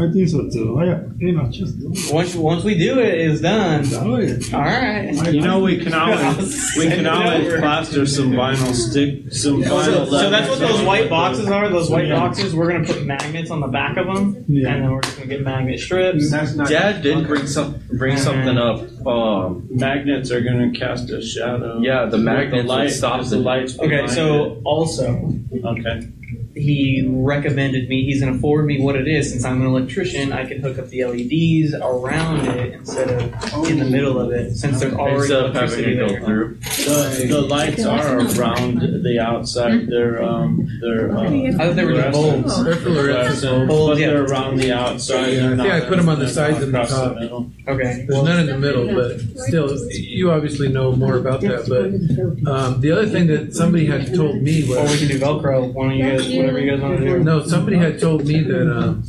[0.00, 0.80] I think so too.
[0.80, 0.84] I,
[1.18, 2.12] you know, just do it.
[2.12, 3.84] Once once we do it, it's done.
[3.84, 4.52] Do it.
[4.54, 5.12] All right.
[5.32, 10.08] You know, we can always, we can always plaster some vinyl stick, some So, vinyl.
[10.08, 11.68] so that's what those white boxes are.
[11.68, 12.16] Those white Yeah.
[12.20, 12.54] boxes.
[12.54, 14.68] We're gonna put magnets on the back of them, Yeah.
[14.70, 16.30] and then we're just gonna get magnet strips.
[16.30, 19.06] Dad did bring some, bring something up.
[19.06, 21.80] Um, Magnets are gonna cast a shadow.
[21.82, 23.78] yeah, the With magnets light, would stop because the the lights.
[23.78, 25.64] Okay, behind so also it.
[25.64, 26.08] Okay.
[26.54, 28.04] He recommended me.
[28.04, 29.30] He's going to forward me what it is.
[29.30, 33.78] Since I'm an electrician, I can hook up the LEDs around it instead of in
[33.78, 34.54] the middle of it.
[34.56, 36.24] Since there's already Instead of having electricity it go there.
[36.24, 36.54] through.
[36.60, 39.86] The, the lights are around the outside.
[39.88, 41.10] They're um they're.
[41.16, 42.64] Uh, I thought they were just bulbs.
[42.64, 43.68] They're fluorescent.
[43.68, 45.30] Bulbs, but they're around the outside.
[45.34, 47.16] They're not Yeah, I put them on the sides and the across top.
[47.16, 47.50] middle.
[47.68, 48.06] Okay.
[48.08, 51.66] There's none in the middle, but still, you obviously know more about that.
[51.68, 55.18] But um, the other thing that somebody had told me Or we was can do
[55.18, 55.72] Velcro.
[55.72, 57.18] One of you guys, whatever you guys want to do.
[57.22, 59.02] no, somebody had told me that um,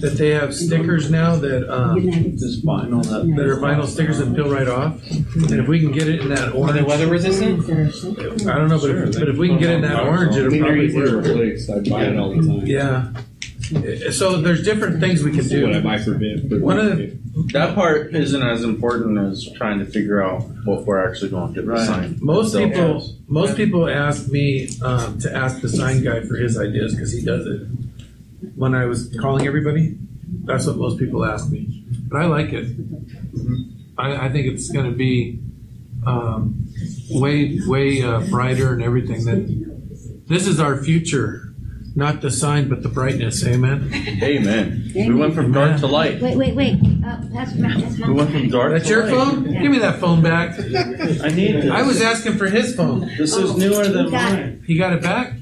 [0.00, 2.00] that they have stickers now that um,
[2.38, 3.34] Just vinyl that.
[3.36, 5.00] that are vinyl stickers that peel right off.
[5.10, 7.64] And if we can get it in that Are they orange, weather resistant?
[8.48, 10.56] I don't know, but if, but if we can get it in that orange, it'll
[10.58, 11.24] probably work.
[11.26, 12.66] I buy it all the time.
[12.66, 13.12] Yeah.
[14.12, 15.82] So there's different things we can What I do.
[15.82, 17.16] buy for One of the
[17.52, 21.60] That part isn't as important as trying to figure out what we're actually going to
[21.62, 22.18] get the sign.
[22.20, 26.58] Most So- people, most people ask me um, to ask the sign guy for his
[26.58, 27.62] ideas because he does it.
[28.54, 29.96] When I was calling everybody,
[30.44, 31.84] that's what most people ask me.
[32.08, 32.76] But I like it.
[33.98, 35.40] I, I think it's going to be
[36.06, 36.68] um,
[37.10, 39.24] way, way uh, brighter and everything.
[39.24, 41.53] That this is our future,
[41.96, 43.46] not the sign, but the brightness.
[43.46, 43.90] Amen.
[44.22, 44.90] Amen.
[44.94, 46.20] We went from dark to light.
[46.20, 46.74] Wait, wait, wait.
[47.04, 49.10] Uh, that's, that's We went from dark That's to your light.
[49.32, 49.44] phone.
[49.44, 50.58] Give me that phone back.
[50.58, 51.70] I need this.
[51.70, 53.00] I was asking for his phone.
[53.18, 54.64] This is newer than mine.
[54.66, 55.33] He got it back.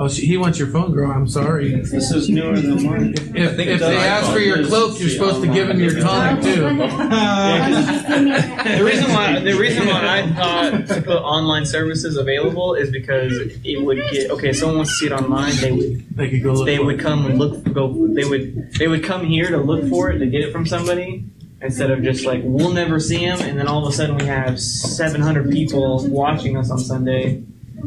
[0.00, 1.10] Oh, she, he wants your phone, girl.
[1.10, 1.74] I'm sorry.
[1.74, 3.14] This is newer than mine.
[3.34, 6.42] If, think if they ask for your cloak, you're supposed to give him your tunic
[6.44, 6.62] too.
[8.08, 13.32] The reason why the reason why I thought to put online services available is because
[13.64, 14.50] it would get okay.
[14.50, 16.66] If someone wants to see it online, they would They could go look.
[16.66, 17.00] they for would it.
[17.00, 20.26] come and look go they would they would come here to look for it to
[20.26, 21.24] get it from somebody
[21.60, 24.24] instead of just like we'll never see them and then all of a sudden we
[24.26, 27.42] have 700 people watching us on Sunday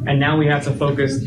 [0.08, 1.24] and now we have to focus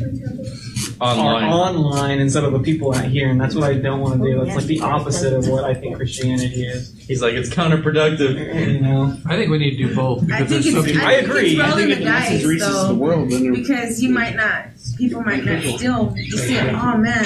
[1.01, 1.45] Online.
[1.53, 4.41] online instead of the people out here and that's what I don't want to do.
[4.41, 6.97] Oh, it's like the opposite of what I think Christianity is.
[6.99, 8.73] He's like, it's counterproductive.
[8.73, 9.17] You know.
[9.27, 11.05] I think we need to do both I because think there's so it's, many.
[11.05, 11.51] I I think agree.
[11.53, 13.53] It's I rolling think the if the message dice, reaches the though, world, then they're
[13.53, 14.67] because you might not,
[14.97, 17.25] people might not still just say, "Oh man,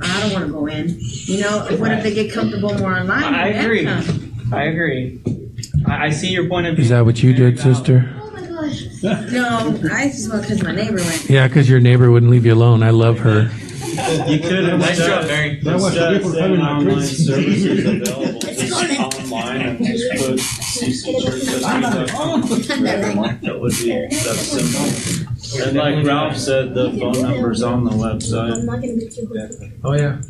[0.00, 3.22] I don't want to go in." You know, what if they get comfortable more online?
[3.22, 3.86] I Then agree.
[4.52, 5.20] I agree.
[5.86, 6.82] I, I see your point of view.
[6.84, 8.10] Is that what you did, uh, sister?
[9.04, 11.28] No, I just want because my neighbor went.
[11.28, 12.82] Yeah, because your neighbor wouldn't leave you alone.
[12.82, 13.50] I love her.
[14.26, 15.60] You could have Nice job, Mary.
[15.60, 20.40] That was Instead of people saying having online services available, just online and just put.
[23.42, 25.68] That would be that simple.
[25.68, 28.56] And like Ralph said, the phone number's on the website.
[29.84, 30.20] Oh yeah.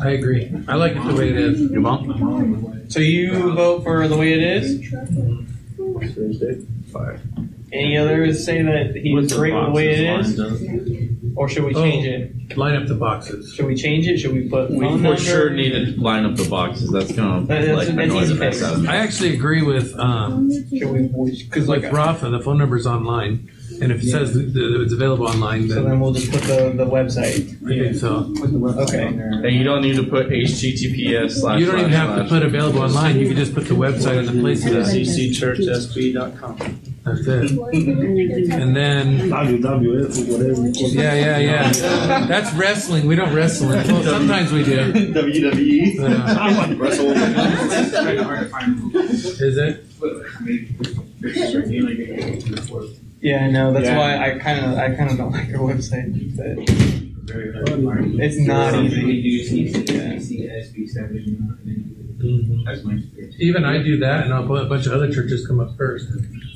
[0.00, 0.50] I agree.
[0.68, 1.60] I like it the way it is.
[1.70, 2.86] Your mom?
[2.88, 4.80] So you vote for the way it is?
[6.14, 6.64] Thursday.
[7.72, 10.38] Any others say that he's With the great with the way it boxes is?
[10.60, 11.08] lined up.
[11.34, 11.82] Or should we Oh.
[11.82, 12.58] change it?
[12.58, 13.54] Line up the boxes.
[13.54, 14.18] Should we change it?
[14.18, 15.18] Should we put We phone for number?
[15.18, 16.90] sure need to line up the boxes.
[16.90, 18.62] That's gonna That- that's like an annoy easy the mess fix.
[18.68, 18.88] out of me.
[18.88, 21.08] I actually agree with um, Should we?
[21.44, 22.28] Because like, with Rafa.
[22.28, 23.48] The phone number's online,
[23.82, 26.42] and if it says that that it's available online, so then then we'll just put
[26.42, 27.56] the, the website.
[27.66, 28.32] I think so.
[28.82, 29.06] Okay.
[29.06, 31.60] And you don't need to put HTTPS slash.
[31.60, 32.28] You don't even slash have to slash.
[32.28, 33.18] put available online.
[33.18, 34.86] You can just put the website in the place of that.
[34.86, 36.56] ccchurchsb.com.
[37.04, 37.50] That's it.
[38.52, 40.68] And then WWF or whatever.
[40.94, 42.26] yeah, yeah, yeah.
[42.26, 43.06] That's wrestling.
[43.08, 43.72] We don't wrestle.
[43.72, 44.92] in- Well, sometimes we do.
[45.12, 45.98] WWE.
[45.98, 47.10] Uh, I want to wrestle.
[49.42, 49.84] is it?
[53.22, 53.72] Yeah, I know.
[53.72, 53.98] That's Yeah.
[53.98, 56.36] why I kind of I kind of don't like our website.
[56.36, 56.68] But
[58.20, 59.72] it's not easy.
[62.22, 63.30] Mm-hmm.
[63.38, 66.08] Even I do that, and I'll a bunch of other churches come up first.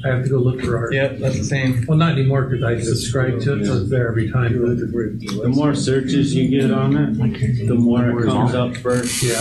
[0.05, 0.95] I have to go look for ours.
[0.95, 1.85] Yep, that's the same.
[1.89, 4.53] Well, not anymore because I subscribe to it, so it's there every time.
[4.53, 9.23] The more searches you get on it, the more it comes up first.
[9.23, 9.35] Yeah.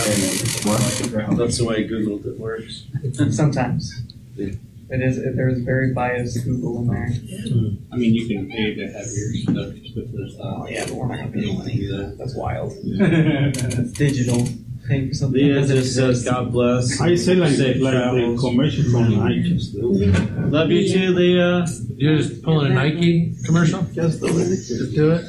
[1.36, 2.84] That's the way Google it works.
[3.30, 4.02] Sometimes.
[4.88, 5.16] It is.
[5.34, 7.08] There's very biased Google in there.
[7.92, 10.40] I mean, you can pay to have your stuff put for stuff.
[10.60, 12.16] Oh yeah, but we're not gonna pay money for that.
[12.18, 12.72] That's wild.
[12.76, 14.46] It's digital.
[14.88, 15.42] Paying for something.
[15.42, 16.26] Leah that just says, exist.
[16.30, 17.00] God bless.
[17.00, 18.40] I say like Safe like the travels.
[18.40, 19.56] commercial from Nike.
[19.58, 20.50] Mm-hmm.
[20.52, 21.66] Love you too, Leah.
[21.96, 23.82] You're just pulling a Nike commercial?
[23.92, 25.24] Just the way Just do it.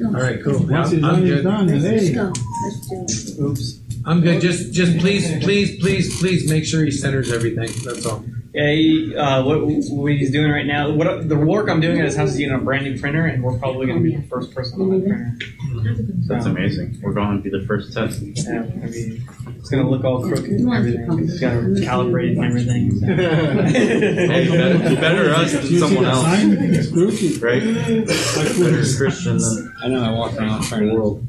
[0.06, 0.66] All right, cool.
[0.66, 1.42] Once it's I'm done, it's good.
[1.44, 1.68] done.
[1.68, 2.32] and Let's Hey, go.
[2.64, 3.46] Let's do it.
[3.50, 3.80] Oops.
[4.06, 4.40] I'm good.
[4.40, 7.68] Just, just please, please, please, please make sure he centers everything.
[7.84, 8.24] That's all.
[8.52, 12.04] Yeah, he, uh, what, what he's doing right now, what the work I'm doing at
[12.04, 14.22] his house is using a brand new printer, and we're probably going to be the
[14.28, 15.36] first person on that printer.
[16.28, 17.00] That's amazing.
[17.02, 18.22] We're going to be the first test.
[18.22, 19.26] Yeah, I mean,
[19.58, 21.04] it's going to look all crooked and everything.
[21.04, 23.00] 'cause It's got to calibrate and everything.
[23.00, 23.06] so.
[23.06, 26.46] Hey, better, better us than someone else, right?
[28.06, 29.74] Better Christian than.
[29.82, 30.00] I know.
[30.04, 31.26] I walked around trying to world.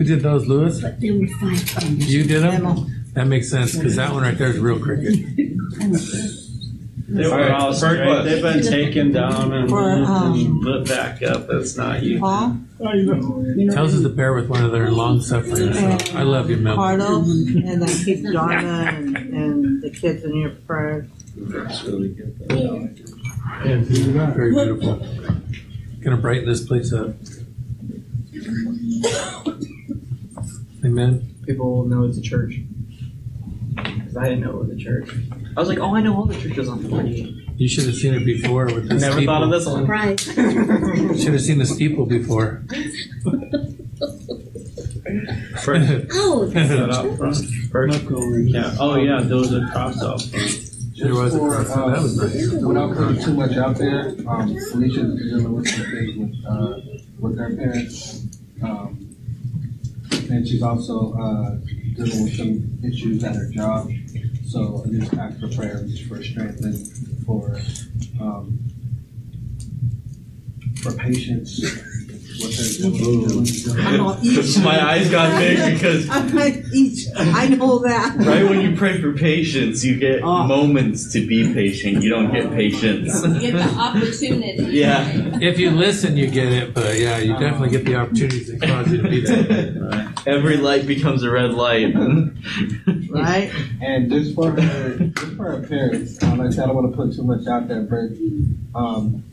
[0.00, 0.80] Who did those, Lewis?
[0.80, 2.10] But there were five things.
[2.10, 3.04] You did them?
[3.12, 5.12] That makes sense because that one right there is real cricket.
[7.06, 8.22] They were all straight.
[8.22, 11.48] They've been taken down and, For, um, and put back up.
[11.48, 12.18] That's not you.
[12.18, 15.74] Paul Tells us to bear with one another in long suffering.
[15.74, 16.78] So I love you, Mel.
[16.78, 21.10] Cardo, and then keep Donna and, and the kids in your prayers.
[21.36, 22.38] That's really good.
[22.38, 23.84] Very
[24.54, 25.06] beautiful.
[26.02, 27.14] Gonna brighten this place up.
[30.84, 31.34] Amen.
[31.46, 32.54] People will know it's a church.
[33.74, 35.10] Because I didn't know it was a church.
[35.56, 37.36] I was like, oh, I know all the churches on 48.
[37.56, 39.34] You should have seen it before with the Never steeple.
[39.34, 39.82] thought of this one.
[39.82, 40.20] Surprise.
[41.22, 42.64] Should have seen the steeple before.
[45.66, 47.36] Oh, Is that out front?
[47.70, 48.02] First,
[48.48, 48.76] yeah.
[48.78, 50.70] Oh yeah, those are crossed out front.
[50.96, 51.70] There was a For, cross.
[51.70, 52.62] uh, That was nice.
[52.62, 56.80] Without putting too much out there, um, Felicia's dealing with some things with, uh,
[57.18, 58.26] with her parents.
[60.30, 61.56] And she's also, uh,
[61.96, 63.90] dealing with some issues at her job.
[64.46, 66.76] So I just ask for prayers for strength and
[67.26, 67.58] for,
[68.20, 68.58] um,
[70.82, 71.60] for patience
[72.42, 72.90] with her.
[72.90, 74.58] dealing- each.
[74.58, 77.06] My eyes got big because I'm like each.
[77.16, 78.16] I know that.
[78.18, 80.44] right when you pray for patience, you get Oh.
[80.46, 82.02] moments to be patient.
[82.02, 83.22] You don't get patience.
[83.24, 84.64] You get the opportunity.
[84.76, 85.38] Yeah.
[85.40, 88.90] If you listen, you get it, but yeah, you definitely get the opportunities that cause
[88.90, 90.12] you to be there.
[90.26, 91.94] Every light becomes a red light.
[93.10, 93.50] Right?
[93.82, 96.92] And just for her, just for her parents, um, like I said, I don't want
[96.92, 99.24] to put too much out there, but um,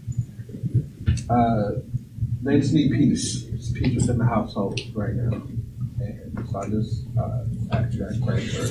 [1.29, 1.71] uh,
[2.41, 3.41] they just need peace.
[3.43, 5.41] Just peace within the household right now.
[5.99, 8.63] And so I just uh, ask you guys pray for.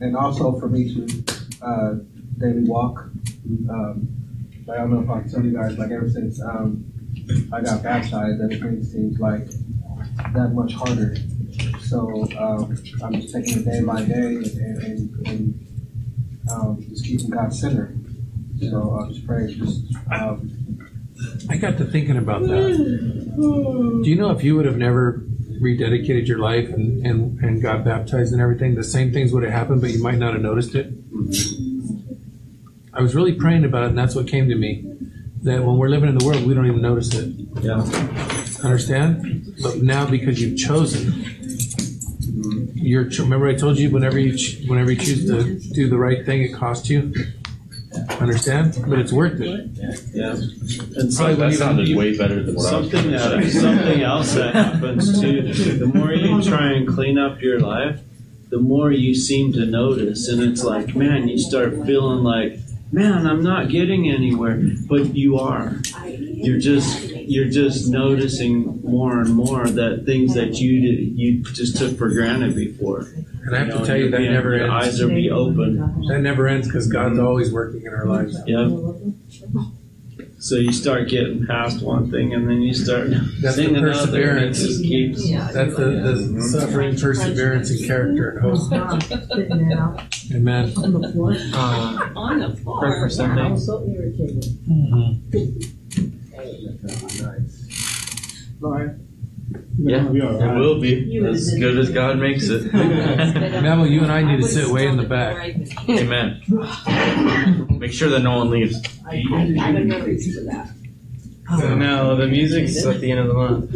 [0.00, 1.24] And also for me to
[1.62, 1.94] uh,
[2.38, 3.10] daily walk.
[3.68, 4.08] Um,
[4.70, 6.84] I don't know if I can tell you guys, like ever since um,
[7.52, 9.48] I got baptized, everything seems like
[10.32, 11.16] that much harder.
[11.82, 15.66] So um, I'm just taking it day by day and, and, and, and
[16.50, 18.01] um, just keeping God centered.
[18.70, 19.52] So I'll just pray.
[19.54, 20.50] Just um,
[21.48, 24.02] I got to thinking about that.
[24.04, 25.24] Do you know if you would have never
[25.60, 29.52] rededicated your life and, and, and got baptized and everything, the same things would have
[29.52, 30.92] happened, but you might not have noticed it?
[32.92, 34.84] I was really praying about it, and that's what came to me.
[35.42, 37.34] That when we're living in the world, we don't even notice it.
[37.62, 37.82] Yeah.
[38.62, 39.56] Understand?
[39.62, 41.24] But now, because you've chosen,
[42.74, 43.04] you're.
[43.04, 46.52] Remember, I told you whenever you whenever you choose to do the right thing, it
[46.54, 47.12] costs you.
[48.20, 48.78] Understand?
[48.86, 49.70] But it's worth it.
[50.12, 50.32] Yeah.
[50.32, 54.54] And Probably that sounded way better than what I was something that something else that
[54.54, 55.52] happens too.
[55.78, 58.00] The more you try and clean up your life,
[58.48, 62.58] the more you seem to notice, and it's like, man, you start feeling like,
[62.92, 65.80] man, I'm not getting anywhere, but you are.
[66.06, 71.76] You're just you're just noticing more and more that things that you did, you just
[71.78, 73.00] took for granted before.
[73.44, 74.88] And I have You to tell you, your- that never your ends.
[74.88, 76.04] eyes are be open.
[76.08, 78.36] That never ends because God's always working in our lives.
[78.46, 78.68] Yeah.
[80.38, 84.30] So you start getting past one thing, and then you start That's the seeing another,
[84.30, 84.58] and it perseverance.
[84.60, 85.30] just keeps.
[85.52, 85.86] That's the,
[86.36, 88.72] the suffering, perseverance, and character and hope.
[90.34, 90.72] Amen.
[90.76, 92.80] Uh, On the floor.
[92.80, 93.56] pray for Sunday.
[93.56, 94.44] so irritated.
[98.60, 99.00] Lord,
[99.78, 102.72] Yeah, Be all it will be as good as God makes it.
[102.72, 105.36] Neville, you and I need to sit way in the back.
[105.88, 106.40] Amen.
[107.78, 108.80] Make sure that no one leaves.
[109.06, 110.70] I would have no, reason for that.
[111.60, 113.70] So now the music's at the end of the month.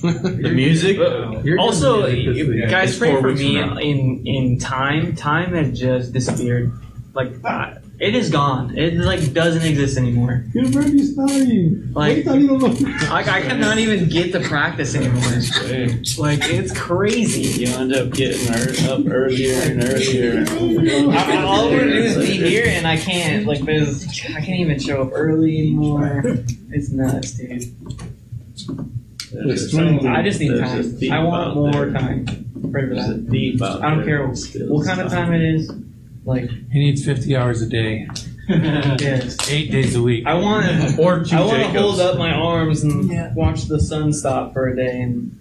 [0.00, 0.96] The music.
[1.44, 2.70] You're Also, doing music this you week.
[2.70, 3.78] guys It's pray four for weeks me from now.
[3.80, 5.16] in in time.
[5.16, 6.72] Time had just disappeared.
[7.14, 8.76] Like uh, it is gone.
[8.78, 10.44] It like doesn't exist anymore.
[10.54, 11.92] Your birthday's time.
[11.94, 12.84] Like- Wait a little longer.
[13.08, 15.22] Like I cannot even get to practice anymore.
[16.18, 17.64] Like it's crazy.
[17.64, 20.44] You end up getting er- up earlier and earlier.
[21.10, 23.46] I, I- all we're doing is be here, and I can't.
[23.46, 26.22] Like there's, I can't even show up early anymore.
[26.70, 27.74] It's nuts, dude.
[29.30, 30.06] It's So.
[30.06, 31.12] I just need There's time.
[31.12, 31.92] I want more there.
[31.92, 32.24] time.
[32.70, 33.80] Pray for that.
[33.82, 35.70] I don't care that steals what kind of time it is.
[36.24, 38.06] Like He needs 50 hours a day,
[38.48, 39.36] yes.
[39.50, 40.26] eight days a week.
[40.26, 40.66] I want
[40.98, 41.78] Or two I want to Jacobs.
[41.78, 43.32] hold up my arms and Yeah.
[43.34, 45.34] watch the sun stop for a day and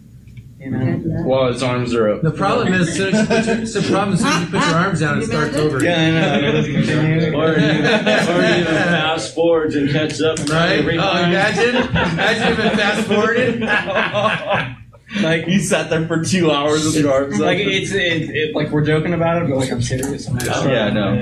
[0.59, 1.23] You know.
[1.23, 2.21] While his arms are up.
[2.23, 4.61] The problem is, soon as you put your, the problem is, soon as you put
[4.67, 5.83] your arms down, it starts over.
[5.83, 6.47] Yeah, I know.
[6.49, 7.37] It doesn't continue.
[7.37, 10.39] Or even, or even fast forwards and catch up.
[10.39, 10.79] and Right?
[10.83, 14.76] Oh, imagine, imagine if it fast forwarded.
[15.21, 17.39] Like You sat there for two hours with your arms up.
[17.41, 20.27] like it's it, it like we're joking about it, but like I'm serious.
[20.27, 21.13] yeah, no.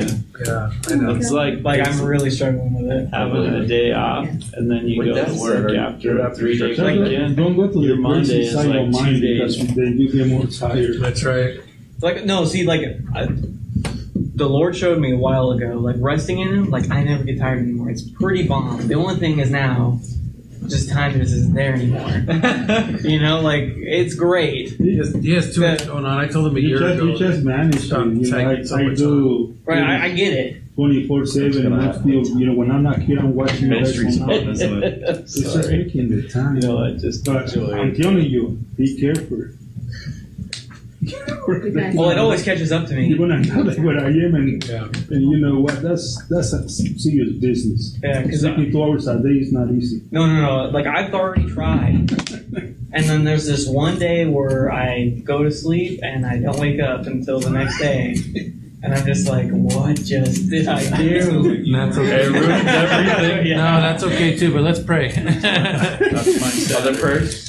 [0.43, 1.15] Yeah, I know.
[1.15, 3.09] It's like Like I'm really struggling with it.
[3.13, 6.19] having a day off and then you With go that to work said, after you're
[6.19, 6.99] a after three day church.
[6.99, 7.37] weekend.
[7.37, 9.75] Don't go to Your the Monday crazy is side like of mine two because days.
[9.75, 10.99] then you get more tired.
[10.99, 11.59] That's right.
[12.01, 12.81] Like no, see, like
[13.13, 16.69] I, the Lord showed me a while ago, like resting in Him.
[16.71, 17.89] Like I never get tired anymore.
[17.91, 18.87] It's pretty bomb.
[18.87, 19.99] The only thing is now,
[20.69, 22.09] just time just isn't there anymore.
[23.01, 24.69] you know, like it's great.
[24.71, 26.17] He has, he has too much going on.
[26.19, 27.05] I told him a year just, ago.
[27.05, 28.13] you just manage Stop it.
[28.15, 30.61] You know, I, so I do Right, I, I get it.
[30.75, 33.97] 24 7 and I'm still, you know, when I'm not here, I'm watching the rest
[33.97, 34.83] Ministry's of not, my isn't?
[34.83, 36.57] It's just taking the time.
[36.57, 38.01] You know, I just But enjoy I'm it.
[38.01, 39.43] telling you, be careful.
[41.93, 43.07] Well, it always catches up to me.
[43.07, 44.83] You're gonna know like what I am, and, Yeah.
[45.09, 45.81] and you know what?
[45.81, 47.97] That's that's a serious business.
[48.03, 50.01] Yeah, because Sleeping two hours a day is not easy.
[50.11, 50.69] No, no, no.
[50.71, 52.09] Like I've already tried.
[52.95, 56.79] And then there's this one day where I go to sleep and I don't wake
[56.79, 58.15] up until the next day.
[58.83, 61.49] And I'm just like, what just did I do?
[61.55, 62.23] And that's okay.
[62.23, 63.57] It ruins everything.
[63.57, 64.53] No, that's okay too.
[64.53, 65.11] But let's pray.
[65.11, 66.39] That's
[66.71, 67.44] my Other prayers?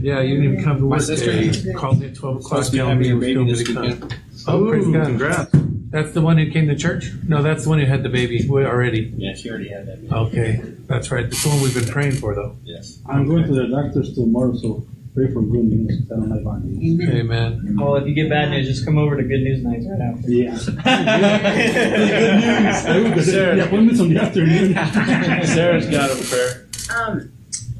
[0.00, 0.98] Yeah, you didn't even come to work.
[1.00, 1.72] My sister- today.
[1.74, 2.64] Called me at twelve o'clock.
[2.64, 4.00] Supposed to be telling me having you were baby still this gonna come.
[4.08, 4.20] weekend.
[4.46, 5.06] Oh, praise Ooh, God!
[5.06, 5.50] Congrats.
[5.90, 7.10] That's the one who came to church.
[7.26, 9.12] No, that's the one who had the baby who- already.
[9.16, 10.02] Yeah, she already had that.
[10.02, 10.12] Baby.
[10.14, 11.24] Okay, that's right.
[11.28, 12.56] That's the one we've been praying for, though.
[12.64, 12.98] Yes.
[13.06, 16.02] I'm going to the doctor's tomorrow, so pray for good news.
[16.12, 17.08] I don't have bad news.
[17.10, 17.76] Amen.
[17.80, 20.30] Well, if you get bad news, just come over to Good News Nights right after.
[20.30, 20.58] Yeah.
[22.92, 23.26] Good news.
[23.26, 23.56] Sarah.
[23.56, 24.74] The appointment's on the afternoon.
[25.46, 26.66] Sarah's got a prayer.
[26.94, 27.32] Um,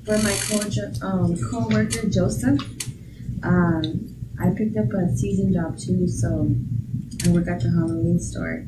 [0.08, 2.58] for my co um co-worker Joseph,
[3.42, 4.08] um,
[4.40, 6.48] I picked up a season job too, so
[7.26, 8.64] I work at the Halloween store,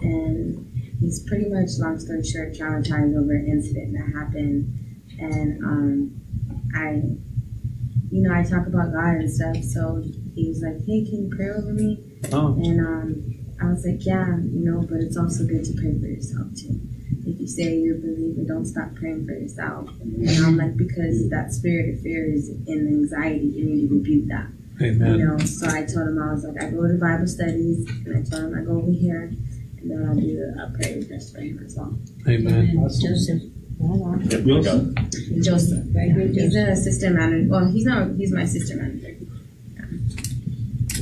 [0.00, 0.66] and
[0.98, 4.66] he's pretty much, long story short, traumatized over an incident that happened,
[5.20, 6.20] and um,
[6.74, 7.02] I,
[8.10, 10.02] you know, I talk about God and stuff, so
[10.34, 12.02] he was like, "Hey, can you pray over me?"
[12.32, 12.54] Oh.
[12.54, 16.06] And um, I was like, "Yeah, you know, but it's also good to pray for
[16.06, 16.80] yourself too."
[17.26, 19.88] If you say you're a believer, don't stop praying for yourself.
[20.00, 24.28] And I'm like, because that spirit of fear is in anxiety, you need to rebuke
[24.28, 24.46] that.
[24.82, 25.18] Amen.
[25.18, 28.16] You know, so I told him I was like, I go to Bible studies, and
[28.16, 29.24] I told him I go over here,
[29.78, 31.98] and then I'll do a prayer request for him as well.
[32.26, 32.88] Amen.
[32.88, 33.42] Joseph.
[34.28, 34.94] Joseph.
[35.42, 36.52] Joseph, Very good, he's Joseph.
[36.52, 37.48] the assistant manager.
[37.50, 38.10] Well, he's not.
[38.16, 39.16] He's my assistant manager.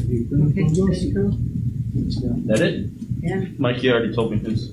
[0.09, 0.65] Okay,
[1.13, 1.33] good.
[2.47, 2.91] That it?
[3.21, 3.45] Yeah.
[3.59, 4.71] Mike, you already told me who's.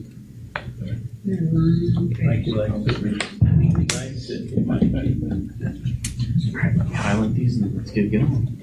[1.25, 2.55] Like you
[6.93, 8.61] Highlight these and let's get, on.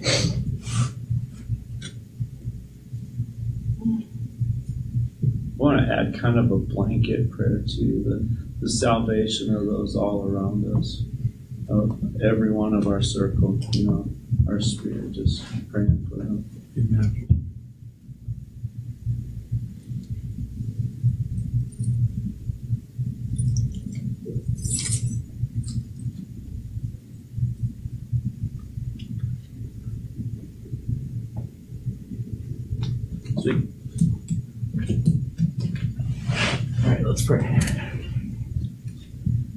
[5.51, 8.29] I want to add kind of a blanket prayer to the,
[8.61, 11.03] the salvation of those all around us,
[11.69, 14.09] of every one of our circle, you know,
[14.49, 16.49] our spirit, just praying for them.
[16.79, 17.42] Amen.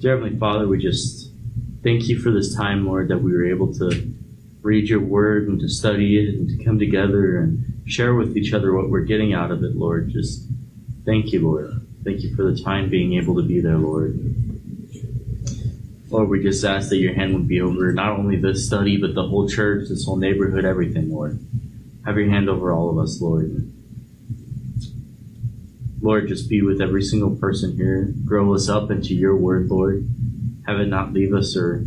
[0.05, 1.31] Dear Heavenly Father, we just
[1.81, 4.13] thank you for this time, Lord, that we were able to
[4.61, 8.53] read your word and to study it and to come together and share with each
[8.53, 10.11] other what we're getting out of it, Lord.
[10.11, 10.45] Just
[11.05, 11.81] thank you, Lord.
[12.03, 14.13] Thank you for the time being able to be there, Lord.
[16.11, 19.15] Lord, we just ask that your hand would be over not only this study, but
[19.15, 21.39] the whole church, this whole neighborhood, everything, Lord.
[22.05, 23.71] Have your hand over all of us, Lord.
[26.05, 28.13] Lord, just be with every single person here.
[28.25, 30.07] Grow us up into your word, Lord.
[30.67, 31.83] Have it not leave us or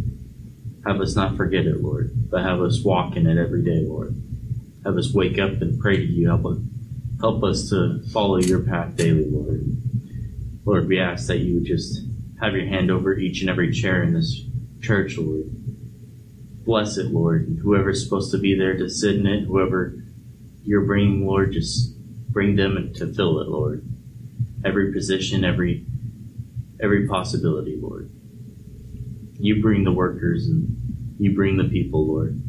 [0.85, 4.21] have us not forget it, Lord, but have us walk in it every day, Lord.
[4.85, 6.27] Have us wake up and pray to you.
[6.27, 6.59] Help us,
[7.21, 9.65] help us to follow your path daily, Lord.
[10.65, 12.01] Lord, we ask that you would just
[12.41, 14.43] have your hand over each and every chair in this
[14.83, 15.45] church, Lord.
[16.65, 17.47] Bless it, Lord.
[17.47, 19.95] And whoever's supposed to be there to sit in it, whoever
[20.65, 21.97] you're bringing, Lord, just
[22.33, 23.88] bring them to fill it, Lord.
[24.65, 25.85] Every position, every
[26.81, 28.11] every possibility, Lord.
[29.39, 32.41] You bring the workers and you bring the people, Lord.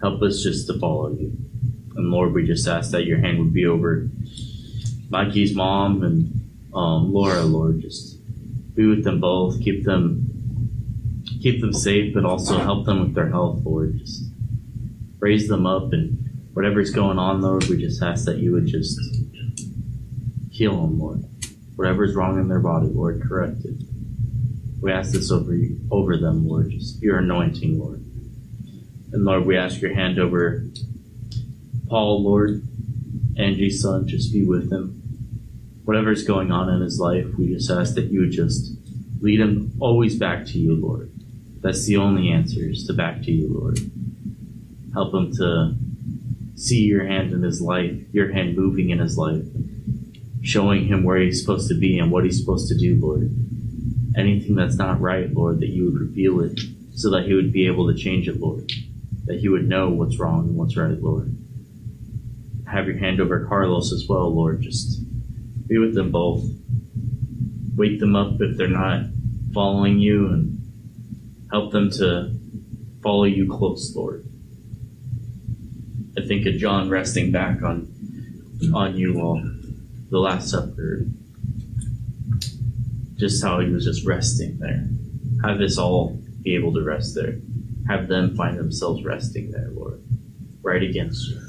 [0.00, 1.36] Help us just to follow you.
[1.96, 4.08] And Lord, we just ask that your hand would be over
[5.10, 7.80] Mikey's mom and um, Laura, Lord.
[7.80, 8.18] Just
[8.74, 9.60] be with them both.
[9.62, 10.26] Keep them
[11.42, 13.98] keep them safe, but also help them with their health, Lord.
[13.98, 14.24] Just
[15.18, 16.20] raise them up and
[16.52, 18.98] whatever's going on, Lord, we just ask that you would just
[20.60, 21.24] heal them, Lord.
[21.76, 23.76] Whatever is wrong in their body, Lord, correct it.
[24.82, 25.56] We ask this over
[25.90, 28.04] over them, Lord, just your anointing, Lord.
[29.10, 30.66] And Lord, we ask your hand over
[31.88, 32.62] Paul, Lord,
[33.38, 35.00] Angie's son, just be with him.
[35.86, 38.74] Whatever's going on in his life, we just ask that you would just
[39.22, 41.10] lead him always back to you, Lord.
[41.62, 43.78] That's the only answer is to back to you, Lord.
[44.92, 45.74] Help him to
[46.54, 49.46] see your hand in his life, your hand moving in his life,
[50.42, 53.30] showing him where he's supposed to be and what he's supposed to do, Lord.
[54.16, 56.58] Anything that's not right, Lord, that you would reveal it
[56.94, 58.70] so that he would be able to change it, Lord.
[59.26, 61.36] That he would know what's wrong and what's right, Lord.
[62.66, 64.62] Have your hand over Carlos as well, Lord.
[64.62, 65.00] Just
[65.66, 66.44] be with them both.
[67.76, 69.06] Wake them up if they're not
[69.52, 72.34] following you and help them to
[73.02, 74.24] follow you close, Lord.
[76.18, 77.88] I think of John resting back on
[78.74, 79.42] on you all
[80.10, 81.06] the Last Supper.
[83.16, 84.84] Just how he was just resting there.
[85.44, 87.38] Have this all be able to rest there.
[87.88, 90.02] Have them find themselves resting there, Lord.
[90.62, 91.40] Right against you.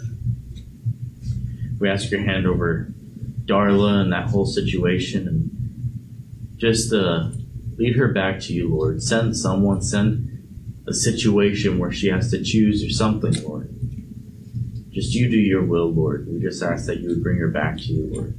[1.79, 2.93] We ask your hand over
[3.45, 7.29] Darla and that whole situation and just uh,
[7.77, 9.01] lead her back to you, Lord.
[9.01, 10.27] Send someone, send
[10.87, 13.69] a situation where she has to choose or something, Lord.
[14.91, 16.27] Just you do your will, Lord.
[16.27, 18.35] We just ask that you would bring her back to you, Lord.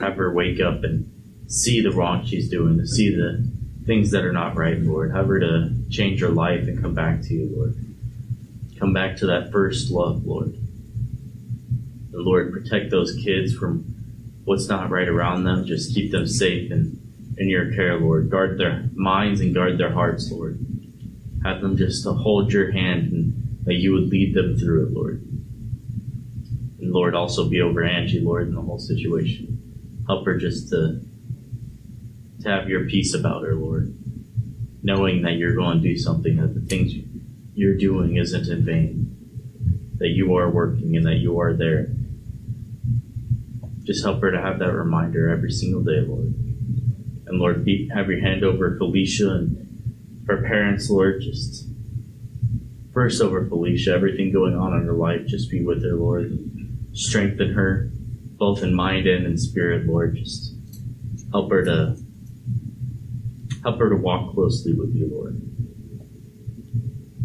[0.00, 1.10] Have her wake up and
[1.48, 3.46] see the wrong she's doing, to see the
[3.86, 5.12] things that are not right, Lord.
[5.12, 7.74] Have her to change her life and come back to you, Lord.
[8.78, 10.54] Come back to that first love, Lord.
[12.10, 13.84] The Lord, protect those kids from
[14.44, 15.64] what's not right around them.
[15.64, 16.98] Just keep them safe and
[17.38, 18.30] in your care, Lord.
[18.30, 20.58] Guard their minds and guard their hearts, Lord.
[21.44, 24.92] Have them just to hold your hand and that you would lead them through it,
[24.92, 25.22] Lord.
[26.80, 29.47] And Lord, also be over Angie, Lord, in the whole situation.
[30.08, 31.00] Help her just to,
[32.42, 33.94] to have your peace about her, Lord.
[34.82, 36.94] Knowing that you're going to do something, that the things
[37.54, 39.14] you're doing isn't in vain.
[39.98, 41.88] That you are working and that you are there.
[43.84, 46.34] Just help her to have that reminder every single day, Lord.
[47.26, 51.20] And Lord, be, have your hand over Felicia and her parents, Lord.
[51.20, 51.66] Just
[52.92, 56.38] first over Felicia, everything going on in her life, just be with her, Lord.
[56.92, 57.90] Strengthen her,
[58.38, 60.16] both in mind and in spirit, Lord.
[60.16, 60.54] Just
[61.32, 61.96] help her to
[63.62, 65.40] help her to walk closely with you, Lord.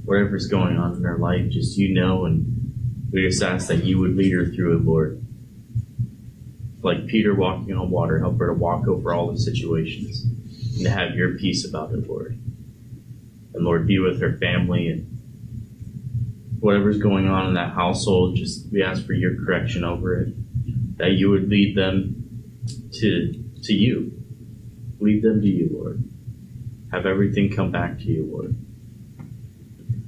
[0.05, 3.99] Whatever's going on in her life, just you know, and we just ask that you
[3.99, 5.23] would lead her through it, Lord
[6.83, 10.23] like Peter walking on water, help her to walk over all the situations
[10.75, 12.37] and to have your peace about it, Lord.
[13.53, 15.09] And Lord, be with her family and
[16.59, 20.33] whatever's going on in that household, just we ask for your correction over it.
[21.03, 22.15] That you would lead them
[22.93, 24.23] to to you.
[25.01, 26.01] Lead them to you, Lord.
[26.93, 28.55] Have everything come back to you, Lord.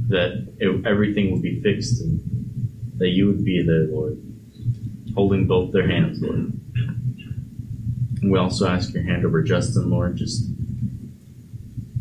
[0.07, 2.21] That it, everything will be fixed and
[2.95, 4.17] that you would be there, Lord,
[5.15, 6.53] holding both their hands, Lord.
[8.21, 10.15] And we also ask your hand over Justin, Lord.
[10.15, 10.47] Just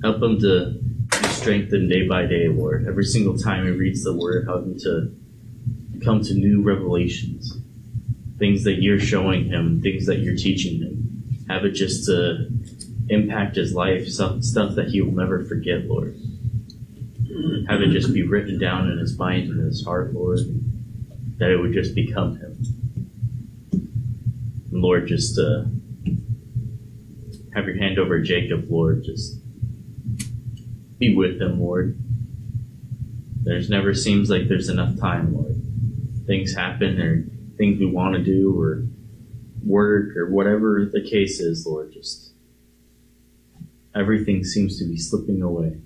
[0.05, 0.79] help him to
[1.21, 2.87] be strengthened day by day, Lord.
[2.87, 7.59] Every single time he reads the word, help him to come to new revelations,
[8.45, 11.47] things that you're showing him, things that you're teaching him.
[11.49, 12.51] Have it just to
[13.09, 16.15] impact his life, stuff, stuff that he will never forget, Lord.
[17.71, 20.41] Have it just be written down in his mind and his heart, Lord,
[21.39, 22.59] that it would just become him.
[23.73, 25.65] And Lord, just uh,
[27.55, 29.05] have your hand over Jacob, Lord.
[29.05, 29.39] Just
[30.99, 31.99] be with him, Lord.
[33.43, 35.57] There's never seems like there's enough time, Lord.
[36.27, 38.87] Things happen or things we want to do or
[39.63, 41.93] work or whatever the case is, Lord.
[41.93, 42.33] Just
[43.95, 45.79] everything seems to be slipping away.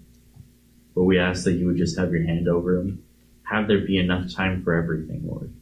[0.95, 3.05] But we ask that you would just have your hand over him.
[3.45, 5.53] Have there be enough time for everything, Lord.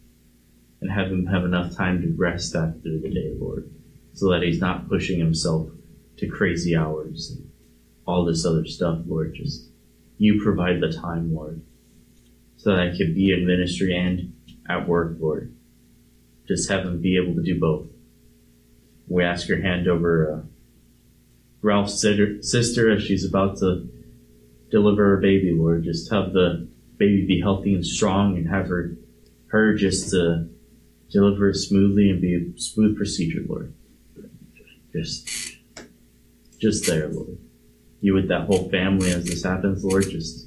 [0.81, 3.71] And have him have enough time to rest after the day, Lord.
[4.13, 5.69] So that he's not pushing himself
[6.17, 7.51] to crazy hours and
[8.07, 9.35] all this other stuff, Lord.
[9.35, 9.69] Just
[10.19, 11.61] you provide the time, Lord.
[12.57, 14.33] So that I could be in ministry and
[14.69, 15.56] at work, Lord.
[16.47, 17.87] Just have them be able to do both.
[19.09, 20.47] We ask your hand over uh,
[21.63, 23.89] Ralph's sister as she's about to
[24.71, 25.85] deliver her baby, Lord.
[25.85, 28.97] Just have the baby be healthy and strong and have her,
[29.49, 30.49] her just to
[31.11, 33.73] deliver smoothly and be a smooth procedure, Lord.
[34.93, 35.29] Just,
[36.59, 37.39] just there, Lord.
[38.01, 40.47] You with that whole family as this happens, Lord, just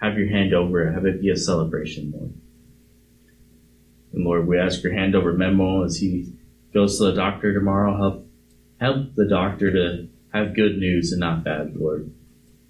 [0.00, 0.94] have your hand over it.
[0.94, 2.32] Have it be a celebration, Lord.
[4.12, 6.32] And Lord, we ask your hand over Memo as he
[6.74, 7.96] goes to the doctor tomorrow.
[7.96, 8.26] Help,
[8.80, 12.12] help the doctor to have good news and not bad, Lord.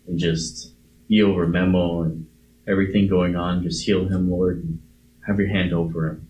[0.07, 0.75] And just
[1.09, 2.27] be over Memo and
[2.69, 3.63] everything going on.
[3.63, 4.63] Just heal him, Lord.
[4.65, 4.81] And
[5.27, 6.29] have your hand over him.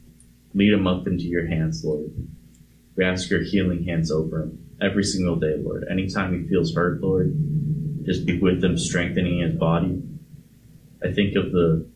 [0.55, 2.11] Lead him up into your hands, Lord.
[2.97, 5.87] We ask your healing hands over him every single day, Lord.
[5.91, 7.35] Anytime he feels hurt, Lord,
[8.05, 10.03] just be with him, strengthening his body.
[11.03, 11.87] I think of the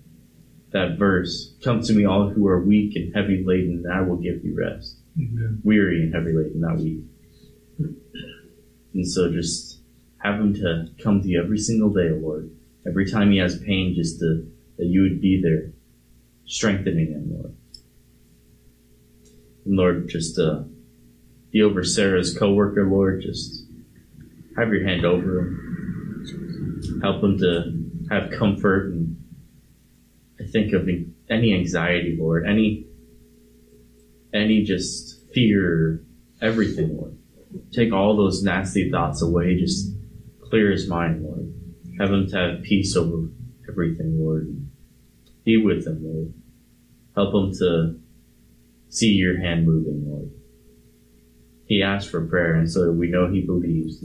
[0.74, 4.16] that verse, come to me all who are weak and heavy laden, and I will
[4.16, 4.96] give you rest.
[5.16, 5.60] Amen.
[5.62, 7.05] Weary and heavy laden, not weak.
[8.92, 9.78] And so just
[10.18, 12.51] have him to come to you every single day, Lord.
[12.86, 15.70] Every time he has pain, just to, that you would be there,
[16.44, 17.55] strengthening him, Lord.
[19.64, 20.64] And Lord, just uh,
[21.52, 23.22] be over Sarah's coworker, Lord.
[23.22, 23.64] Just
[24.56, 27.01] have your hand over him.
[27.01, 28.93] Help him to have comfort
[30.55, 30.89] think of
[31.28, 32.86] any anxiety, Lord, any
[34.32, 36.02] any just fear,
[36.40, 37.18] everything, Lord.
[37.72, 39.56] Take all those nasty thoughts away.
[39.59, 39.93] Just
[40.40, 41.52] clear his mind, Lord.
[41.98, 43.28] Have him to have peace over
[43.68, 44.48] everything, Lord.
[45.44, 46.32] Be with him, Lord.
[47.14, 48.01] Help him to
[48.89, 50.31] see your hand moving, Lord.
[51.66, 54.05] He asked for prayer, and so we know he believes.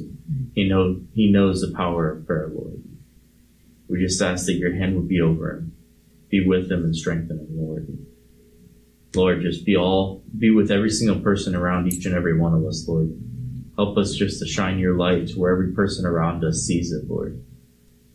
[0.53, 2.83] He know he knows the power of prayer, Lord.
[3.87, 5.75] We just ask that your hand would be over him,
[6.29, 7.87] be with them and strengthen them, Lord.
[9.15, 12.63] Lord, just be all be with every single person around each and every one of
[12.65, 13.11] us, Lord.
[13.75, 17.09] Help us just to shine your light to where every person around us sees it,
[17.09, 17.43] Lord.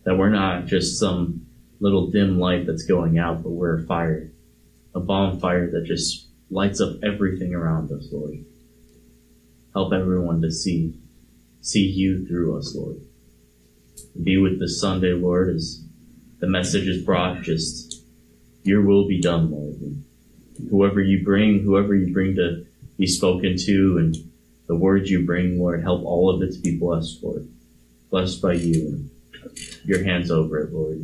[0.04, 1.46] That we're not just some
[1.80, 4.30] little dim light that's going out, but we're a fire,
[4.94, 8.44] a bonfire that just lights up everything around us, Lord.
[9.72, 10.94] Help everyone to see,
[11.60, 13.00] see you through us, Lord.
[14.22, 15.84] Be with this Sunday, Lord, as
[16.38, 17.42] the message is brought.
[17.42, 17.83] Just
[18.64, 19.80] your will be done, Lord.
[19.80, 20.04] And
[20.70, 22.66] whoever you bring, whoever you bring to
[22.98, 24.16] be spoken to, and
[24.66, 27.48] the words you bring, Lord, help all of it to be blessed, Lord.
[28.10, 29.10] Blessed by you and
[29.84, 31.00] your hands over it, Lord.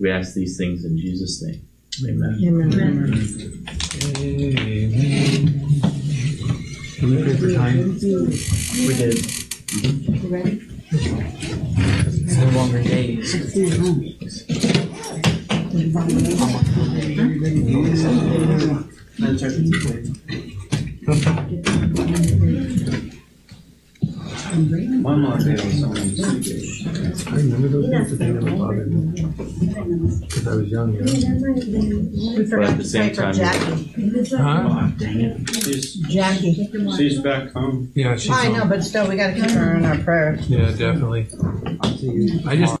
[0.00, 1.68] We ask these things in Jesus' name.
[2.06, 2.38] Amen.
[2.44, 2.72] Amen.
[2.72, 3.18] Amen.
[6.96, 7.94] Can we pray for time?
[7.94, 9.18] We did.
[9.72, 10.62] You ready?
[10.90, 14.77] It's no longer days.
[23.88, 26.00] One more day was only
[27.26, 29.22] I remember those things, but they never bothered me.
[30.20, 31.12] Because I was young, you know.
[31.12, 34.36] We But forgot at to the same pray for time- Jackie.
[34.36, 34.88] Huh?
[35.62, 36.68] She's, Jackie.
[36.96, 37.90] she's back home.
[37.94, 38.68] Yeah, she's I know, on.
[38.68, 40.48] but still, we gotta keep her in our prayers.
[40.48, 41.26] Yeah, definitely.
[42.46, 42.77] I just